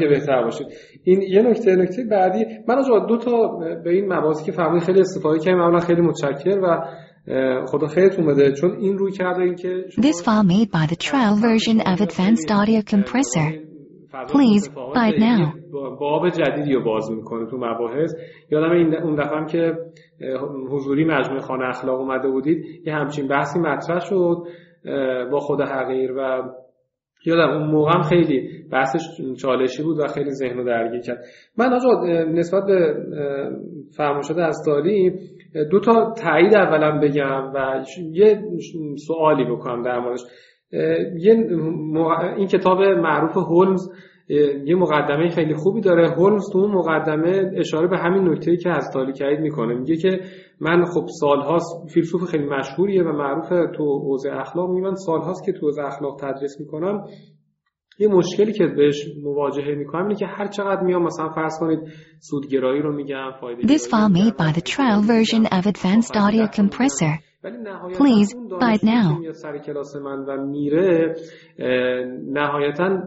که 0.00 0.06
بهتر 0.06 0.42
باشید 0.42 0.66
این 1.04 1.22
یه 1.22 1.42
نکته 1.42 1.76
نکته 1.76 2.04
بعدی 2.10 2.44
من 2.68 2.78
از 2.78 2.86
دو 3.08 3.18
تا 3.18 3.48
به 3.84 3.90
این 3.90 4.12
مباحثی 4.12 4.44
که 4.44 4.52
فرمودید 4.52 4.86
خیلی 4.86 5.00
استفاده 5.00 5.38
کردم 5.38 5.60
اولا 5.60 5.80
خیلی 5.80 6.00
متشکر 6.00 6.58
و 6.62 6.84
خدا 7.66 7.86
خیرتون 7.86 8.26
بده 8.26 8.52
چون 8.52 8.70
این 8.70 8.98
روی 8.98 9.12
کرده 9.12 9.42
این 9.42 9.54
که 9.54 9.84
This 9.90 10.22
file 10.22 10.46
made 10.48 10.70
by 10.70 10.86
the 10.92 10.96
trial 10.96 11.36
version 11.36 11.80
of 11.80 12.00
Advanced 12.00 12.50
Audio 12.50 12.82
Compressor. 12.82 13.48
Please 14.34 14.68
buy 14.68 15.08
it 15.08 15.18
now. 15.18 15.66
باب 16.00 16.28
جدیدی 16.28 16.72
رو 16.72 16.84
باز 16.84 17.10
می‌کنه 17.10 17.46
تو 17.50 17.56
مباحث 17.56 18.14
یادم 18.50 18.70
این 18.70 18.94
اون 18.94 19.14
دفعه 19.14 19.46
که 19.46 19.72
حضوری 20.70 21.04
مجموعه 21.04 21.40
خانه 21.40 21.68
اخلاق 21.68 22.00
اومده 22.00 22.28
بودید 22.28 22.86
یه 22.86 22.94
همچین 22.94 23.28
بحثی 23.28 23.58
مطرح 23.58 24.00
شد 24.00 24.36
با 25.30 25.38
خود 25.40 25.60
حقیر 25.60 26.12
و 26.12 26.42
یادم 27.26 27.50
اون 27.50 27.70
موقع 27.70 27.90
هم 27.94 28.02
خیلی 28.02 28.48
بحثش 28.72 29.00
چالشی 29.38 29.82
بود 29.82 29.98
و 29.98 30.06
خیلی 30.06 30.30
ذهن 30.30 30.56
رو 30.56 30.64
درگیر 30.64 31.00
کرد 31.00 31.24
من 31.58 31.72
آقا 31.72 32.04
نسبت 32.24 32.64
به 32.66 32.94
فرماشده 33.96 34.44
از 34.44 34.62
داری 34.66 35.12
دو 35.70 35.80
تا 35.80 36.12
تایید 36.22 36.54
اولا 36.54 37.00
بگم 37.00 37.52
و 37.54 37.84
یه 38.12 38.42
سوالی 39.06 39.44
بکنم 39.44 39.82
در 39.82 39.98
موردش. 39.98 40.20
یه 41.18 41.34
این 42.36 42.46
کتاب 42.46 42.82
معروف 42.82 43.36
هولمز 43.36 43.88
یه 44.64 44.76
مقدمه 44.76 45.28
خیلی 45.28 45.54
خوبی 45.54 45.80
داره. 45.80 46.10
هولمز 46.10 46.50
تو 46.52 46.58
اون 46.58 46.70
مقدمه 46.70 47.50
اشاره 47.56 47.88
به 47.88 47.98
همین 47.98 48.28
نکته 48.28 48.56
که 48.56 48.70
از 48.70 48.90
تالی 48.92 49.12
کرید 49.12 49.40
می‌کنه. 49.40 49.74
میگه 49.74 49.96
که 49.96 50.20
من 50.60 50.84
خب 50.84 51.06
سالهاست 51.20 51.88
فیلسوف 51.94 52.24
خیلی 52.24 52.44
مشهوریه 52.44 53.02
و 53.02 53.12
معروف 53.12 53.48
تو 53.48 53.98
حوزه 53.98 54.30
اخلاق. 54.32 54.70
میگه 54.70 54.82
من 54.82 54.94
سالهاست 54.94 55.44
که 55.44 55.52
تو 55.52 55.66
حوزه 55.66 55.82
اخلاق 55.82 56.20
تدریس 56.20 56.60
می‌کنم 56.60 57.04
یه 57.98 58.08
مشکلی 58.08 58.52
که 58.52 58.66
بهش 58.66 59.06
مواجهه 59.22 59.74
می‌کنم 59.74 60.02
اینه 60.02 60.14
که 60.14 60.26
هر 60.26 60.46
چقدر 60.46 60.80
میام 60.80 61.02
مثلا 61.02 61.28
فرض 61.28 61.58
کنید 61.60 61.78
سودگرایی 62.18 62.82
رو 62.82 62.96
میگم 62.96 63.30
فایده 63.40 63.76
This 63.76 63.82
file 63.82 64.08
made 64.08 64.36
by 64.36 64.52
the 64.58 64.62
trial 64.62 65.00
version 65.02 65.46
of 65.46 65.66
Advanced 65.66 66.16
Audio 66.16 66.46
Compressor. 66.46 67.14
Please 68.02 68.34
buy 68.60 68.72
it 68.74 68.82
now. 68.82 69.32
سر 69.32 69.58
کلاس 69.58 69.96
من 69.96 70.18
و 70.18 70.46
میره 70.46 71.14
نهایتا 72.32 73.02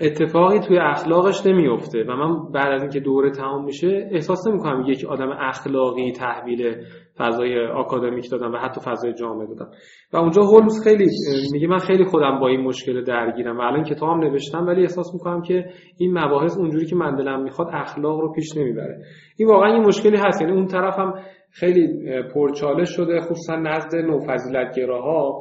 اتفاقی 0.00 0.60
توی 0.60 0.78
اخلاقش 0.78 1.46
نمیفته 1.46 2.04
و 2.08 2.16
من 2.16 2.52
بعد 2.52 2.72
از 2.72 2.82
اینکه 2.82 3.00
دوره 3.00 3.30
تمام 3.30 3.64
میشه 3.64 4.08
احساس 4.12 4.46
نمی‌کنم 4.46 4.84
یک 4.86 5.04
آدم 5.04 5.30
اخلاقی 5.40 6.12
تحویل 6.12 6.76
فضای 7.18 7.66
آکادمیک 7.66 8.30
دادم 8.30 8.52
و 8.52 8.56
حتی 8.56 8.80
فضای 8.80 9.12
جامعه 9.12 9.46
دادم. 9.46 9.70
و 10.12 10.16
اونجا 10.16 10.42
هولمز 10.42 10.84
خیلی 10.84 11.06
میگه 11.52 11.66
من 11.66 11.78
خیلی 11.78 12.04
خودم 12.04 12.38
با 12.40 12.48
این 12.48 12.60
مشکل 12.60 13.04
درگیرم 13.04 13.58
و 13.58 13.60
الان 13.60 13.82
کتابم 13.84 14.20
نوشتم 14.20 14.66
ولی 14.66 14.82
احساس 14.82 15.14
می‌کنم 15.14 15.42
که 15.42 15.64
این 15.98 16.18
مباحث 16.18 16.58
اونجوری 16.58 16.86
که 16.86 16.96
من 16.96 17.16
دلم 17.16 17.42
می‌خواد 17.42 17.68
اخلاق 17.72 18.20
رو 18.20 18.32
پیش 18.32 18.56
نمی‌بره. 18.56 19.02
این 19.36 19.48
واقعا 19.48 19.72
این 19.72 19.82
مشکلی 19.82 20.16
هست. 20.16 20.42
یعنی 20.42 20.52
اون 20.52 20.66
طرفم 20.66 21.14
خیلی 21.50 21.88
پرچالش 22.34 22.88
شده 22.96 23.20
خصوصا 23.20 23.56
نزد 23.56 23.96
نوفضیلتگراها 23.96 25.40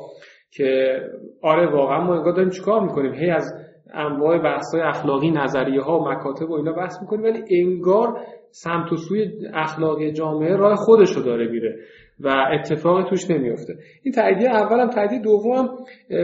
که 0.52 1.00
آره 1.42 1.72
واقعا 1.72 2.04
ما 2.04 2.16
انگار 2.16 2.34
داریم 2.34 2.50
چیکار 2.50 2.82
می‌کنیم؟ 2.82 3.14
هی 3.14 3.30
از 3.30 3.73
انواع 3.94 4.38
بحث 4.38 4.76
اخلاقی 4.76 5.32
نظریه 5.32 5.82
ها 5.82 6.00
و 6.00 6.10
مکاتب 6.10 6.50
و 6.50 6.54
اینا 6.54 6.72
بحث 6.72 7.02
می‌کنیم 7.02 7.24
ولی 7.24 7.44
انگار 7.50 8.20
سمت 8.52 8.92
و 8.92 8.98
سوی 8.98 9.32
اخلاقی 9.54 10.12
جامعه 10.12 10.56
راه 10.56 10.76
خودشو 10.76 11.22
داره 11.22 11.48
میره 11.48 11.76
و 12.20 12.46
اتفاقی 12.54 13.04
توش 13.10 13.32
نمیفته 13.32 13.74
این 14.04 14.14
تاییدیه 14.14 14.50
اولم 14.50 14.90
تاییدیه 14.90 15.20
دوم 15.20 15.70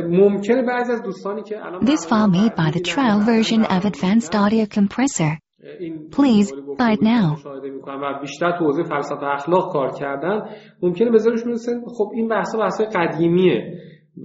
ممکنه 0.09 0.61
بعضی 0.61 0.91
از 0.91 1.03
دوستانی 1.03 1.43
که 1.43 1.65
الان 1.65 1.81
This 1.81 2.05
file 2.05 2.31
made 2.31 2.55
by 2.55 2.71
the 2.77 2.81
trial 2.81 3.19
version 3.19 3.63
of 3.63 3.85
Advanced 3.85 4.35
Audio 4.35 4.65
Compressor. 4.65 5.37
Please, 6.11 6.51
bite 6.79 7.01
now. 7.01 7.37
و 7.87 8.19
بیشتر 8.21 8.57
تو 8.57 8.65
حوزه 8.65 8.83
فلسفه 8.83 9.23
اخلاق 9.23 9.73
کار 9.73 9.91
کردن 9.91 10.41
ممکنه 10.81 11.11
بذارش 11.11 11.45
مثل 11.45 11.81
خب 11.97 12.11
این 12.15 12.27
بحثا 12.27 12.57
بحث 12.57 12.81
قدیمیه 12.81 13.73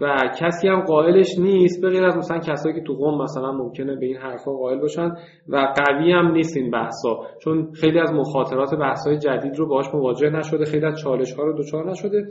و 0.00 0.16
کسی 0.40 0.68
هم 0.68 0.80
قائلش 0.80 1.38
نیست 1.38 1.82
به 1.82 1.90
غیر 1.90 2.04
از 2.04 2.16
مثلا 2.16 2.38
کسایی 2.38 2.74
که 2.74 2.80
تو 2.80 2.94
قوم 2.94 3.22
مثلا 3.22 3.52
ممکنه 3.52 3.96
به 3.96 4.06
این 4.06 4.16
حرفا 4.16 4.52
قائل 4.52 4.80
باشن 4.80 5.12
و 5.48 5.74
قوی 5.76 6.12
هم 6.12 6.32
نیست 6.32 6.56
این 6.56 6.70
بحثا. 6.70 7.20
چون 7.42 7.72
خیلی 7.72 7.98
از 7.98 8.12
مخاطرات 8.12 8.74
بحثای 8.74 9.18
جدید 9.18 9.56
رو 9.56 9.68
باهاش 9.68 9.94
مواجه 9.94 10.30
نشده 10.30 10.64
خیلی 10.64 10.86
از 10.86 10.98
چالش 10.98 11.32
ها 11.32 11.42
رو 11.42 11.58
دچار 11.58 11.90
نشده. 11.90 12.26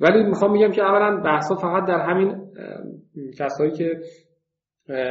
ولی 0.00 0.22
می‌خوام 0.22 0.52
میگم 0.52 0.70
که 0.70 0.82
اولا 0.82 1.22
بحثا 1.24 1.54
فقط 1.54 1.88
در 1.88 2.00
همین 2.00 2.36
کسایی 3.38 3.70
که 3.70 4.00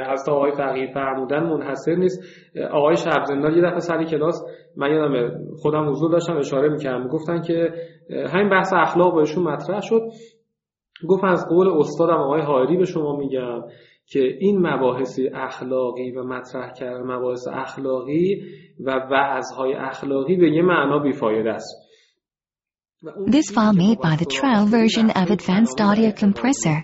از 0.05 0.29
آقای 0.29 0.51
فقیر 0.51 0.91
فرمودن 0.93 1.43
منحصر 1.43 1.95
نیست. 1.95 2.23
آقای 2.71 2.95
شبزندان 2.95 3.53
یه 3.53 3.61
دفعه 3.61 3.79
سری 3.79 4.05
کلاس 4.05 4.45
من 4.77 4.91
یادم 4.91 5.31
خودم 5.61 5.89
حضور 5.89 6.11
داشتم 6.11 6.37
اشاره 6.37 6.69
می‌کردم. 6.69 7.07
گفتن 7.07 7.41
که 7.41 7.73
همین 8.33 8.49
بحث 8.49 8.73
اخلاق 8.73 9.15
بهشون 9.15 9.43
مطرح 9.43 9.81
شد. 9.81 10.01
گفت 11.07 11.23
از 11.23 11.47
قول 11.49 11.67
استادم 11.69 12.13
آقای 12.13 12.41
هایری 12.41 12.77
به 12.77 12.85
شما 12.85 13.17
میگم 13.17 13.61
که 14.05 14.19
این 14.39 14.67
مباحث 14.67 15.19
اخلاقی 15.33 16.11
و 16.11 16.23
مطرح 16.23 16.73
کردن 16.73 17.03
مباحث 17.03 17.47
اخلاقی 17.47 18.41
و 18.79 18.91
وعظهای 19.11 19.73
اخلاقی 19.73 20.35
به 20.35 20.51
یه 20.51 20.61
معنا 20.61 20.99
بیفایده 20.99 21.49
است 21.51 21.89
This 23.27 23.49
file 23.49 23.71
made 23.85 23.99
by 24.01 24.15
the 24.17 24.25
trial 24.25 24.65
version 24.65 25.09
of 25.11 25.31
Advanced 25.31 25.79
Audio 25.79 26.11
Compressor. 26.11 26.83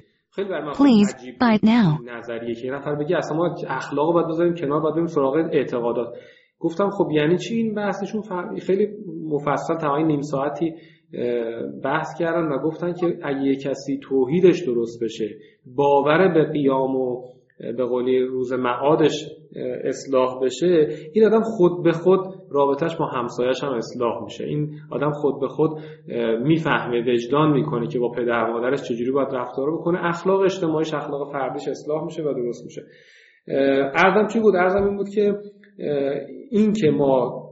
Please, 0.73 1.13
bite 1.39 1.63
now. 1.63 1.99
نظریه 2.05 2.55
که 2.55 2.71
نفر 2.71 2.95
بگه 2.95 3.17
اصلا 3.17 3.37
ما 3.37 3.55
اخلاق 3.67 4.13
باید 4.13 4.27
بذاریم 4.27 4.53
کنار 4.53 4.79
باید 4.79 4.95
بریم 4.95 5.07
سراغ 5.07 5.35
اعتقادات 5.35 6.07
گفتم 6.59 6.89
خب 6.89 7.11
یعنی 7.11 7.37
چی 7.37 7.55
این 7.55 7.75
بحثشون 7.75 8.21
خیلی 8.65 8.87
مفصل 9.29 9.75
تمام 9.75 10.05
نیم 10.05 10.21
ساعتی 10.21 10.73
بحث 11.83 12.19
کردن 12.19 12.47
و 12.47 12.57
گفتن 12.59 12.93
که 12.93 13.17
اگه 13.23 13.55
کسی 13.55 13.99
توحیدش 14.03 14.63
درست 14.65 15.03
بشه 15.03 15.29
باور 15.75 16.33
به 16.33 16.43
قیام 16.43 16.95
و 16.95 17.23
به 17.77 17.85
قولی 17.85 18.19
روز 18.19 18.53
معادش 18.53 19.25
اصلاح 19.83 20.39
بشه 20.43 20.87
این 21.13 21.25
آدم 21.25 21.41
خود 21.41 21.83
به 21.83 21.91
خود 21.91 22.19
رابطش 22.51 22.95
با 22.95 23.05
همسایش 23.05 23.63
هم 23.63 23.73
اصلاح 23.73 24.23
میشه. 24.23 24.43
این 24.43 24.69
آدم 24.91 25.11
خود 25.11 25.39
به 25.41 25.47
خود 25.47 25.71
می‌فهمه 26.43 27.13
وجدان 27.13 27.51
می‌کنه 27.51 27.87
که 27.87 27.99
با 27.99 28.11
پدر 28.11 28.51
مادرش 28.51 28.83
چجوری 28.83 29.11
باید 29.11 29.27
رفتار 29.31 29.73
بکنه. 29.73 30.05
اخلاق 30.05 30.41
اجتماعیش 30.41 30.93
اخلاق 30.93 31.31
فردیش 31.31 31.67
اصلاح 31.67 32.05
میشه 32.05 32.23
و 32.23 32.33
درست 32.33 32.65
میشه. 32.65 32.81
ارزم 33.93 34.27
چی 34.33 34.39
بود؟ 34.39 34.55
ارزم 34.55 34.83
این 34.83 34.97
بود 34.97 35.09
که 35.09 35.33
این 36.51 36.73
که 36.73 36.89
ما 36.89 37.49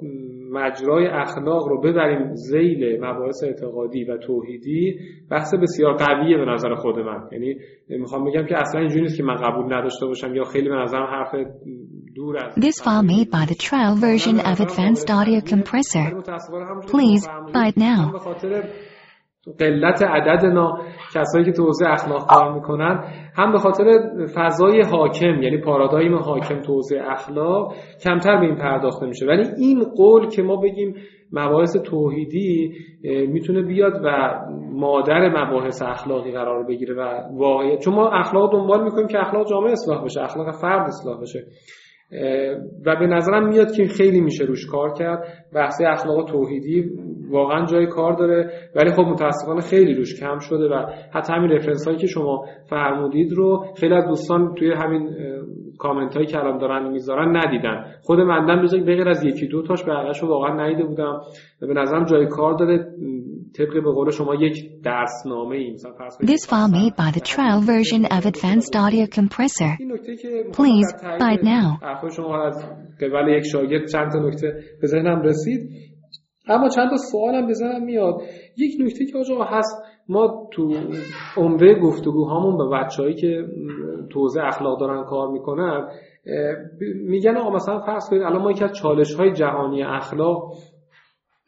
مجرای 0.53 1.07
اخلاق 1.07 1.67
رو 1.67 1.81
ببریم 1.81 2.35
زیل 2.35 3.05
مباحث 3.05 3.43
اعتقادی 3.43 4.03
و 4.03 4.17
توحیدی 4.17 4.99
بحث 5.31 5.53
بسیار 5.53 5.93
قویه 5.93 6.37
به 6.37 6.45
نظر 6.45 6.75
خود 6.75 6.99
من 6.99 7.27
یعنی 7.31 7.55
می‌خوام 7.89 8.25
بگم 8.25 8.45
که 8.45 8.57
اصلا 8.57 8.81
اینجوری 8.81 9.01
نیست 9.01 9.17
که 9.17 9.23
من 9.23 9.35
قبول 9.35 9.73
نداشته 9.73 10.05
باشم 10.05 10.35
یا 10.35 10.43
خیلی 10.43 10.69
به 10.69 10.75
نظرم 10.75 11.05
حرف 11.05 11.35
دور 12.15 12.37
از 12.45 12.53
This 12.55 12.79
file 12.81 13.03
made 13.03 13.29
by 13.31 13.45
the 13.45 13.55
trial 13.55 13.95
version 13.95 14.39
of 14.39 14.59
Advanced 14.59 15.09
Audio 15.09 15.41
Compressor. 15.41 16.07
Please, 16.93 17.27
bite 17.53 17.77
now. 17.77 18.11
قلت 19.59 20.03
عددنا 20.03 20.77
کسایی 21.15 21.45
که 21.45 21.51
تو 21.51 21.63
حوزه 21.63 21.85
اخلاق 21.87 22.27
کار 22.27 22.53
می‌کنن 22.53 23.03
هم 23.35 23.51
به 23.51 23.57
خاطر 23.57 23.85
فضای 24.35 24.81
حاکم 24.81 25.43
یعنی 25.43 25.57
پارادایم 25.57 26.15
حاکم 26.15 26.61
تو 26.61 26.73
حوزه 26.73 27.01
اخلاق 27.05 27.73
کمتر 28.03 28.37
به 28.37 28.45
این 28.45 28.55
پرداخته 28.55 29.05
میشه. 29.05 29.25
ولی 29.25 29.43
این 29.57 29.83
قول 29.83 30.27
که 30.27 30.41
ما 30.43 30.55
بگیم 30.55 30.95
مباحث 31.31 31.77
توحیدی 31.77 32.73
می‌تونه 33.03 33.61
بیاد 33.61 34.01
و 34.03 34.39
مادر 34.71 35.29
مباحث 35.29 35.81
اخلاقی 35.81 36.31
قرار 36.31 36.63
بگیره 36.63 36.95
و 36.95 37.21
واقعیت 37.37 37.79
چون 37.79 37.93
ما 37.93 38.09
اخلاق 38.09 38.51
دنبال 38.51 38.83
می‌کنیم 38.83 39.07
که 39.07 39.19
اخلاق 39.19 39.49
جامعه 39.49 39.71
اصلاح 39.71 40.03
بشه 40.03 40.21
اخلاق 40.21 40.51
فرد 40.51 40.87
اصلاح 40.87 41.21
بشه. 41.21 41.45
و 42.85 42.95
به 42.95 43.07
نظرم 43.07 43.47
میاد 43.47 43.71
که 43.71 43.85
خیلی 43.87 44.21
میشه 44.21 44.45
روش 44.45 44.65
کار 44.65 44.93
کرد. 44.93 45.23
بحث 45.55 45.81
اخلاق 45.81 46.25
توحیدی 46.25 46.91
واقعا 47.33 47.65
جای 47.65 47.87
کار 47.87 48.13
داره. 48.13 48.51
ولی 48.75 48.91
خب 48.91 49.01
متاسفانه 49.01 49.61
خیلی 49.61 49.93
روش 49.93 50.19
کم 50.19 50.39
شده 50.39 50.67
و 50.67 50.85
حتی 51.13 51.33
همین 51.33 51.51
رفرنس 51.51 51.85
هایی 51.87 51.99
که 51.99 52.07
شما 52.07 52.45
فرمودید 52.69 53.33
رو 53.33 53.65
خیلی 53.77 53.93
از 53.93 54.07
دوستان 54.07 54.53
توی 54.55 54.73
همین 54.73 55.09
کامنت 55.79 56.15
هایی 56.15 56.27
که 56.27 56.37
الان 56.37 56.57
دارن 56.57 56.91
می‌ذارن 56.91 57.37
ندیدن. 57.37 57.85
خود 58.01 58.19
مندم 58.19 58.63
بشه 58.63 58.77
بغیر 58.77 59.09
از 59.09 59.23
یکی 59.23 59.47
دو 59.47 59.61
تاش 59.61 59.83
بقیه‌شو 59.83 60.27
واقعا 60.27 60.65
ندیده 60.65 60.83
بودم. 60.83 61.21
و 61.61 61.67
به 61.67 61.73
نظرم 61.73 62.05
جای 62.05 62.27
کار 62.27 62.53
داره. 62.53 62.85
طبق 63.57 63.73
به 63.73 63.91
قول 63.91 64.09
شما 64.11 64.35
یک 64.35 64.81
درسنامه 64.83 65.55
ای 65.55 65.73
مثلا 65.73 65.91
This 66.09 66.45
file 66.51 66.71
made 66.79 66.95
by 66.95 67.11
the 67.17 67.23
trial 67.33 67.61
version 67.61 68.01
of 68.05 68.25
Advanced 68.25 68.75
Audio 68.75 69.05
Compressor. 69.17 69.71
Please, 70.59 70.89
bite 71.19 71.43
now. 71.43 71.67
حرف 71.81 72.13
شما 72.15 72.43
از 72.43 72.65
قبل 73.01 73.29
یک 73.37 73.43
شاگرد 73.51 73.87
چند 73.87 74.11
تا 74.11 74.19
نکته 74.19 74.53
به 74.81 74.87
ذهنم 74.87 75.21
رسید. 75.21 75.92
اما 76.47 76.69
چند 76.69 76.89
تا 76.89 76.97
سوالم 76.97 77.47
به 77.47 77.53
ذهنم 77.53 77.83
میاد. 77.83 78.15
یک 78.57 78.71
نکته 78.81 79.05
که 79.05 79.17
آقا 79.33 79.43
هست 79.43 79.83
ما 80.09 80.49
تو 80.51 80.73
عمده 81.37 81.75
گفتگوهامون 81.75 82.57
به 82.57 82.77
بچههایی 82.77 83.15
که 83.15 83.45
توزه 84.09 84.41
اخلاق 84.43 84.79
دارن 84.79 85.03
کار 85.03 85.31
می‌کنن 85.31 85.87
میگن 87.05 87.37
آقا 87.37 87.55
مثلا 87.55 87.79
فرض 87.79 88.09
کنید 88.09 88.21
الان 88.21 88.41
ما 88.41 88.51
یکی 88.51 88.63
از 88.63 88.73
چالش 88.73 89.15
های 89.15 89.31
جهانی 89.31 89.83
اخلاق 89.83 90.53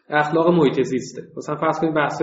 اخلاق 0.10 0.48
محیط 0.48 0.82
زیسته. 0.82 1.22
مثلا 1.38 1.56
فرض 1.56 1.80
کنید 1.80 1.94
بحث 1.94 2.22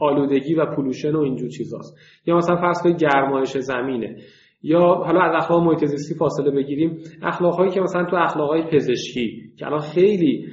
آلودگی 0.00 0.54
و 0.54 0.66
پولوشن 0.76 1.14
و 1.14 1.20
اینجور 1.20 1.48
چیزاست. 1.48 1.96
یا 2.26 2.36
مثلا 2.36 2.56
فرض 2.56 2.82
کنید 2.82 2.96
گرمایش 2.96 3.58
زمینه. 3.58 4.16
یا 4.62 4.80
حالا 4.80 5.20
از 5.20 5.32
اخلاق 5.34 5.62
محیط 5.62 5.84
زیستی 5.84 6.14
فاصله 6.14 6.50
بگیریم. 6.50 6.98
اخلاقهایی 7.22 7.70
که 7.70 7.80
مثلا 7.80 8.04
تو 8.04 8.16
اخلاقهای 8.16 8.62
پزشکی 8.62 9.52
که 9.58 9.66
الان 9.66 9.80
خیلی 9.80 10.46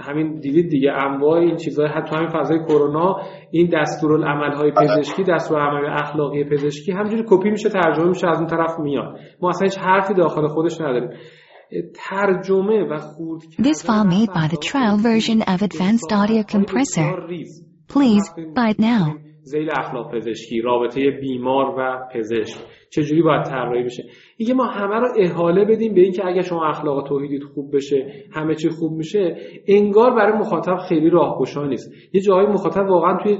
همین 0.00 0.40
دیدید 0.40 0.70
دیگه 0.70 0.92
انواع 0.92 1.40
این 1.40 1.56
چیزهای 1.56 1.88
حتی 1.88 2.16
همین 2.16 2.28
فضای 2.28 2.58
کرونا 2.58 3.16
این 3.50 3.70
دستورالعمل 3.72 4.52
های 4.52 4.70
پزشکی 4.70 5.22
دستورالعمل 5.22 5.86
اخلاقی 5.86 6.44
پزشکی 6.44 6.92
همینجوری 6.92 7.24
کپی 7.28 7.50
میشه 7.50 7.68
ترجمه 7.68 8.08
میشه 8.08 8.28
از 8.28 8.38
اون 8.38 8.46
طرف 8.46 8.78
میاد 8.78 9.18
ما 9.40 9.48
اصلا 9.48 9.64
هیچ 9.64 9.78
حرفی 9.78 10.14
داخل 10.14 10.46
خودش 10.46 10.80
نداریم 10.80 11.10
ترجمه 11.94 12.84
و 12.90 12.98
خورد 12.98 13.42
This 13.42 13.82
file 13.82 14.04
made 14.04 14.32
by 14.32 14.48
the 14.48 14.60
trial 14.70 14.96
version 14.96 15.42
of 15.42 15.62
Advanced 15.62 16.10
Audio 16.12 16.42
Compressor. 16.42 17.08
Please, 17.88 18.24
bite 18.54 18.78
now. 18.78 19.16
زیل 19.44 19.70
اخلاق 19.70 20.14
پزشکی 20.14 20.60
رابطه 20.60 21.10
بیمار 21.10 21.74
و 21.78 22.08
پزشک. 22.14 22.58
چجوری 22.90 23.22
باید 23.22 23.42
طراحی 23.42 23.82
بشه؟ 23.82 24.04
اینکه 24.36 24.54
ما 24.54 24.64
همه 24.64 24.96
رو 24.96 25.08
احاله 25.16 25.64
بدیم 25.64 25.94
به 25.94 26.00
اینکه 26.00 26.26
اگر 26.26 26.42
شما 26.42 26.66
اخلاق 26.66 27.08
توحیدیت 27.08 27.42
خوب 27.42 27.76
بشه 27.76 28.12
همه 28.32 28.54
چی 28.54 28.68
خوب 28.68 28.92
میشه 28.92 29.36
انگار 29.68 30.14
برای 30.14 30.38
مخاطب 30.38 30.76
خیلی 30.88 31.10
راهگشا 31.10 31.66
نیست. 31.66 31.92
یه 32.12 32.20
جایی 32.20 32.46
مخاطب 32.46 32.88
واقعا 32.88 33.18
توی 33.22 33.38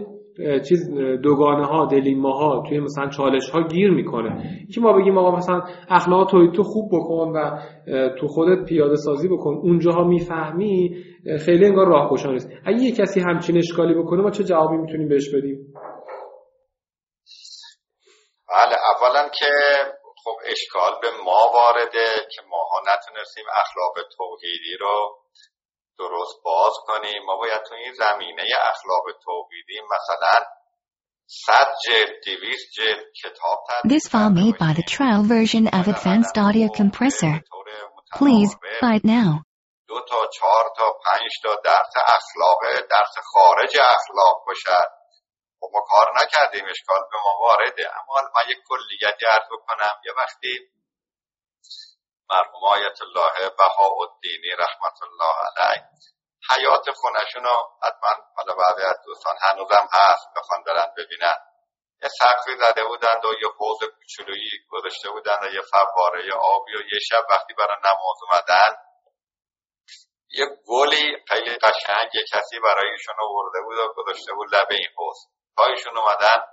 چیز 0.68 0.90
دوگانه 1.22 1.66
ها 1.66 1.86
دلیما 1.86 2.32
ها 2.32 2.62
توی 2.68 2.80
مثلا 2.80 3.08
چالش 3.08 3.50
ها 3.50 3.62
گیر 3.62 3.90
می‌کنه. 3.90 4.58
که 4.74 4.80
ما 4.80 4.92
بگیم 4.92 5.18
آقا 5.18 5.36
مثلا 5.36 5.62
اخلاق 5.88 6.30
توحید 6.30 6.52
تو 6.52 6.62
خوب 6.62 6.88
بکن 6.92 7.32
و 7.36 7.58
تو 8.20 8.26
خودت 8.28 8.64
پیاده 8.68 8.96
سازی 8.96 9.28
بکن. 9.28 9.54
اونجاها 9.54 10.04
می‌فهمی 10.04 11.04
خیلی 11.44 11.66
انگار 11.66 11.88
راهگشا 11.88 12.32
نیست. 12.32 12.50
اگه 12.66 12.78
یه 12.78 12.92
کسی 12.92 13.20
همچین 13.20 13.58
اشکالی 13.58 13.94
بکنه 13.94 14.22
ما 14.22 14.30
چه 14.30 14.44
جوابی 14.44 14.76
می‌تونیم 14.76 15.08
بهش 15.08 15.34
بدیم؟ 15.34 15.58
بله 18.48 18.76
اولا 18.94 19.28
که 19.28 19.50
خب 20.24 20.36
اشکال 20.52 20.92
به 21.02 21.08
ما 21.24 21.40
وارده 21.54 22.06
که 22.34 22.42
ماها 22.50 22.80
نتونستیم 22.92 23.44
اخلاق 23.62 23.94
توحیدی 24.16 24.76
رو 24.80 25.23
درست 25.98 26.36
باز 26.44 26.72
کنیم. 26.86 27.22
ما 27.26 27.36
باید 27.36 27.62
تو 27.68 27.74
این 27.74 27.92
زمینه 27.94 28.42
اخلاق 28.70 29.04
توحیدی 29.24 29.80
مثلا 29.94 30.46
صد 31.26 31.74
جلد 31.84 32.24
دویست 32.24 32.72
جلد 32.76 33.04
کتاب 33.22 33.58
This 33.94 34.06
file 34.12 34.34
made 34.42 34.56
by 34.58 34.72
the 34.78 34.86
trial 34.94 35.22
version 35.22 35.64
of 35.68 35.88
Advanced 35.88 36.36
Audio 36.46 36.68
Compressor. 36.80 37.34
Please, 38.18 38.52
bite 38.82 39.04
now. 39.04 39.30
دو 39.88 40.00
تا 40.08 40.26
چهار 40.26 40.64
تا 40.76 40.86
پنج 41.04 41.30
تا 41.42 41.54
درس 41.64 41.94
اخلاق 42.18 42.60
درس 42.90 43.14
خارج 43.32 43.76
اخلاق 43.76 44.36
باشد. 44.46 44.88
خب 45.60 45.70
ما 45.72 45.80
کار 45.80 46.06
نکردیم. 46.22 46.64
اشکال 46.70 47.00
به 47.10 47.18
ما 47.24 47.32
وارده. 47.46 47.86
اما 47.98 48.14
من 48.36 48.50
یک 48.50 48.58
کلیتی 48.68 49.26
عرض 49.26 49.46
بکنم. 49.52 49.94
یه 50.06 50.12
وقتی 50.16 50.52
مرحوم 52.30 52.64
آیت 52.64 53.02
الله 53.02 53.48
بها 53.58 53.90
الدینی 54.00 54.50
رحمت 54.58 55.02
الله 55.02 55.34
علیه. 55.56 55.84
حیات 56.50 56.90
خونشون 56.90 57.44
رو 57.44 57.56
حتما 57.82 58.24
حالا 58.36 58.54
بعضی 58.54 58.82
از 58.82 58.96
دوستان 59.06 59.34
هنوزم 59.40 59.88
هست 59.92 60.28
بخوان 60.36 60.62
برن 60.66 60.94
ببینن. 60.96 61.38
یه 62.02 62.08
سقفی 62.20 62.56
زده 62.56 62.84
بودند 62.84 63.24
و 63.24 63.28
یه 63.28 63.48
حوض 63.58 63.78
کوچولویی 63.98 64.50
گذاشته 64.70 65.10
بودند 65.10 65.44
و 65.44 65.54
یه 65.54 65.60
فواره 65.60 66.32
آبی 66.32 66.72
و 66.72 66.80
یه 66.92 66.98
شب 67.08 67.26
وقتی 67.30 67.54
برای 67.54 67.76
نماز 67.84 68.18
اومدن 68.22 68.76
یه 70.30 70.46
گلی 70.66 71.24
خیلی 71.28 71.58
قشنگ 71.58 72.10
یه 72.14 72.24
کسی 72.32 72.60
برای 72.60 72.90
ایشون 72.90 73.14
آورده 73.20 73.60
بود 73.64 73.78
و 73.78 73.94
گذاشته 73.96 74.32
بود 74.32 74.54
لبه 74.54 74.74
این 74.74 74.90
حوز 74.96 75.16
تا 75.56 75.64
ایشون 75.64 75.98
اومدن. 75.98 76.44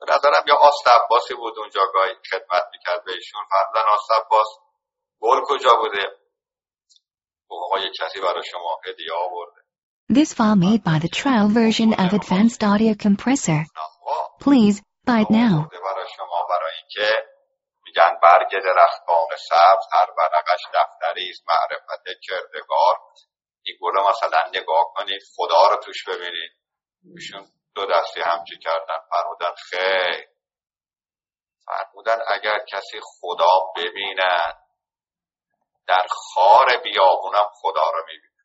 به 0.00 0.12
نظرم 0.12 0.44
یا 0.46 0.54
آست 0.54 1.32
بود 1.32 1.58
اونجا 1.58 1.86
گاهی 1.94 2.14
خدمت 2.30 2.64
می‌کرد 2.72 3.04
به 3.04 3.12
ایشون 3.12 3.42
فرمودن 3.50 3.88
آست 3.88 4.10
گل 5.24 5.40
کجا 5.48 5.76
بوده؟ 5.76 6.04
آقا 7.50 7.78
یه 7.78 7.90
کسی 8.00 8.20
برای 8.20 8.44
شما 8.50 8.80
هدیه 8.86 9.12
آورده. 9.12 9.60
This 10.12 10.30
file 10.38 10.58
made 10.66 10.82
by 10.90 10.98
the 11.04 11.12
trial 11.20 11.48
version 11.60 11.90
of 12.02 12.08
Advanced 12.20 12.62
Audio 12.72 12.92
Compressor. 13.04 13.60
Please, 14.44 14.76
buy 15.08 15.20
it 15.24 15.30
now. 15.30 15.56
برای 15.84 16.08
شما 16.16 16.46
برای 16.50 16.72
اینکه 16.80 17.08
میگن 17.84 18.12
برگ 18.22 18.50
درختان 18.64 19.28
سبز 19.48 19.84
هر 19.92 20.10
ورقش 20.18 20.60
دفتری 20.74 21.30
است 21.30 21.42
معرفت 21.48 22.04
کردگار. 22.22 22.96
این 23.62 23.76
گلا 23.80 24.10
مثلا 24.10 24.42
نگاه 24.48 24.84
کنید 24.94 25.22
خدا 25.36 25.68
رو 25.68 25.76
توش 25.76 26.04
ببینید. 26.08 26.52
ایشون 27.16 27.46
دو 27.74 27.86
دستی 27.86 28.20
همچی 28.20 28.58
کردن. 28.58 28.98
فرمودن 29.10 29.54
خیر. 29.70 30.28
فرمودن 31.66 32.18
اگر 32.28 32.58
کسی 32.68 33.00
خدا 33.02 33.72
ببیند. 33.76 34.63
در 35.86 36.06
خار 36.10 36.76
بیابونم 36.76 37.50
خدا 37.62 37.90
رو 37.90 38.04
می‌بینه 38.06 38.44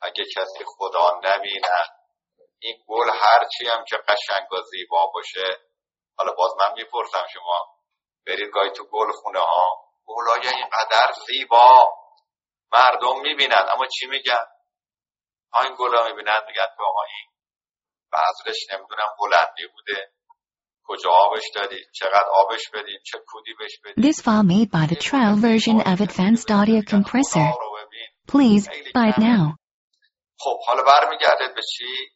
اگه 0.00 0.24
کسی 0.36 0.64
خدا 0.76 1.20
نبیند 1.24 1.96
این 2.58 2.84
گل 2.88 3.10
هرچی 3.10 3.66
هم 3.68 3.84
که 3.84 3.96
قشنگ 3.96 4.52
و 4.52 4.62
زیبا 4.62 5.06
باشه. 5.06 5.58
حالا 6.18 6.32
باز 6.32 6.50
من 6.58 6.72
می‌پرسم 6.72 7.26
شما 7.32 7.76
برید 8.26 8.50
گاهی 8.50 8.70
تو 8.70 8.84
گل 8.84 9.12
خونه 9.12 9.40
ها 9.40 9.90
گلای 10.06 10.48
اینقدر 10.48 11.12
زیبا 11.26 11.94
مردم 12.72 13.20
می‌بینن. 13.20 13.68
اما 13.74 13.86
چی 13.86 14.06
میگن؟ 14.06 14.46
ها 15.52 15.62
این 15.62 15.76
گلا 15.78 16.04
می‌بینن 16.04 16.40
میگن 16.46 16.66
که 16.76 16.82
آقا 16.88 17.02
این 17.02 17.30
نمی‌دونم 18.72 19.16
بلندی 19.20 19.66
بوده. 19.66 20.12
کجا 20.88 21.10
آبش 21.10 21.42
دادی؟ 21.54 21.84
چقدر 21.92 22.28
آبش 22.34 22.70
بدیم 22.74 23.00
چه 23.04 23.18
کودی 23.26 23.54
بهش 23.58 23.78
بدیم 23.84 24.10
This 24.10 24.20
file 24.20 24.46
made 24.54 24.70
by 24.70 24.86
the 24.92 25.00
trial 25.08 25.36
version 25.48 25.80
of 25.80 26.00
Advanced 26.00 26.50
Audio 26.50 26.80
Compressor. 26.94 27.48
Please, 28.32 28.64
buy 28.94 29.06
it 29.12 29.18
now. 29.18 29.44
خب 30.38 30.58
حالا 30.66 30.82
برمیگرده 30.82 31.48
به 31.54 31.62
چی؟ 31.62 32.10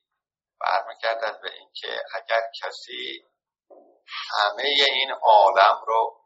برمیگردد 0.61 1.41
به 1.43 1.51
اینکه 1.59 2.03
اگر 2.14 2.43
کسی 2.62 3.25
همه 4.31 4.64
این 4.93 5.11
عالم 5.23 5.81
رو 5.87 6.16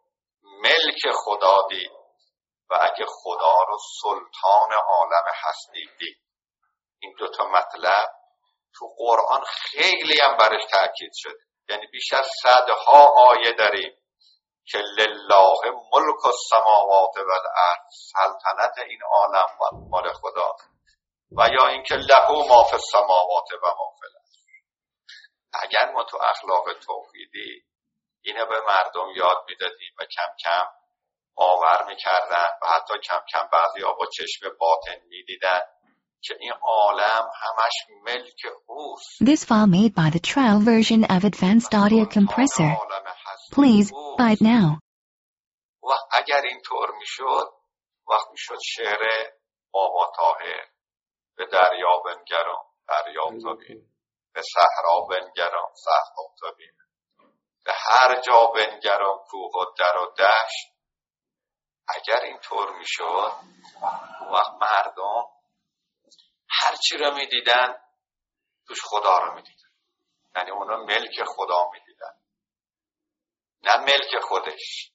ملک 0.43 1.15
خدا 1.25 1.57
دید 1.71 1.91
و 2.71 2.75
اگه 2.81 3.05
خدا 3.09 3.63
رو 3.69 3.79
سلطان 4.03 4.73
عالم 4.89 5.25
هستی 5.45 5.89
دید 5.99 6.19
این 6.99 7.15
دوتا 7.19 7.45
مطلب 7.45 8.09
تو 8.75 8.87
قرآن 8.99 9.45
خیلی 9.45 10.21
هم 10.23 10.37
برش 10.37 10.63
تاکید 10.71 11.13
شده. 11.15 11.41
یعنی 11.69 11.87
بیش 11.87 12.13
از 12.13 12.27
صدها 12.43 13.15
آیه 13.17 13.53
داریم 13.53 13.93
که 14.67 14.79
لله 14.79 15.71
ملک 15.93 16.27
السماوات 16.27 17.17
و 17.17 17.21
الارض 17.21 18.13
سلطنت 18.13 18.79
این 18.79 19.03
عالم 19.03 19.49
مال 19.91 20.13
خدا. 20.13 20.57
و 21.39 21.49
یا 21.49 21.67
اینکه 21.67 21.95
له 21.95 22.31
ما 22.49 22.63
فی 22.63 22.73
السماوات 22.73 23.53
و 23.63 23.67
ما 23.67 23.95
فی 24.01 24.07
اگر 25.63 25.93
ما 25.93 26.05
تو 26.05 26.19
اخلاق 26.23 26.73
توحیدی 26.73 27.65
اینو 28.23 28.47
به 28.47 28.61
مردم 28.61 29.11
یاد 29.17 29.45
می‌دادیم 29.49 29.95
و 29.99 30.05
کم 30.05 30.37
کم 30.45 30.67
باور 31.35 31.85
می‌کردن 31.85 32.49
و 32.63 32.67
حتی 32.67 32.99
کم 32.99 33.21
کم 33.33 33.49
بعضی 33.53 33.81
با 33.81 34.07
چشم 34.17 34.57
باطن 34.59 35.01
می‌دیدن 35.09 35.61
که 36.25 36.35
این 36.41 36.53
عالم 36.63 37.31
همش 37.43 37.73
ملک 38.05 38.41
اوست. 38.67 39.23
This 39.23 39.45
file 39.45 39.67
made 39.67 39.95
by 39.95 40.11
the 40.17 40.21
trial 40.21 40.61
version 40.61 41.05
of 41.05 41.25
Advanced 41.25 41.75
Audio 41.75 42.05
Compressor. 42.17 42.73
Please, 43.53 43.93
buy 44.19 44.31
it 44.37 44.41
now. 44.41 44.79
و 45.83 45.93
اگر 46.13 46.43
اینطور 46.51 46.91
می‌شد 46.99 47.53
وقت 48.09 48.27
می‌شد 48.31 48.59
شعر 48.65 49.31
بابا 49.71 50.13
به 51.37 51.47
دریا 51.47 52.03
بنگرم 52.05 52.65
دریا 52.89 53.25
تابین 53.43 53.87
به 54.35 54.43
صحرا 54.55 55.01
بنگرم 55.11 55.73
صحرا 55.85 56.25
تابین 56.41 56.73
به 57.65 57.73
هر 57.77 58.21
جا 58.21 58.47
بنگرم 58.47 59.19
کوه 59.31 59.51
و 59.51 59.65
در 59.79 59.97
و 59.97 60.15
دشت. 60.19 60.75
اگر 61.89 62.21
اینطور 62.25 62.79
می‌شد 62.79 63.33
وقت 64.33 64.53
مردم 64.61 65.34
هرچی 66.63 66.97
رو 66.97 67.15
می‌دیدن 67.15 67.75
توش 68.67 68.79
خدا 68.85 69.19
رو 69.19 69.35
می‌دیدن. 69.35 69.69
یعنی 70.37 70.51
اونا 70.51 70.77
ملک 70.77 71.25
خدا 71.25 71.71
می‌دیدن. 71.73 72.15
نه 73.63 73.77
ملک 73.77 74.19
خودش. 74.23 74.91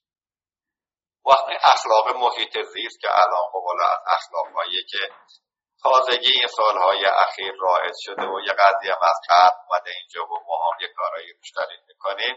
وقتی 1.26 1.54
اخلاق 1.64 2.16
محیط 2.16 2.62
زیست 2.62 3.00
که 3.02 3.08
الان 3.12 3.44
خب 3.52 3.64
حالا 3.66 3.86
از 3.86 4.00
اخلاقهایی 4.08 4.84
که 4.90 5.00
تازگی 5.84 6.32
این 6.32 6.48
سالهای 6.48 7.06
اخیر 7.06 7.54
رایج 7.60 7.94
شده 8.00 8.24
و 8.24 8.40
یه 8.48 8.54
قضیه 8.54 8.94
هم 8.94 9.00
از 9.02 9.20
قبل 9.30 9.58
اومده 9.70 9.92
اینجا 10.00 10.24
و 10.26 10.40
ما 10.48 10.72
هم 10.72 10.82
یه 10.82 10.88
کارایی 10.98 11.34
روش 11.34 11.52
داریم 11.56 11.80
می‌کنیم 11.88 12.36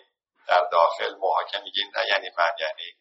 در 0.48 0.68
داخل 0.72 1.14
محاکم 1.14 1.62
میگیم 1.62 1.90
نه 1.96 2.02
یعنی 2.08 2.30
من 2.38 2.50
یعنی 2.60 2.92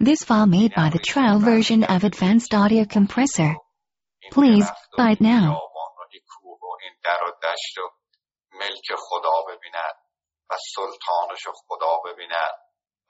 This 0.00 0.24
file 0.24 0.46
made 0.46 0.72
by 0.74 0.90
the 0.90 0.98
trial 0.98 1.38
version 1.38 1.84
of 1.84 2.04
Advanced 2.04 2.54
Audio 2.54 2.84
Compressor. 2.84 3.54
Please, 4.30 4.66
buy 4.96 5.12
it 5.12 5.20
now. 5.20 5.60
ملک 8.52 8.86
خدا 8.98 9.42
ببینن 9.48 9.92
و 10.50 10.56
سلطانش 10.74 11.46
خدا 11.54 11.98
ببینن 12.04 12.52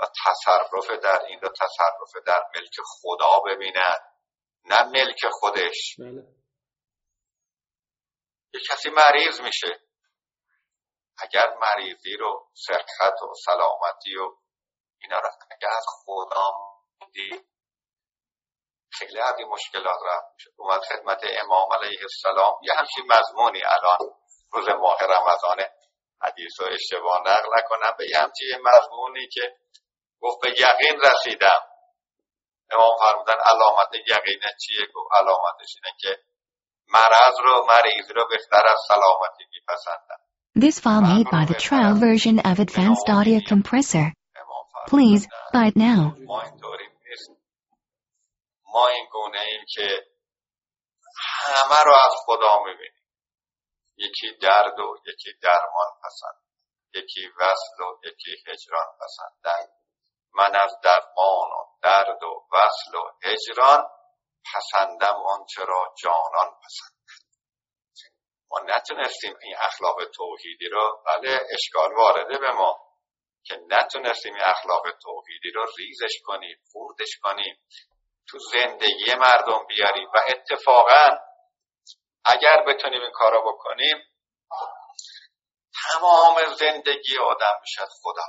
و 0.00 0.04
تصرف 0.24 0.90
در 1.02 1.24
این 1.28 1.40
رو 1.40 1.48
تصرف 1.48 2.24
در 2.26 2.42
ملک 2.54 2.74
خدا 2.86 3.40
ببینن 3.46 3.96
نه 4.64 4.82
ملک 4.82 5.20
خودش. 5.30 5.96
بله. 5.98 6.22
یه 8.54 8.60
کسی 8.70 8.90
مریض 8.90 9.40
میشه. 9.40 9.80
اگر 11.18 11.54
مریضی 11.60 12.16
رو 12.16 12.50
صحت 12.54 13.22
و 13.22 13.34
سلامتی 13.44 14.16
و 14.16 14.36
اینا 15.02 15.18
رو 15.18 15.28
اگر 15.50 15.68
از 15.76 15.86
خدا 16.04 16.50
خیلی 18.98 19.20
از 19.20 19.34
مشکلات 19.50 19.98
رفت 20.06 20.26
میشه 20.34 20.50
اومد 20.56 20.80
خدمت 20.80 21.20
امام 21.42 21.68
علیه 21.72 22.00
السلام. 22.02 22.54
یه 22.62 22.72
همچین 22.78 23.04
مضمونی 23.12 23.62
الان 23.64 24.14
روز 24.52 24.68
ماه 24.68 24.98
رمضانه. 25.02 25.70
حدیث 26.22 26.60
و 26.60 26.64
اشتباه 26.64 27.20
نقل 27.20 27.48
نکنم. 27.58 27.94
به 27.98 28.04
یه 28.10 28.18
همچین 28.18 28.48
مضمونی 28.64 29.28
که 29.32 29.56
گفت 30.20 30.40
به 30.42 30.50
یقین 30.50 31.00
رسیدم. 31.00 31.62
امام 32.70 32.96
فرمودن 32.98 33.40
علامت 33.50 33.88
یقین 33.94 34.40
چیه؟ 34.60 34.86
گفت 34.94 35.08
علامتش 35.14 35.74
اینه 35.76 35.96
که 36.00 36.22
مرض 36.88 37.34
رو 37.44 37.66
مریض 37.66 38.10
رو 38.16 38.28
بهتر 38.30 38.66
از 38.66 38.78
سلامتی 38.88 39.44
میپسندن. 39.52 40.18
This 40.58 40.80
file 40.80 41.02
made 41.02 41.30
by 41.30 41.44
the 41.44 41.58
trial 41.66 41.94
version 41.94 42.38
of 42.40 42.58
Advanced 42.58 43.08
Audio 43.08 43.40
Compressor. 43.48 44.17
Please, 44.86 45.26
buy 45.52 45.68
it 45.70 45.76
now. 45.76 46.14
ما 46.26 46.42
ما 48.72 48.88
این 48.88 49.06
گونه 49.12 49.40
ایم 49.40 49.64
که 49.74 50.06
همه 51.46 51.82
رو 51.84 51.92
از 51.92 52.12
خدا 52.26 52.58
می‌بینیم. 52.64 53.04
یکی 53.96 54.38
درد 54.42 54.78
و 54.78 54.96
یکی 55.06 55.32
درمان 55.42 55.86
پسند. 56.04 56.42
یکی 56.94 57.28
وصل 57.28 57.82
و 57.82 57.98
یکی 58.04 58.36
هجران 58.46 58.86
پسندن. 59.00 59.66
من 60.34 60.56
از 60.56 60.76
درمان 60.82 61.50
و 61.50 61.64
درد 61.82 62.22
و 62.22 62.46
وصل 62.52 62.94
و 62.94 63.10
هجران 63.22 63.84
پسندم 64.54 65.14
آنچه 65.26 65.64
را 65.64 65.94
جانان 66.02 66.50
پسند 66.64 66.98
ما 68.50 68.58
نتونستیم 68.64 69.34
این 69.42 69.56
اخلاق 69.58 69.96
توحیدی 70.04 70.68
رو 70.68 71.02
بله 71.06 71.40
اشکال 71.50 71.94
وارده 71.96 72.38
به 72.38 72.52
ما. 72.52 72.87
که 73.44 73.60
نتونستیم 73.68 74.34
این 74.34 74.44
اخلاق 74.44 74.82
توحیدی 75.02 75.50
رو 75.54 75.66
ریزش 75.78 76.20
کنیم 76.24 76.56
خوردش 76.72 77.18
کنیم 77.22 77.58
تو 78.28 78.38
زندگی 78.38 79.14
مردم 79.14 79.66
بیاریم 79.68 80.08
و 80.14 80.18
اتفاقا 80.28 81.18
اگر 82.24 82.64
بتونیم 82.68 83.02
این 83.02 83.10
کارو 83.14 83.52
بکنیم 83.52 83.96
تمام 85.92 86.54
زندگی 86.58 87.18
آدم 87.18 87.60
بشد 87.62 87.88
خدا. 88.02 88.22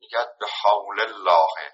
میگه 0.00 0.18
به 0.40 0.46
حول 0.62 1.00
الله 1.00 1.72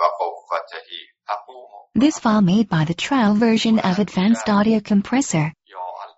و 0.00 0.04
قوتهی 0.18 1.06
تقوم 1.26 1.82
This 1.94 2.18
file 2.18 2.40
made 2.40 2.68
by 2.68 2.84
the 2.84 2.94
trial 2.94 3.34
version 3.34 3.78
of 3.78 3.98
Advanced 3.98 4.48
Audio 4.48 4.80
Compressor. 4.80 5.52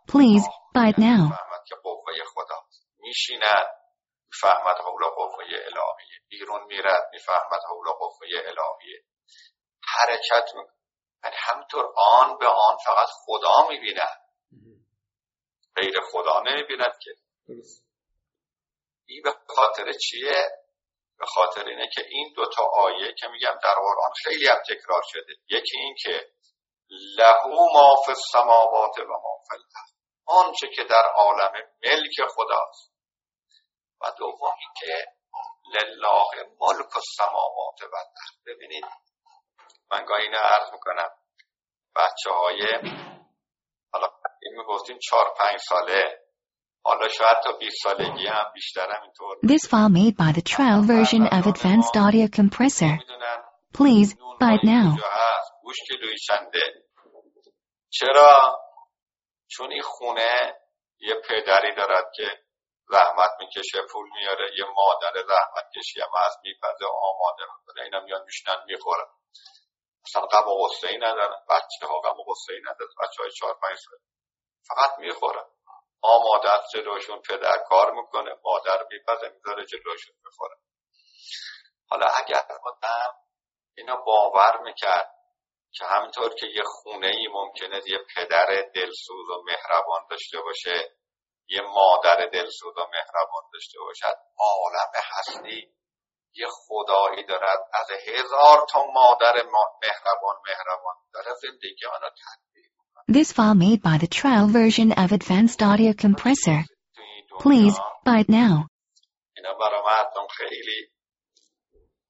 Please, 0.07 0.45
buy 0.73 0.89
it 0.89 0.99
now. 0.99 1.37
می‌فهمد 4.35 4.77
حول 4.77 5.05
قوه 5.17 5.45
الهیه 5.45 6.21
بیرون 6.29 6.65
میرد 6.65 7.11
می‌فهمد 7.13 7.61
حول 7.69 7.91
قوه 7.99 8.19
الهیه 8.23 9.05
حرکت 9.85 10.55
می‌کنه 10.55 10.75
یعنی 11.25 11.37
همطور 11.39 11.93
آن 11.97 12.39
به 12.39 12.47
آن 12.47 12.77
فقط 12.87 13.09
خدا 13.27 13.69
می‌بیند. 13.69 14.21
غیر 15.77 16.01
خدا 16.13 16.41
نمی‌بیند 16.41 16.99
که. 17.03 17.11
این 19.07 19.23
به 19.23 19.35
خاطر 19.49 19.93
چیه؟ 19.93 20.49
به 21.19 21.27
خاطر 21.27 21.65
اینه 21.65 21.89
که 21.95 22.03
این 22.09 22.33
دوتا 22.37 22.63
آیه 22.63 23.15
که 23.19 23.29
میگم 23.29 23.59
در 23.63 23.75
قرآن 23.75 24.13
خیلی 24.25 24.49
هم 24.49 24.63
تکرار 24.69 25.03
شده. 25.05 25.33
یکی 25.51 25.79
این 25.79 25.95
که 26.03 26.31
لهو 26.91 27.73
ما 27.73 27.95
فی 28.07 28.13
السماوات 28.13 28.99
و 28.99 29.05
ما 29.05 29.39
فی 29.51 29.57
آنچه 30.27 30.69
که 30.77 30.85
در 30.85 31.05
عالم 31.15 31.53
ملک 31.85 32.29
خداست. 32.31 32.94
و 34.05 34.11
دوم 34.19 34.57
که 34.81 35.07
لله 35.75 36.49
ملک 36.61 36.97
السماوات 36.97 37.83
و 37.93 37.97
ببینید 38.47 38.85
من 39.91 40.05
گاهی 40.05 40.23
اینو 40.23 40.39
عرض 40.39 40.73
می‌کنم. 40.73 41.11
بچه 41.97 42.31
های 42.31 42.63
حالا 43.93 44.09
این 44.43 44.55
می‌گفتیم 44.59 44.99
چهار 44.99 45.35
پنج 45.39 45.61
ساله. 45.69 46.21
حالا 46.85 47.09
شاید 47.09 47.37
تا 47.45 47.53
20 47.53 47.77
سالگی 47.83 48.27
هم 48.27 48.51
بیشتر 48.55 48.91
هم 48.91 49.03
اینطور. 49.03 49.37
This 49.43 49.67
file 49.67 49.93
made 50.01 50.17
by 50.17 50.33
the 50.39 50.43
trial 50.43 50.83
version 50.83 51.23
of 51.27 51.47
Advanced 51.47 51.97
Audio 51.97 52.27
Compressor. 52.29 52.95
Please, 53.79 54.15
buy 54.41 54.55
it 54.59 54.65
now. 54.65 54.97
گوش 55.63 55.77
کیلویی 55.89 56.19
چنده 56.19 56.61
چرا؟ 57.91 58.61
چون 59.49 59.73
این 59.73 59.83
خونه 59.83 60.55
یه 60.99 61.15
پدری 61.29 61.75
دارد 61.75 62.05
که 62.17 62.44
زحمت 62.95 63.31
می‌کشه 63.41 63.83
پول 63.93 64.09
میاره 64.15 64.51
یه 64.59 64.65
مادر 64.65 65.15
زحمت 65.29 65.67
کشی 65.77 66.01
هم 66.01 66.11
از 66.27 66.37
میپزه 66.43 66.87
آماده 67.03 67.43
می‌کنه. 67.55 67.85
اینا 67.85 68.01
میان 68.01 68.23
میشنن 68.25 68.65
می‌خورن. 68.67 69.07
اصلا 70.07 70.23
غم 70.23 70.49
و 70.49 70.55
غصه 70.65 70.89
ای 70.89 70.97
ندارن. 70.97 71.41
بچه 71.51 71.87
ها 71.87 72.01
غم 72.01 72.21
و 72.21 72.25
غصه 72.25 72.53
ای 72.53 72.61
ندارن. 72.61 72.95
بچه 73.03 73.23
های 73.23 73.31
چهار 73.31 73.55
پنج 73.63 73.79
سال. 73.79 73.99
فقط 74.69 74.99
می‌خورن. 74.99 75.45
آماده 76.03 76.53
است 76.53 76.71
جلوشون 76.73 77.21
پدر 77.29 77.59
کار 77.69 77.93
می‌کنه 77.93 78.31
مادر 78.45 78.87
میپزه 78.91 79.29
می‌ذاره 79.29 79.67
جلوشون 79.67 80.15
می‌خوره. 80.25 80.57
حالا 81.89 82.07
اگر 82.07 82.47
آدم 82.65 83.13
اینا 83.77 83.97
باور 83.97 84.61
می‌کرد 84.61 85.15
که 85.73 85.85
همینطور 85.85 86.35
که 86.35 86.47
یه 86.47 86.63
خونه 86.67 87.07
ای 87.07 87.29
ممکنه 87.29 87.81
یه 87.87 87.99
پدر 88.17 88.47
دلسوز 88.75 89.29
و 89.31 89.43
مهربان 89.47 90.07
داشته 90.11 90.41
باشه 90.41 90.97
یه 91.49 91.61
مادر 91.61 92.27
دلسوز 92.33 92.77
و 92.77 92.81
مهربان 92.93 93.43
داشته 93.53 93.79
باشد 93.81 94.17
عالم 94.39 94.91
هستی 94.95 95.75
یه 96.37 96.47
خدایی 96.51 97.27
دارد 97.27 97.59
از 97.75 97.87
هزار 98.07 98.67
تا 98.71 98.85
مادر 98.85 99.35
مهربان 99.83 100.37
مهربان 100.47 100.95
داره 101.15 101.35
زندگی 101.43 101.87
آنها 101.87 102.11
تدبیر 102.11 102.65
This 103.07 103.33
file 103.33 103.55
made 103.55 103.83
by 103.83 103.99
the 103.99 104.07
trial 104.07 104.49
version 104.49 104.93
of 104.93 105.13
Advanced 105.13 105.63
Audio 105.63 105.93
Compressor. 105.93 106.65
Please, 107.39 107.77
buy 108.07 108.21
it 108.21 108.29
now. 108.29 108.69
اینا 109.37 109.55
برای 109.55 109.83
مردم 109.87 110.27
خیلی 110.27 110.91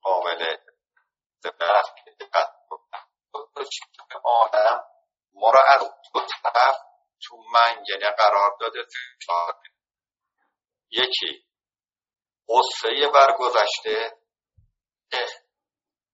قابل 0.02 0.56
آدم 4.24 4.80
ما 5.34 5.50
را 5.50 5.60
از 5.68 5.93
تو 7.34 7.42
منگنه 7.52 8.10
قرار 8.10 8.56
داده 8.60 8.84
فشار. 8.84 9.54
یکی 10.90 11.46
قصه 12.48 13.08
برگذشته. 13.14 14.18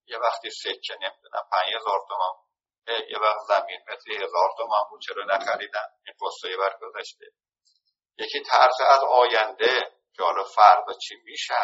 یه 0.07 0.19
وقتی 0.19 0.51
سکه 0.51 0.95
نمی‌دونم 1.01 1.49
پنج 1.53 1.75
هزار 1.77 2.07
تومن 2.09 2.51
یه 3.11 3.19
وقت 3.19 3.39
زمین 3.49 3.81
متری 3.89 4.17
هزار 4.17 4.55
تومن 4.57 4.91
بود 4.91 5.01
چرا 5.07 5.25
نخریدن؟ 5.25 5.87
این 6.07 6.17
قصه 6.21 6.57
برگذشته. 6.57 7.27
یکی 8.19 8.43
ترس 8.43 8.81
از 8.89 9.01
آینده. 9.05 9.97
که 10.17 10.23
حالا 10.23 10.45
فردا 10.45 10.93
چی 10.93 11.15
میشه؟ 11.25 11.55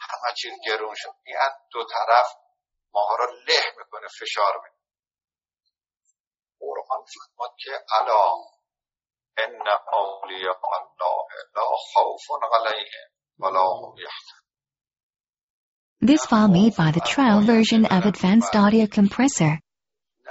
همه 0.00 0.34
چیز 0.42 0.52
گرون 0.66 0.94
شد. 0.96 1.14
این 1.24 1.36
دو 1.70 1.84
طرف 1.84 2.26
ماها 2.92 3.16
را 3.16 3.24
له 3.24 3.74
می‌کنه 3.78 4.08
فشار 4.20 4.56
می‌کنه 4.56 4.82
قرآن 6.60 7.04
فرماد 7.04 7.54
که 7.58 7.84
الا 8.00 8.51
ان 9.38 9.68
اولیاء 9.92 10.60
الله 10.78 11.26
لا 11.56 11.68
خوف 11.94 12.26
علیهم 12.52 13.08
ولا 13.38 13.60
هم 13.60 13.98
یحزنون 13.98 14.42
This 16.04 16.26
file 16.26 16.48
made 16.48 16.74
by 16.74 16.90
the 16.90 17.00
trial 17.00 17.40
version 17.54 17.84
of 17.86 18.04
Advanced 18.04 18.56
Audio 18.56 18.86
Compressor. 18.88 19.52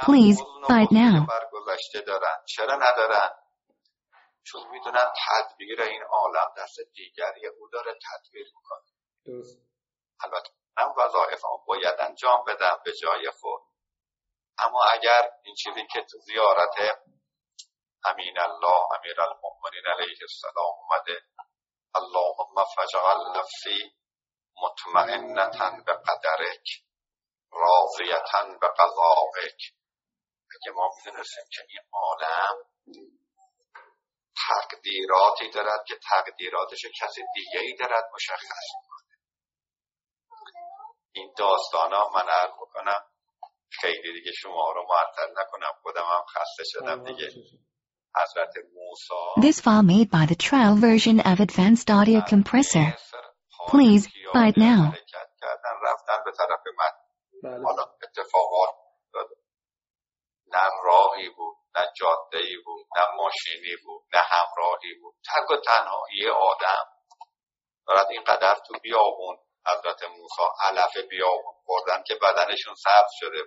Please, 0.06 0.38
buy 0.68 0.82
it 0.86 0.91
now. 0.91 1.26
برگذشته 1.26 2.02
دارن. 2.02 2.38
چرا 2.45 2.76
ندارن؟ 2.76 3.30
چون 4.43 4.62
می‌دونن 4.72 5.06
تدبیر 5.28 5.82
این 5.82 6.04
عالم 6.04 6.54
دست 6.58 6.78
دیگری 6.93 7.47
او 7.47 7.70
داره 7.74 7.91
تدبیر 7.91 8.47
می‌کنه. 8.56 8.88
البته 10.24 10.49
من 10.78 10.88
وظایف 10.97 11.41
باید 11.68 11.95
انجام 11.99 12.45
بدم 12.47 12.80
به 12.86 12.91
جای 13.02 13.32
خود. 13.39 13.62
اما 14.58 14.80
اگر 14.93 15.30
این 15.43 15.56
چیزی 15.56 15.88
که 15.93 16.02
تو 16.12 16.18
زیارت 16.18 16.76
امین 18.06 18.39
الله 18.39 18.82
امیر 18.99 19.22
المؤمنین 19.22 19.86
علیه 19.86 20.18
السلام 20.22 20.74
اومده. 20.80 21.22
اللهم 21.95 22.66
فجعل 22.76 23.39
نفسی 23.39 23.95
مطمئنتا 24.64 25.70
به 25.86 25.93
قدرک 25.93 26.68
راضیتا 27.52 28.43
به 28.62 28.68
قضاوک 28.68 29.74
اگه 30.52 30.72
ما 30.76 30.89
می‌دونستیم 30.97 31.43
که 31.52 31.66
این 31.70 31.82
عالم 31.93 32.56
تقدیراتی 34.47 35.49
دارد 35.49 35.86
که 35.88 35.99
تقدیراتش 36.10 36.86
کسی 37.02 37.22
دیگه 37.36 37.60
ای 37.60 37.76
دارد 37.76 38.04
مشخص 38.14 38.68
می‌کنه. 38.82 39.18
این 41.12 41.34
داستان 41.38 41.93
ها 41.93 42.10
من 42.10 42.30
عرض 42.30 42.52
می‌کنم 42.62 43.06
خیلی 43.72 44.14
دیگه 44.14 44.32
شما 44.32 44.72
رو 44.72 44.88
معطل 44.88 45.32
نکنم 45.41 45.74
خودم 45.82 46.06
هم 46.06 46.26
خسته 46.26 46.64
شدم 46.66 47.04
دیگه. 47.04 47.26
حضرت 47.26 47.38
موسی 47.38 47.70
This 49.38 49.62
file 49.62 49.84
made 49.84 50.09
by 50.12 50.26
the 50.26 50.36
trial 50.36 50.76
version 50.76 51.22
of 51.22 51.39
Advanced 51.39 51.89
Audio 51.89 52.22
Compressor. 52.22 52.93
Please, 53.70 54.07
buy 54.34 54.47
it 54.47 54.57
now. 54.57 54.91
حرکت 54.91 55.30
کردن 55.41 55.76
رفتن 55.84 56.24
به 56.26 56.32
طرف 56.32 56.59
من 56.80 56.91
بله. 57.43 57.64
حالا 57.66 57.84
اتفاقات 58.03 58.76
نه 60.53 60.70
راهی 60.84 61.30
بود 61.30 61.55
نه 61.76 61.86
جاده 61.95 62.38
ای 62.38 62.57
بود 62.66 62.86
نه 62.97 63.03
ماشینی 63.16 63.76
بود 63.86 64.03
نه 64.14 64.22
همراهی 64.22 64.93
بود 65.01 65.16
تک 65.26 65.51
و 65.51 65.57
تنهایی 65.66 66.30
آدم 66.30 66.86
دارد 67.88 68.07
اینقدر 68.09 68.55
تو 68.68 68.74
بیابون 68.84 69.38
حضرت 69.68 70.03
موسی 70.03 70.43
علف 70.62 70.97
بیابون 71.09 71.53
خوردن 71.66 72.03
که 72.07 72.16
بدنشون 72.16 72.76
سبز 72.76 73.12
شده. 73.20 73.43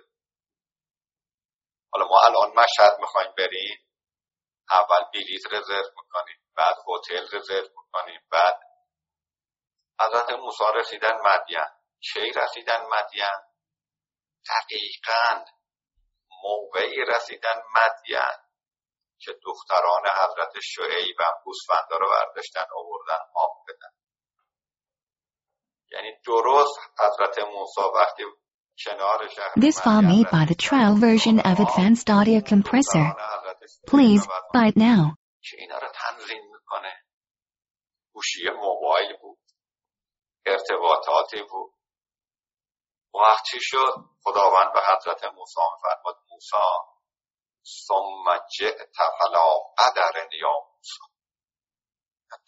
حالا 1.91 2.05
ما 2.05 2.19
الان 2.25 2.49
مشهد 2.49 2.99
می‌خوایم 2.99 3.33
بریم 3.37 3.84
اول 4.71 5.03
بلیت 5.13 5.53
رزرو 5.53 5.91
می‌کنیم 5.97 6.39
بعد 6.55 6.75
هتل 6.87 7.37
رزرو 7.37 7.69
می‌کنیم 7.83 8.21
بعد 8.31 8.59
حضرت 10.01 10.29
موسی 10.29 10.63
رسیدن 10.75 11.17
مدین. 11.21 11.65
کی 11.99 12.31
رسیدن 12.31 12.85
مدین؟ 12.85 13.39
دقیقا 14.49 15.45
موقعی 16.43 17.05
رسیدن 17.05 17.61
مدین 17.75 18.45
که 19.19 19.39
دختران 19.43 20.03
حضرت 20.07 20.53
شعیب 20.63 21.21
هم 21.21 21.33
گوسفندا 21.43 21.97
رو 21.97 22.09
برداشتن 22.09 22.65
آوردن 22.75 23.19
آب 23.35 23.51
بدن. 23.67 23.91
یعنی 25.91 26.11
درست 26.25 26.79
حضرت 26.99 27.39
موسی 27.39 27.81
وقتی 27.95 28.23
This 29.55 29.79
file 29.79 30.01
made 30.01 30.29
by 30.29 30.45
the 30.45 30.55
trial 30.55 30.95
version 30.95 31.39
of 31.39 31.59
Advanced 31.59 32.09
Audio 32.09 32.41
Compressor. 32.41 33.15
Please, 33.87 34.27
buy 34.53 34.67
it 34.67 34.77
now. 34.77 35.15
که 35.41 35.57
اینا 35.59 35.79
تنظیم 35.79 36.51
می‌کنه 36.51 37.03
گوشی 38.13 38.49
موبایل 38.49 39.17
بود 39.21 39.39
ارتباطاتی 40.45 41.43
بود 41.51 41.73
وقتی 43.13 43.57
شد 43.61 43.93
خداوند 44.23 44.73
به 44.73 44.79
حضرت 44.79 45.23
موسی 45.23 45.61
میفرماد 45.73 46.15
موسی 46.29 46.57
ثم 47.87 48.47
جئت 48.57 48.95
فلا 48.95 49.59
قدر 49.77 50.27
یا 50.41 50.51
موسی 50.75 50.99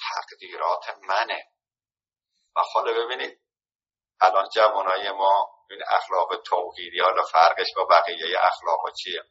تقدیرات 0.10 0.86
منه 1.10 1.52
و 2.56 2.60
حالا 2.74 2.92
ببینید 2.94 3.42
الان 4.22 4.50
جوانای 4.56 5.12
ما 5.12 5.57
این 5.70 5.80
اخلاق 5.88 6.42
توحیدی 6.46 7.00
حالا 7.00 7.24
فرقش 7.24 7.68
با 7.76 7.86
بقیه 7.86 8.38
اخلاق 8.42 8.94
چیه؟ 9.04 9.24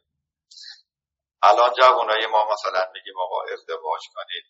الان 1.43 1.73
جوانای 1.73 2.25
ما 2.27 2.49
مثلا 2.53 2.91
میگیم 2.93 3.19
آقا 3.19 3.41
ازدواج 3.53 4.01
کنید. 4.15 4.43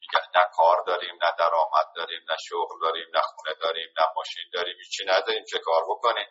میگن 0.00 0.26
نه 0.34 0.44
کار 0.52 0.84
داریم 0.86 1.14
نه 1.22 1.32
درآمد 1.38 1.86
داریم 1.96 2.20
نه 2.30 2.36
شغل 2.48 2.80
داریم 2.82 3.06
نه 3.14 3.20
خونه 3.20 3.54
داریم 3.60 3.88
نه 3.98 4.04
ماشین 4.16 4.44
داریم 4.52 4.76
هیچی 4.78 5.04
نداریم 5.04 5.44
چه 5.50 5.58
کار 5.58 5.82
بکنیم؟ 5.88 6.28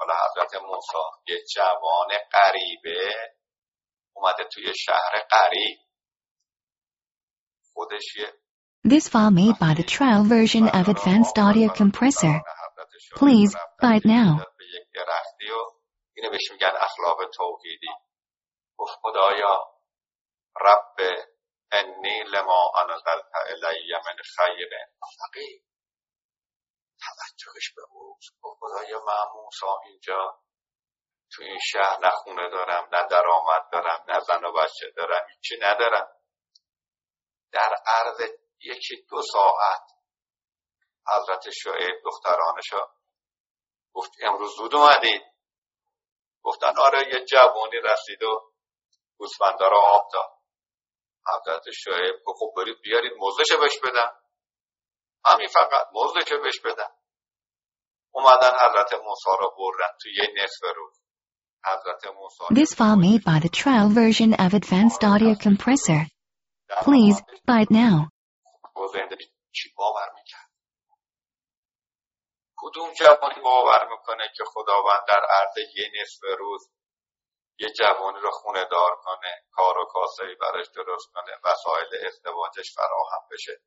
حالا 0.00 0.14
حضرت 0.24 0.54
موسی 0.62 0.98
یه 1.28 1.44
جوان 1.54 2.08
غریبه 2.32 3.12
اومده 4.12 4.44
توی 4.44 4.72
شهر 4.76 5.26
غریب 5.30 5.78
خودش 7.72 8.16
یه 8.16 8.32
This 8.88 9.08
file 9.08 9.30
made 9.30 9.58
by 9.58 9.74
the 9.74 9.82
trial 9.96 10.22
version 10.36 10.64
of 10.68 10.88
Advanced 10.88 11.36
Audio 11.38 11.68
Compressor. 11.68 12.36
Please, 13.16 13.54
buy 13.82 13.96
it 13.96 14.04
now. 14.04 14.38
به 14.58 14.64
یک 14.64 14.86
درختی 14.94 15.50
و 15.50 15.64
اینو 16.14 16.30
بهش 16.30 16.50
میگن 16.50 16.72
اخلاق 16.80 17.30
توحیدی. 17.34 17.92
گفت 18.76 18.98
خدایا. 19.02 19.64
رب 20.60 20.96
انی 21.72 22.22
لما 22.22 22.72
انزلت 22.80 23.24
الی 23.46 23.92
من 23.92 24.16
خیر. 24.36 24.68
فقیر 25.18 25.62
توجهش 27.04 27.72
به 27.76 27.82
او. 27.90 28.18
گفت 28.42 28.58
خدایا 28.60 29.00
من 29.06 29.42
موسا 29.42 29.80
اینجا 29.84 30.38
تو 31.32 31.42
این 31.42 31.58
شهر 31.72 31.98
نه 32.02 32.10
خونه 32.10 32.50
دارم 32.50 32.88
نه 32.92 33.06
درآمد 33.10 33.62
دارم 33.72 34.04
نه 34.08 34.20
زن 34.20 34.44
و 34.44 34.52
بچه 34.52 34.90
دارم 34.96 35.26
هیچی 35.30 35.56
ندارم. 35.62 36.08
در 37.52 37.74
عرض 37.86 38.20
یکی 38.60 39.06
دو 39.10 39.22
ساعت 39.32 39.97
حضرت 41.08 41.50
شعیب 41.50 41.94
دخترانشا 42.04 42.86
گفت 43.92 44.10
امروز 44.22 44.56
زود 44.56 44.74
اومدید 44.74 45.22
گفتن 46.42 46.78
آره 46.78 46.98
یه 46.98 47.24
جوانی 47.24 47.80
رسید 47.84 48.22
و 48.22 48.52
گوسفندا 49.18 49.68
را 49.68 49.80
آب 49.80 50.08
داد. 50.12 50.30
حضرت 51.26 51.62
شعیب 51.70 52.14
گفت 52.26 52.38
خب 52.38 52.52
برید 52.56 52.76
بیارید 52.82 53.12
موزش 53.18 53.52
بهش 53.60 53.78
بدن. 53.78 54.10
همین 55.24 55.48
فقط 55.48 55.86
موزش 55.92 56.32
بهش 56.32 56.60
بدن. 56.64 56.88
اومدن 58.10 58.50
حضرت 58.50 58.94
موسی 58.94 59.30
را 59.40 59.54
بردن 59.58 59.92
تو 60.02 60.08
یه 60.08 60.42
نصف 60.42 60.76
روز. 60.76 61.00
حضرت 61.64 62.06
موسی 62.06 62.44
This 62.54 62.74
file 62.74 62.96
made 62.96 63.24
by 63.24 63.38
the 63.40 63.48
trial 63.48 63.88
version 63.88 64.32
of 64.34 64.54
Advanced 64.54 65.04
Audio 65.04 65.34
Compressor. 65.34 66.02
Please, 66.82 67.22
buy 67.46 67.60
it 67.62 67.70
now. 67.70 68.10
با 68.74 68.86
زندگی 68.86 69.24
چی 69.52 69.72
باور 69.76 70.12
می‌کرد 70.14 70.50
کدوم 72.58 72.92
جوانی 72.92 73.40
باور 73.40 73.88
می‌کنه 73.88 74.32
که 74.36 74.44
خداوند 74.44 75.02
در 75.08 75.24
عرض 75.30 75.58
یه 75.76 75.90
نصف 76.00 76.38
روز 76.38 76.70
یه 77.58 77.68
جوانی 77.78 78.20
رو 78.20 78.30
خونه 78.30 78.64
دار 78.64 78.96
کنه 79.04 79.44
کار 79.52 79.78
و 79.78 79.84
کاسهی 79.84 80.34
براش 80.34 80.66
درست 80.76 81.12
کنه 81.14 81.36
وسایل 81.44 82.06
ازدواجش 82.06 82.74
فراهم 82.74 83.28
بشه؟ 83.30 83.60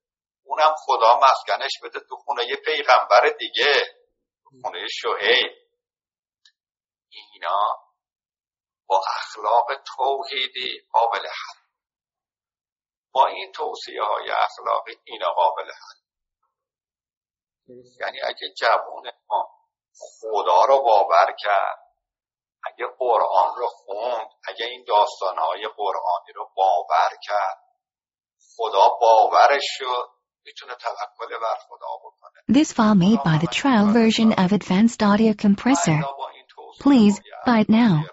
اونم 0.43 0.75
خدا 0.85 1.19
مسکنش 1.19 1.71
بده 1.83 1.99
تو 1.99 2.15
خونه 2.15 2.43
یه 2.45 2.55
پیغمبر 2.55 3.29
دیگه 3.39 3.73
تو 4.43 4.49
خونه 4.63 4.87
شعیب. 4.87 5.51
اینا 7.09 7.91
با 8.87 9.01
اخلاق 9.17 9.67
توحیدی 9.95 10.87
قابل 10.91 11.19
حل. 11.19 11.61
با 13.11 13.27
این 13.27 13.51
توصیه 13.51 14.03
های 14.03 14.31
اخلاقی 14.31 14.97
اینا 15.03 15.33
قابل 15.33 15.63
حل. 15.63 16.00
یعنی 17.67 18.21
اگه 18.23 18.53
جوون 18.57 19.11
ما 19.29 19.49
خدا 19.93 20.65
رو 20.65 20.81
باور 20.83 21.35
کرد 21.39 21.79
اگه 22.63 22.85
قرآن 22.99 23.55
رو 23.55 23.67
خوند 23.67 24.27
اگه 24.47 24.65
این 24.65 24.85
داستانهای 24.87 25.67
قرآنی 25.77 26.33
رو 26.35 26.49
باور 26.55 27.09
کرد 27.23 27.57
خدا 28.57 28.89
باورش 29.01 29.63
شد 29.77 30.09
می‌تونه 30.45 30.75
توکل 30.75 31.39
بر 31.39 31.55
خدا 31.67 31.87
بکنه. 32.03 32.61
This 32.61 32.71
file 32.73 32.95
made 32.95 33.23
by 33.23 33.37
the 33.45 33.51
trial 33.61 33.87
version 33.93 34.31
of 34.31 34.51
Advanced 34.51 35.03
Audio 35.03 35.33
Compressor. 35.33 35.99
Please, 36.79 37.15
buy 37.45 37.59
it 37.63 37.69
now. 37.69 38.11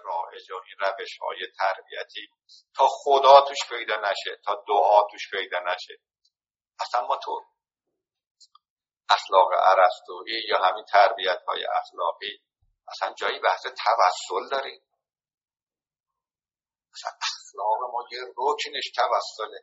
روش 0.99 1.19
های 1.21 1.47
تربیتی. 1.57 2.27
تا 2.75 2.87
خدا 2.89 3.41
توش 3.41 3.57
پیدا 3.69 3.95
نشه 3.95 4.41
تا 4.45 4.63
دعا 4.67 5.07
توش 5.11 5.31
پیدا 5.31 5.59
نشه. 5.59 5.93
اصلا 6.79 7.07
ما 7.07 7.17
تو 7.23 7.41
اخلاق 9.09 9.53
عرستویی 9.53 10.41
یا 10.49 10.57
همین 10.63 10.85
تربیت 10.85 11.41
های 11.47 11.65
اخلاقی. 11.65 12.43
اصلا 12.87 13.13
جایی 13.13 13.39
بحث 13.39 13.61
توسل 13.61 14.49
داریم. 14.51 14.81
اصلا 16.93 17.11
اخلاق 17.21 17.91
ما 17.93 18.03
یه 18.11 18.21
رکنش 18.37 18.91
توسله. 18.95 19.59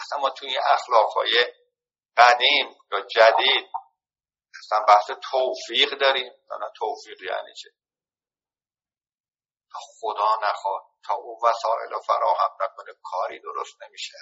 اصلا 0.00 0.18
ما 0.18 0.30
توی 0.30 0.58
اخلاق 0.58 1.12
های 1.12 1.52
قدیم 2.16 2.76
یا 2.92 3.00
جدید 3.00 3.70
اصلا 4.60 4.84
بحث 4.88 5.10
توفیق 5.30 6.00
داریم. 6.00 6.32
نه 6.60 6.70
توفیق 6.76 7.22
یعنی 7.22 7.54
چه 7.54 7.70
تا 9.72 9.78
خدا 10.00 10.36
نخواد 10.42 10.82
تا 11.04 11.14
او 11.14 11.38
وسایل 11.44 11.90
رو 11.92 12.00
فراهم 12.00 12.56
نکنه 12.60 12.94
کاری 13.02 13.40
درست 13.40 13.82
نمیشه. 13.82 14.14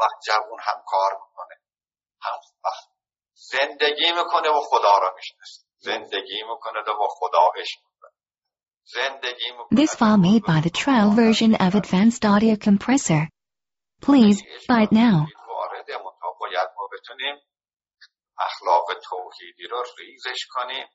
وقت 0.00 0.16
جوون 0.26 0.58
هم 0.62 0.82
کار 0.86 1.12
می‌کنه. 1.12 1.56
هم 2.22 2.38
وقت 2.64 2.88
زندگی 3.34 4.12
می‌کنه 4.12 4.48
و 4.48 4.60
خدا 4.60 4.98
رو 4.98 5.14
می‌شناسه. 5.16 5.62
زندگی 5.78 6.42
می‌کنه 6.42 6.80
و 6.80 6.98
با 6.98 7.08
خدا 7.08 7.50
عشق 7.56 7.88
This 9.70 9.94
file 9.94 10.16
made 10.16 10.44
by 10.46 10.60
the 10.60 10.70
trial 10.70 11.10
version 11.10 11.54
of 11.54 11.74
Advanced 11.74 12.24
Audio 12.24 12.56
Compressor. 12.56 13.28
Please, 14.00 14.42
buy 14.66 14.82
it 14.86 14.92
now. 14.92 15.26
باید 16.40 16.68
ما 16.76 16.88
بتونیم 16.92 17.36
اخلاق 18.38 18.86
توحیدی 19.04 19.66
رو 19.70 19.84
ریزش 19.98 20.46
کنیم 20.50 20.86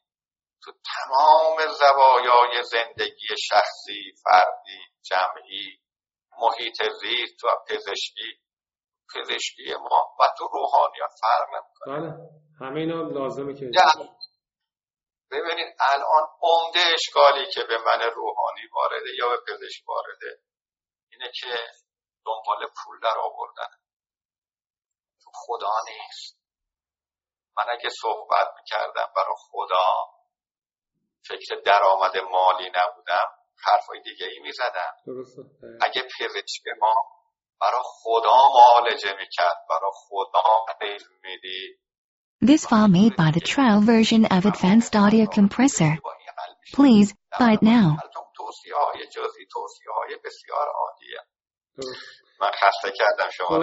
تو 0.64 0.72
تمام 0.72 1.58
زوایای 1.80 2.64
زندگی 2.64 3.28
شخصی 3.50 4.14
فردی 4.24 4.80
جمعی 5.02 5.80
محیط 6.40 6.84
زیست 7.02 7.44
و 7.44 7.48
پزشکی. 7.68 8.43
پزشکی 9.16 9.74
ما 9.74 10.16
و 10.20 10.24
تو 10.38 10.48
روحانیات 10.48 11.12
فرق 11.22 11.48
نمی‌کنه. 11.54 12.00
بله 12.00 12.30
همه 12.60 12.80
اینا 12.80 13.02
لازمه 13.02 13.54
که. 13.54 13.72
ببینید 15.32 15.76
الان 15.80 16.28
عمده 16.42 16.80
اشکالی 16.94 17.46
که 17.54 17.64
به 17.64 17.78
من 17.78 18.02
روحانی 18.16 18.68
وارده 18.76 19.10
یا 19.20 19.30
به 19.30 19.38
پزشک 19.48 19.88
وارده 19.88 20.40
اینه 21.12 21.32
که 21.42 21.58
دنبال 22.26 22.68
پول 22.84 23.00
در 23.00 23.18
آوردن. 23.18 23.70
تو 25.24 25.32
خدا 25.34 25.74
نیست. 25.86 26.44
من 27.58 27.64
اگه 27.70 27.90
صحبت 28.02 28.48
می‌کردم 28.58 29.12
برای 29.16 29.36
خدا 29.38 30.14
فکر 31.28 31.56
درآمد 31.66 32.18
مالی 32.18 32.72
نبودم 32.76 33.28
حرفای 33.66 34.02
دیگه 34.02 34.26
ای 34.26 34.40
می‌زدم 34.40 34.94
اگه 35.82 36.02
پزشک 36.20 36.64
ما 36.80 36.94
برای 37.64 37.84
خدا 37.84 38.38
معالجه 38.56 39.14
می‌کرد 39.20 39.58
برای 39.70 39.92
خدا 39.94 40.44
علم 40.82 41.14
میدی. 41.24 41.78
This 42.50 42.66
file 42.66 42.92
made 43.00 43.16
by 43.24 43.30
the 43.38 43.44
trial 43.54 43.82
version 43.94 44.22
of 44.36 44.42
Advanced 44.52 44.94
Audio 45.04 45.26
Compressor. 45.38 45.94
Please, 46.78 47.10
buy 47.40 47.52
it 47.58 47.64
now. 47.64 47.88
من 52.42 52.52
خسته 52.52 52.92
کردم 52.98 53.30
شما 53.32 53.58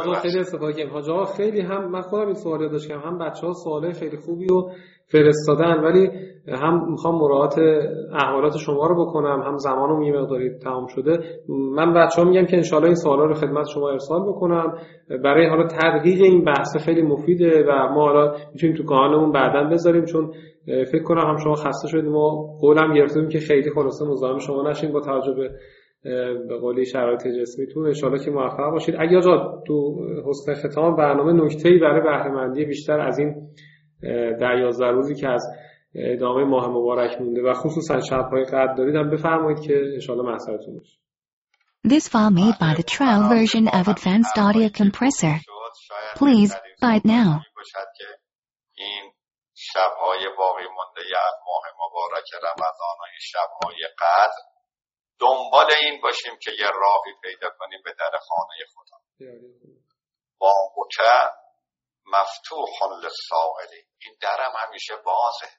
رو 0.00 0.14
خیلی 0.20 0.38
استفاده 0.38 0.88
حاج 0.88 1.10
آقا 1.10 1.24
خیلی 1.24 1.60
هم 1.60 1.90
من 1.90 2.02
خودم 2.02 2.26
این 2.26 2.34
سوالی 2.34 2.68
داشتم. 2.68 3.00
هم 3.00 3.18
بچه 3.18 3.46
ها 3.46 3.52
سوالای 3.52 3.92
خیلی 3.92 4.16
خوبی 4.16 4.46
رو 4.46 4.74
فرستادن 5.12 5.80
ولی 5.84 6.10
هم 6.48 6.90
می‌خوام 6.90 7.14
مراعات 7.14 7.58
احوالات 8.12 8.56
شما 8.56 8.86
رو 8.86 9.06
بکنم 9.06 9.42
هم 9.46 9.56
زمانم 9.56 10.02
یه 10.02 10.12
مقداری 10.12 10.58
تمام 10.58 10.86
شده. 10.86 11.18
من 11.48 11.94
بچه 11.94 12.22
ها 12.22 12.28
میگم 12.28 12.46
که 12.46 12.56
انشالله 12.56 12.86
این 12.86 12.94
سوالا 12.94 13.24
رو 13.24 13.34
خدمت 13.34 13.66
شما 13.74 13.90
ارسال 13.90 14.22
بکنم. 14.22 14.74
برای 15.24 15.46
حالا 15.46 15.66
تدقیق 15.66 16.22
این 16.22 16.44
بحث 16.44 16.76
خیلی 16.76 17.02
مفیده 17.02 17.64
و 17.68 17.92
ما 17.94 18.06
حالا 18.06 18.34
می‌تونیم 18.52 18.76
تو 18.76 18.84
کانالمون 18.84 19.32
بعدا 19.32 19.64
بذاریم 19.64 20.04
چون 20.04 20.32
فکر 20.66 21.02
کنم 21.02 21.26
هم 21.26 21.36
شما 21.36 21.54
خسته 21.54 21.88
شدیم 21.88 22.14
و 22.14 22.56
قولم 22.60 22.94
گرفتیم 22.94 23.28
که 23.28 23.38
خیلی 23.38 23.70
خلاصه 23.70 24.04
مزاحم 24.04 24.38
شما 24.38 24.70
نشیم 24.70 24.92
با 24.92 25.00
توجه 25.00 25.34
به 26.48 26.58
قولی 26.60 26.84
شرایط 26.84 27.28
جسمیتون. 27.40 27.86
انشالله 27.86 28.24
که 28.24 28.30
موفق 28.30 28.70
باشید. 28.70 28.94
اگه 28.98 29.18
آقا 29.18 29.62
تو 29.66 29.96
حسن 30.26 30.54
ختام 30.54 30.96
برنامه 30.96 31.32
نکته‌ای 31.32 31.78
برای 31.78 32.00
بهرهمندی 32.00 32.64
بیشتر 32.64 33.00
از 33.00 33.18
این 33.18 33.34
در 34.40 34.58
یازده 34.58 34.86
روزی 34.86 35.14
که 35.14 35.28
از 35.28 35.46
ادامه 35.94 36.44
ماه 36.44 36.68
مبارک 36.68 37.20
مونده 37.20 37.42
و 37.42 37.52
خصوصا 37.52 38.00
شب‌های 38.00 38.44
قدر 38.44 38.74
دارید 38.74 38.94
هم 38.94 39.10
بفرمایید 39.10 39.60
که 39.60 39.74
انشالله 39.94 40.22
محصلتون 40.22 40.78
باشه 40.78 40.98
This 41.88 42.08
file 42.08 42.30
made 42.30 42.58
by 42.60 42.74
the 42.74 42.82
trial 42.82 43.22
version 43.36 43.64
of 43.78 43.88
Advanced 43.88 44.36
Audio 44.36 44.68
Compressor. 44.68 45.36
Please, 46.20 46.52
buy 46.82 46.96
it 46.96 47.04
now. 47.04 47.40
این 48.74 49.12
شبهای 49.54 50.28
باقی 50.38 50.62
مونده 50.62 51.00
از 51.28 51.34
ماه 51.46 51.62
مبارک 51.82 52.28
رمضان 52.42 52.96
و 53.00 53.04
این 53.10 53.20
شبهای 53.20 53.88
قدر 53.98 54.42
دنبال 55.18 55.66
این 55.82 56.00
باشیم 56.02 56.32
که 56.42 56.50
یه 56.50 56.66
راهی 56.66 57.12
پیدا 57.22 57.48
کنیم 57.58 57.78
به 57.84 57.92
در 57.98 58.18
خانه 58.28 58.54
خدا 58.74 58.96
با 60.38 60.52
مکه 60.76 61.30
مفتوح 62.06 62.82
للسائلین. 62.82 63.84
این 63.98 64.16
درم 64.20 64.52
همیشه 64.56 64.96
بازه. 64.96 65.50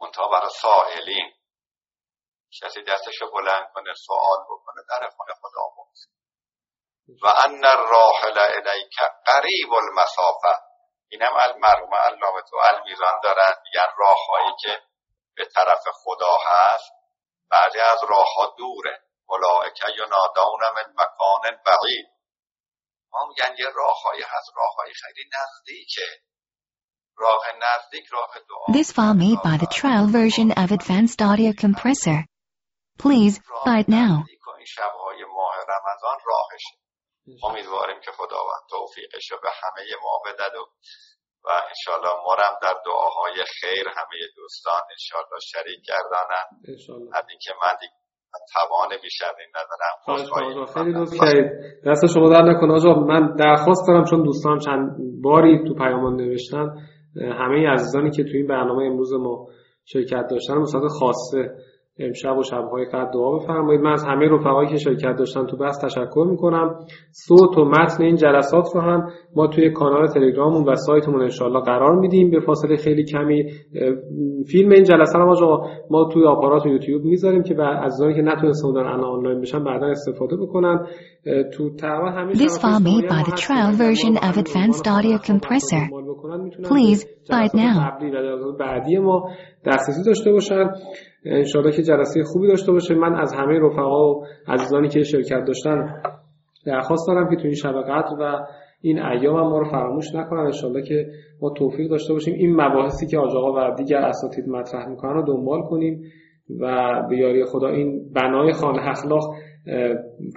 منتها 0.00 0.28
برای 0.28 0.50
سائلین. 0.62 1.32
کسی 2.62 2.82
دستشو 2.82 3.30
بلند 3.30 3.72
کنه 3.74 3.94
سوال 4.06 4.44
بکنه 4.50 4.82
در 4.88 5.08
خونه 5.16 5.32
خدا 5.42 5.62
باز 5.76 6.08
و 7.22 7.26
ان 7.44 7.64
الراحل 7.64 8.38
الیک 8.38 8.94
قریب 9.26 9.72
المسافه. 9.72 10.62
اینم 11.08 11.36
المرحوم 11.40 11.94
علامه 11.94 12.42
تو 12.50 12.56
المیزان 12.56 13.20
دارن 13.22 13.52
میگن 13.64 13.86
راههایی 13.98 14.52
که 14.60 14.82
به 15.36 15.44
طرف 15.54 15.82
خدا 16.04 16.36
هست. 16.46 16.92
بعضی 17.50 17.80
از 17.80 17.98
راهها 18.08 18.54
دوره. 18.58 19.02
اولائک 19.26 19.80
ینادون 19.96 20.60
من 20.74 20.94
مکان 20.94 21.62
بعید. 21.66 22.17
ما 23.12 23.26
میگن 23.28 23.54
یه 23.58 23.66
راههایی 23.74 24.22
هست 24.22 24.50
راههای 24.56 24.92
خیلی 24.94 25.28
نزدیکه 25.36 26.06
راه 27.16 27.42
نزدیک 27.62 28.06
راه 28.06 28.30
دعا. 28.48 28.82
This 28.82 28.92
file 28.92 29.14
made 29.14 29.40
by 29.42 29.56
the 29.62 29.70
trial 29.78 30.06
version 30.06 30.48
of 30.62 30.72
Advanced 30.72 31.20
Audio 31.22 31.52
Compressor. 31.52 32.18
Please, 32.98 33.34
buy 33.64 33.78
it 33.80 33.88
now. 33.88 34.24
این 34.58 34.66
شبهای 34.66 35.24
ماه 35.24 35.54
رمضان 35.68 36.18
راهشه 36.24 36.74
امیدواریم 37.42 38.00
که 38.00 38.10
خداوند 38.12 38.62
توفیقش 38.70 39.30
رو 39.30 39.38
به 39.42 39.48
همه 39.62 39.84
ما 40.02 40.20
بدد 40.26 40.56
و 40.56 40.72
و 41.44 41.50
انشالله 41.68 42.14
مرم 42.26 42.58
در 42.62 42.76
دعاهای 42.84 43.44
خیر 43.60 43.88
همه 43.88 44.18
دوستان 44.36 44.82
انشالله 44.90 45.40
شریک 45.40 45.80
گردانم 45.88 46.46
از 47.12 47.24
اینکه 47.28 47.54
من 47.62 47.76
دیگه 47.80 47.92
توان 48.52 48.88
بیشتر 49.02 49.26
این 49.38 49.48
ندارم 49.58 49.94
خیلی 50.74 50.92
لطف 50.92 51.14
کردید. 51.14 51.50
دست 51.86 52.06
شما 52.06 52.28
در 52.28 52.42
نکنه. 52.42 52.72
آجا 52.72 52.94
من 52.94 53.36
درخواست 53.36 53.88
دارم 53.88 54.04
چون 54.04 54.22
دوستان 54.22 54.58
چند 54.58 54.96
باری 55.22 55.68
تو 55.68 55.74
پیامان 55.74 56.16
نوشتن 56.16 56.68
همه 57.16 57.68
عزیزانی 57.68 58.10
که 58.10 58.24
تو 58.24 58.30
این 58.34 58.46
برنامه 58.46 58.84
امروز 58.84 59.12
ما 59.12 59.46
شرکت 59.84 60.26
داشتن 60.30 60.62
به 60.80 60.88
خاصه 60.88 61.54
امشب 61.98 62.38
و 62.38 62.42
شبهای 62.42 62.84
قد 62.84 63.10
دعا 63.14 63.38
بفرمایید. 63.38 63.80
من 63.80 63.92
از 63.92 64.04
همه 64.04 64.28
رفقایی 64.28 64.68
که 64.68 64.76
شرکت 64.76 65.16
داشتن 65.18 65.46
تو 65.46 65.56
بحث 65.56 65.84
تشکر 65.84 66.26
می‌کنم. 66.30 66.74
صوت 67.10 67.58
و 67.58 67.64
متن 67.64 68.04
این 68.04 68.16
جلسات 68.16 68.64
رو 68.74 68.80
هم 68.80 69.08
ما 69.36 69.46
توی 69.46 69.70
کانال 69.70 70.06
تلگراممون 70.06 70.64
و 70.68 70.74
سایتمون 70.74 71.22
انشالله 71.22 71.60
قرار 71.60 71.96
میدیم. 71.96 72.30
به 72.30 72.40
فاصله 72.40 72.76
خیلی 72.76 73.04
کمی 73.04 73.50
فیلم 74.50 74.70
این 74.70 74.84
جلسه 74.84 75.18
رو 75.18 75.66
ما 75.90 76.08
توی 76.12 76.24
آپارات 76.24 76.66
و 76.66 76.68
یوتیوب 76.68 77.04
می‌ذاریم 77.04 77.42
که 77.42 77.62
از 77.62 78.00
که 78.16 78.22
نتونستن 78.22 78.68
الان 78.68 79.04
آنلاین 79.04 79.40
بشن 79.40 79.64
بعدا 79.64 79.86
استفاده 79.86 80.36
بکنن. 80.36 80.86
تو 81.52 81.70
تقریبا 81.76 82.10
همه 82.10 82.32
This 82.32 82.58
file 82.58 82.80
made 82.80 83.08
by 83.08 83.22
the 83.30 83.36
trial 83.36 83.72
version 83.72 84.16
of 84.16 84.36
Advanced 84.36 84.86
Audio 84.86 85.18
Compressor. 85.18 85.84
Please 86.62 87.04
buy 87.30 87.44
it 87.48 87.54
now. 87.54 87.98
بعدی 88.58 88.98
ما 88.98 89.30
دسترسی 89.66 90.02
داشته 90.06 90.32
باشن. 90.32 90.70
انشاءالله 91.24 91.76
که 91.76 91.82
جلسه 91.82 92.22
خوبی 92.22 92.48
داشته 92.48 92.72
باشه. 92.72 92.94
من 92.94 93.14
از 93.14 93.34
همه 93.34 93.58
رفقا 93.58 94.10
و 94.10 94.24
عزیزانی 94.48 94.88
که 94.88 95.02
شرکت 95.02 95.44
داشتن 95.46 96.02
درخواست 96.66 97.08
دارم 97.08 97.30
که 97.30 97.36
تو 97.36 97.42
این 97.42 97.54
شب 97.54 97.74
و 98.20 98.38
این 98.80 99.02
ایام 99.02 99.36
هم 99.36 99.48
ما 99.48 99.58
رو 99.58 99.64
فراموش 99.64 100.14
نکنن. 100.14 100.40
انشاءالله 100.40 100.82
که 100.82 101.06
ما 101.42 101.50
توفیق 101.50 101.90
داشته 101.90 102.12
باشیم. 102.12 102.34
این 102.34 102.60
مباحثی 102.60 103.06
که 103.06 103.18
آجاقا 103.18 103.52
و 103.52 103.74
دیگر 103.74 103.98
اساتید 103.98 104.48
مطرح 104.48 104.88
می‌کنن 104.88 105.14
رو 105.14 105.22
دنبال 105.22 105.62
کنیم 105.62 106.02
و 106.60 106.92
به 107.08 107.16
یاری 107.16 107.44
خدا 107.44 107.68
این 107.68 108.12
بنای 108.14 108.52
خانه 108.52 108.88
اخلاق 108.88 109.34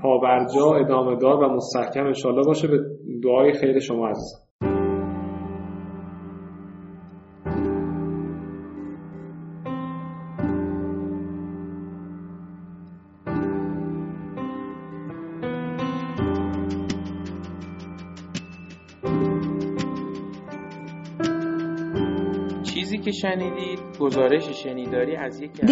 پابرجا 0.03 0.75
ادامه 0.79 1.15
دار 1.15 1.43
و 1.43 1.49
مستحکم 1.49 2.05
انشاءالله 2.05 2.45
باشه. 2.45 2.67
به 2.67 2.79
دعای 3.23 3.53
خیر 3.53 3.79
شما 3.79 4.07
عزیزان. 4.07 4.50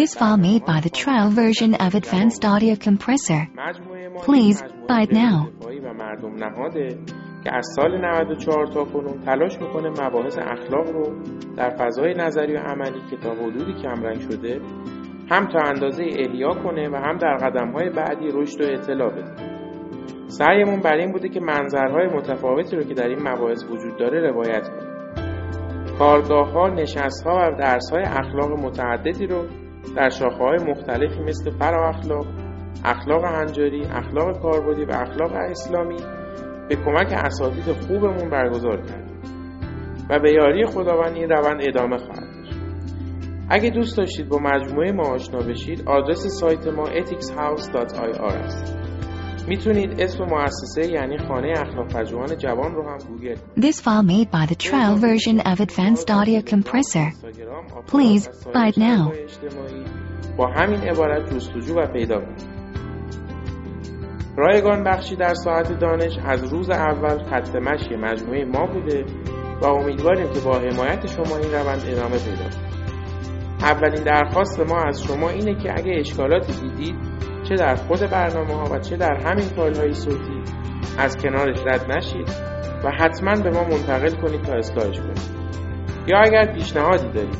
This 0.00 0.14
file 0.14 0.36
made 0.36 0.64
by 0.64 0.80
the 0.80 0.90
trial 1.02 1.30
version 1.30 1.74
of 1.74 1.96
Advanced 1.96 2.44
Audio 2.44 2.76
Compressor. 2.76 3.48
Please 4.22 4.62
buy 4.86 5.02
it 5.02 5.12
now. 5.12 5.50
و 5.84 5.94
مردم 5.94 6.34
نهاده 6.34 6.88
که 7.44 7.54
از 7.54 7.66
سال 7.76 8.00
94 8.00 8.66
تا 8.66 8.84
کنون 8.84 9.20
تلاش 9.20 9.60
می‌کنه 9.60 9.88
مباحث 9.88 10.38
اخلاق 10.38 10.88
رو 10.90 11.22
در 11.56 11.70
فضای 11.70 12.14
نظری 12.14 12.54
و 12.54 12.58
عملی 12.58 13.00
که 13.10 13.16
تا 13.16 13.30
حدودی 13.30 13.82
کمرنگ 13.82 14.20
شده 14.20 14.60
هم 15.30 15.46
تا 15.46 15.58
اندازه 15.58 16.04
احیا 16.18 16.50
کنه 16.50 16.88
و 16.88 16.96
هم 16.96 17.18
در 17.18 17.36
قدمهای 17.36 17.90
بعدی 17.90 18.28
رشد 18.32 18.60
و 18.60 18.64
اطلاع 18.64 19.10
بده 19.10 19.34
سعیمون 20.26 20.80
بر 20.80 20.94
این 20.94 21.12
بوده 21.12 21.28
که 21.28 21.40
منظرهای 21.40 22.06
متفاوتی 22.06 22.76
رو 22.76 22.82
که 22.82 22.94
در 22.94 23.08
این 23.08 23.28
مباحث 23.28 23.64
وجود 23.64 23.96
داره 23.96 24.30
روایت 24.30 24.68
کنیم 24.68 24.99
کارگاه 26.00 26.50
ها 26.52 26.68
نشست 26.68 27.26
ها 27.26 27.32
و 27.36 27.56
درس 27.58 27.90
های 27.90 28.02
اخلاق 28.02 28.50
متعددی 28.50 29.26
رو 29.26 29.46
در 29.96 30.08
شاخه 30.08 30.44
های 30.44 30.58
مختلفی 30.70 31.20
مثل 31.20 31.50
فرا 31.50 31.88
اخلاق 31.88 32.26
اخلاق 32.84 33.24
هنجاری، 33.24 33.84
اخلاق 33.84 34.42
کاربردی 34.42 34.84
و 34.84 34.90
اخلاق 34.90 35.32
اسلامی 35.32 35.96
به 36.68 36.76
کمک 36.76 37.12
اساتید 37.12 37.72
خوبمون 37.72 38.30
برگزار 38.30 38.76
کردیم 38.76 39.20
و 40.10 40.18
به 40.18 40.32
یاری 40.32 40.66
خداوند 40.66 41.16
این 41.16 41.30
روند 41.30 41.60
ادامه 41.68 41.96
خواهد 41.96 42.36
داشت. 42.36 42.60
اگه 43.50 43.70
دوست 43.70 43.98
داشتید 43.98 44.28
با 44.28 44.38
مجموعه 44.38 44.92
ما 44.92 45.08
آشنا 45.08 45.38
بشید 45.38 45.82
آدرس 45.86 46.26
سایت 46.26 46.66
ما 46.66 46.84
ethicshouse.ir 46.84 48.20
است. 48.20 48.79
می‌تونید 49.48 50.00
اسم 50.00 50.24
مؤسسه 50.24 50.92
یعنی 50.92 51.18
خانه 51.18 51.52
اخلاق 51.56 51.94
پژوهان 51.94 52.36
جوان 52.36 52.74
رو 52.74 52.90
هم 52.90 52.98
گوگل 53.08 53.34
This 53.34 53.80
file 53.80 54.02
made 54.02 54.30
by 54.30 54.46
the 54.46 54.58
trial 54.68 54.96
version 54.96 55.40
of 55.40 55.60
Advanced 55.60 56.10
Audio 56.10 56.40
Compressor. 56.42 57.08
Please 57.86 58.28
buy 58.54 58.68
it 58.68 58.76
now. 58.76 59.12
با 60.36 60.46
همین 60.46 60.80
عبارت 60.80 61.34
جستجو 61.34 61.74
و 61.74 61.86
پیدا 61.86 62.20
کنید 62.20 62.60
رایگان 64.36 64.84
بخشی 64.84 65.16
در 65.16 65.34
ساعت 65.34 65.78
دانش 65.78 66.18
از 66.24 66.52
روز 66.52 66.70
اول 66.70 67.18
خط 67.18 67.56
مشی 67.56 67.96
مجموعه 67.96 68.44
ما 68.44 68.66
بوده 68.66 69.04
و 69.62 69.66
امیدواریم 69.66 70.32
که 70.32 70.40
با 70.40 70.58
حمایت 70.58 71.06
شما 71.06 71.36
این 71.36 71.52
روند 71.52 71.82
ادامه 71.86 72.18
پیدا 72.18 72.44
کنید 72.44 72.70
اولین 73.62 74.04
درخواست 74.04 74.60
ما 74.60 74.82
از 74.82 75.02
شما 75.02 75.30
اینه 75.30 75.62
که 75.62 75.72
اگه 75.76 75.92
اشکالاتی 75.98 76.52
دیدید 76.52 76.96
چه 77.50 77.56
در 77.56 77.74
خود 77.74 78.00
برنامه 78.00 78.54
ها 78.54 78.64
و 78.74 78.78
چه 78.78 78.96
در 78.96 79.14
همین 79.14 79.44
فایل 79.44 79.76
های 79.76 79.94
صوتی 79.94 80.42
از 80.98 81.16
کنارش 81.16 81.58
رد 81.66 81.92
نشید 81.92 82.28
و 82.84 82.90
حتما 82.90 83.42
به 83.42 83.50
ما 83.50 83.64
منتقل 83.64 84.10
کنید 84.10 84.42
تا 84.42 84.52
اصلاحش 84.52 85.00
کنید. 85.00 85.20
یا 86.06 86.18
اگر 86.18 86.52
پیشنهادی 86.52 87.08
دارید 87.08 87.38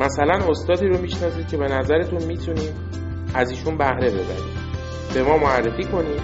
مثلا 0.00 0.50
استادی 0.50 0.86
رو 0.86 0.98
می‌شناسید 0.98 1.48
که 1.48 1.56
به 1.56 1.64
نظرتون 1.64 2.24
می‌تونید 2.24 2.74
از 3.34 3.50
ایشون 3.50 3.78
بهره 3.78 4.10
ببرید 4.10 4.54
به 5.14 5.22
ما 5.22 5.36
معرفی 5.36 5.84
کنید. 5.84 6.22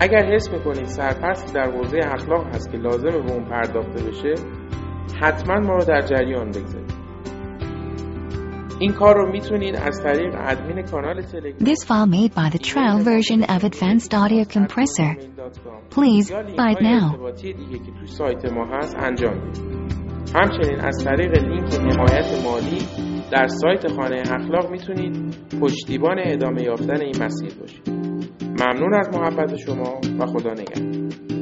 اگر 0.00 0.34
حس 0.34 0.50
می‌کنید 0.52 0.84
سرپرستی 0.84 1.52
در 1.52 1.70
حوزه 1.70 1.98
اخلاق 2.02 2.46
هست 2.46 2.72
که 2.72 2.78
لازمه 2.78 3.18
به 3.18 3.32
اون 3.32 3.44
پرداخته 3.44 4.04
بشه 4.04 4.34
حتما 5.22 5.60
ما 5.60 5.74
رو 5.74 5.84
در 5.84 6.00
جریان 6.00 6.50
بگذارید. 6.50 6.87
این 8.80 8.92
کار 8.92 9.14
رو 9.16 9.32
می‌تونید 9.32 9.76
از 9.76 10.02
طریق 10.02 10.34
ادمین 10.38 10.82
کانال 10.82 11.20
تلگرام 11.22 11.58
This 11.58 11.84
file 11.84 12.06
made 12.06 12.34
by 12.34 12.56
the 12.56 12.58
trial 12.58 12.98
version 12.98 13.42
of 13.42 13.64
Advanced 13.64 14.14
Audio 14.14 14.44
Compressor. 14.44 15.10
Please 15.90 16.30
buy 16.30 16.70
it 16.74 16.82
now. 16.82 17.32
دیگه 17.42 17.78
که 17.78 17.92
تو 18.00 18.06
سایت 18.06 18.52
ما 18.52 18.66
هست 18.76 18.96
انجام 18.98 19.34
بدید 19.34 19.78
همچنین 20.34 20.80
از 20.80 21.04
طریق 21.04 21.44
لینک 21.44 21.74
حمایت 21.74 22.44
مالی 22.44 22.78
در 23.32 23.46
سایت 23.46 23.88
خانه 23.88 24.22
اخلاق 24.30 24.70
می‌تونید 24.70 25.36
پشتیبان 25.60 26.16
ادامه 26.24 26.62
یافتن 26.62 27.00
این 27.00 27.24
مسیر 27.24 27.54
باشید 27.60 27.88
ممنون 28.40 28.94
از 28.94 29.08
محبت 29.14 29.56
شما 29.56 30.00
و 30.18 30.26
خدا 30.26 30.52
نگهدار 30.52 31.37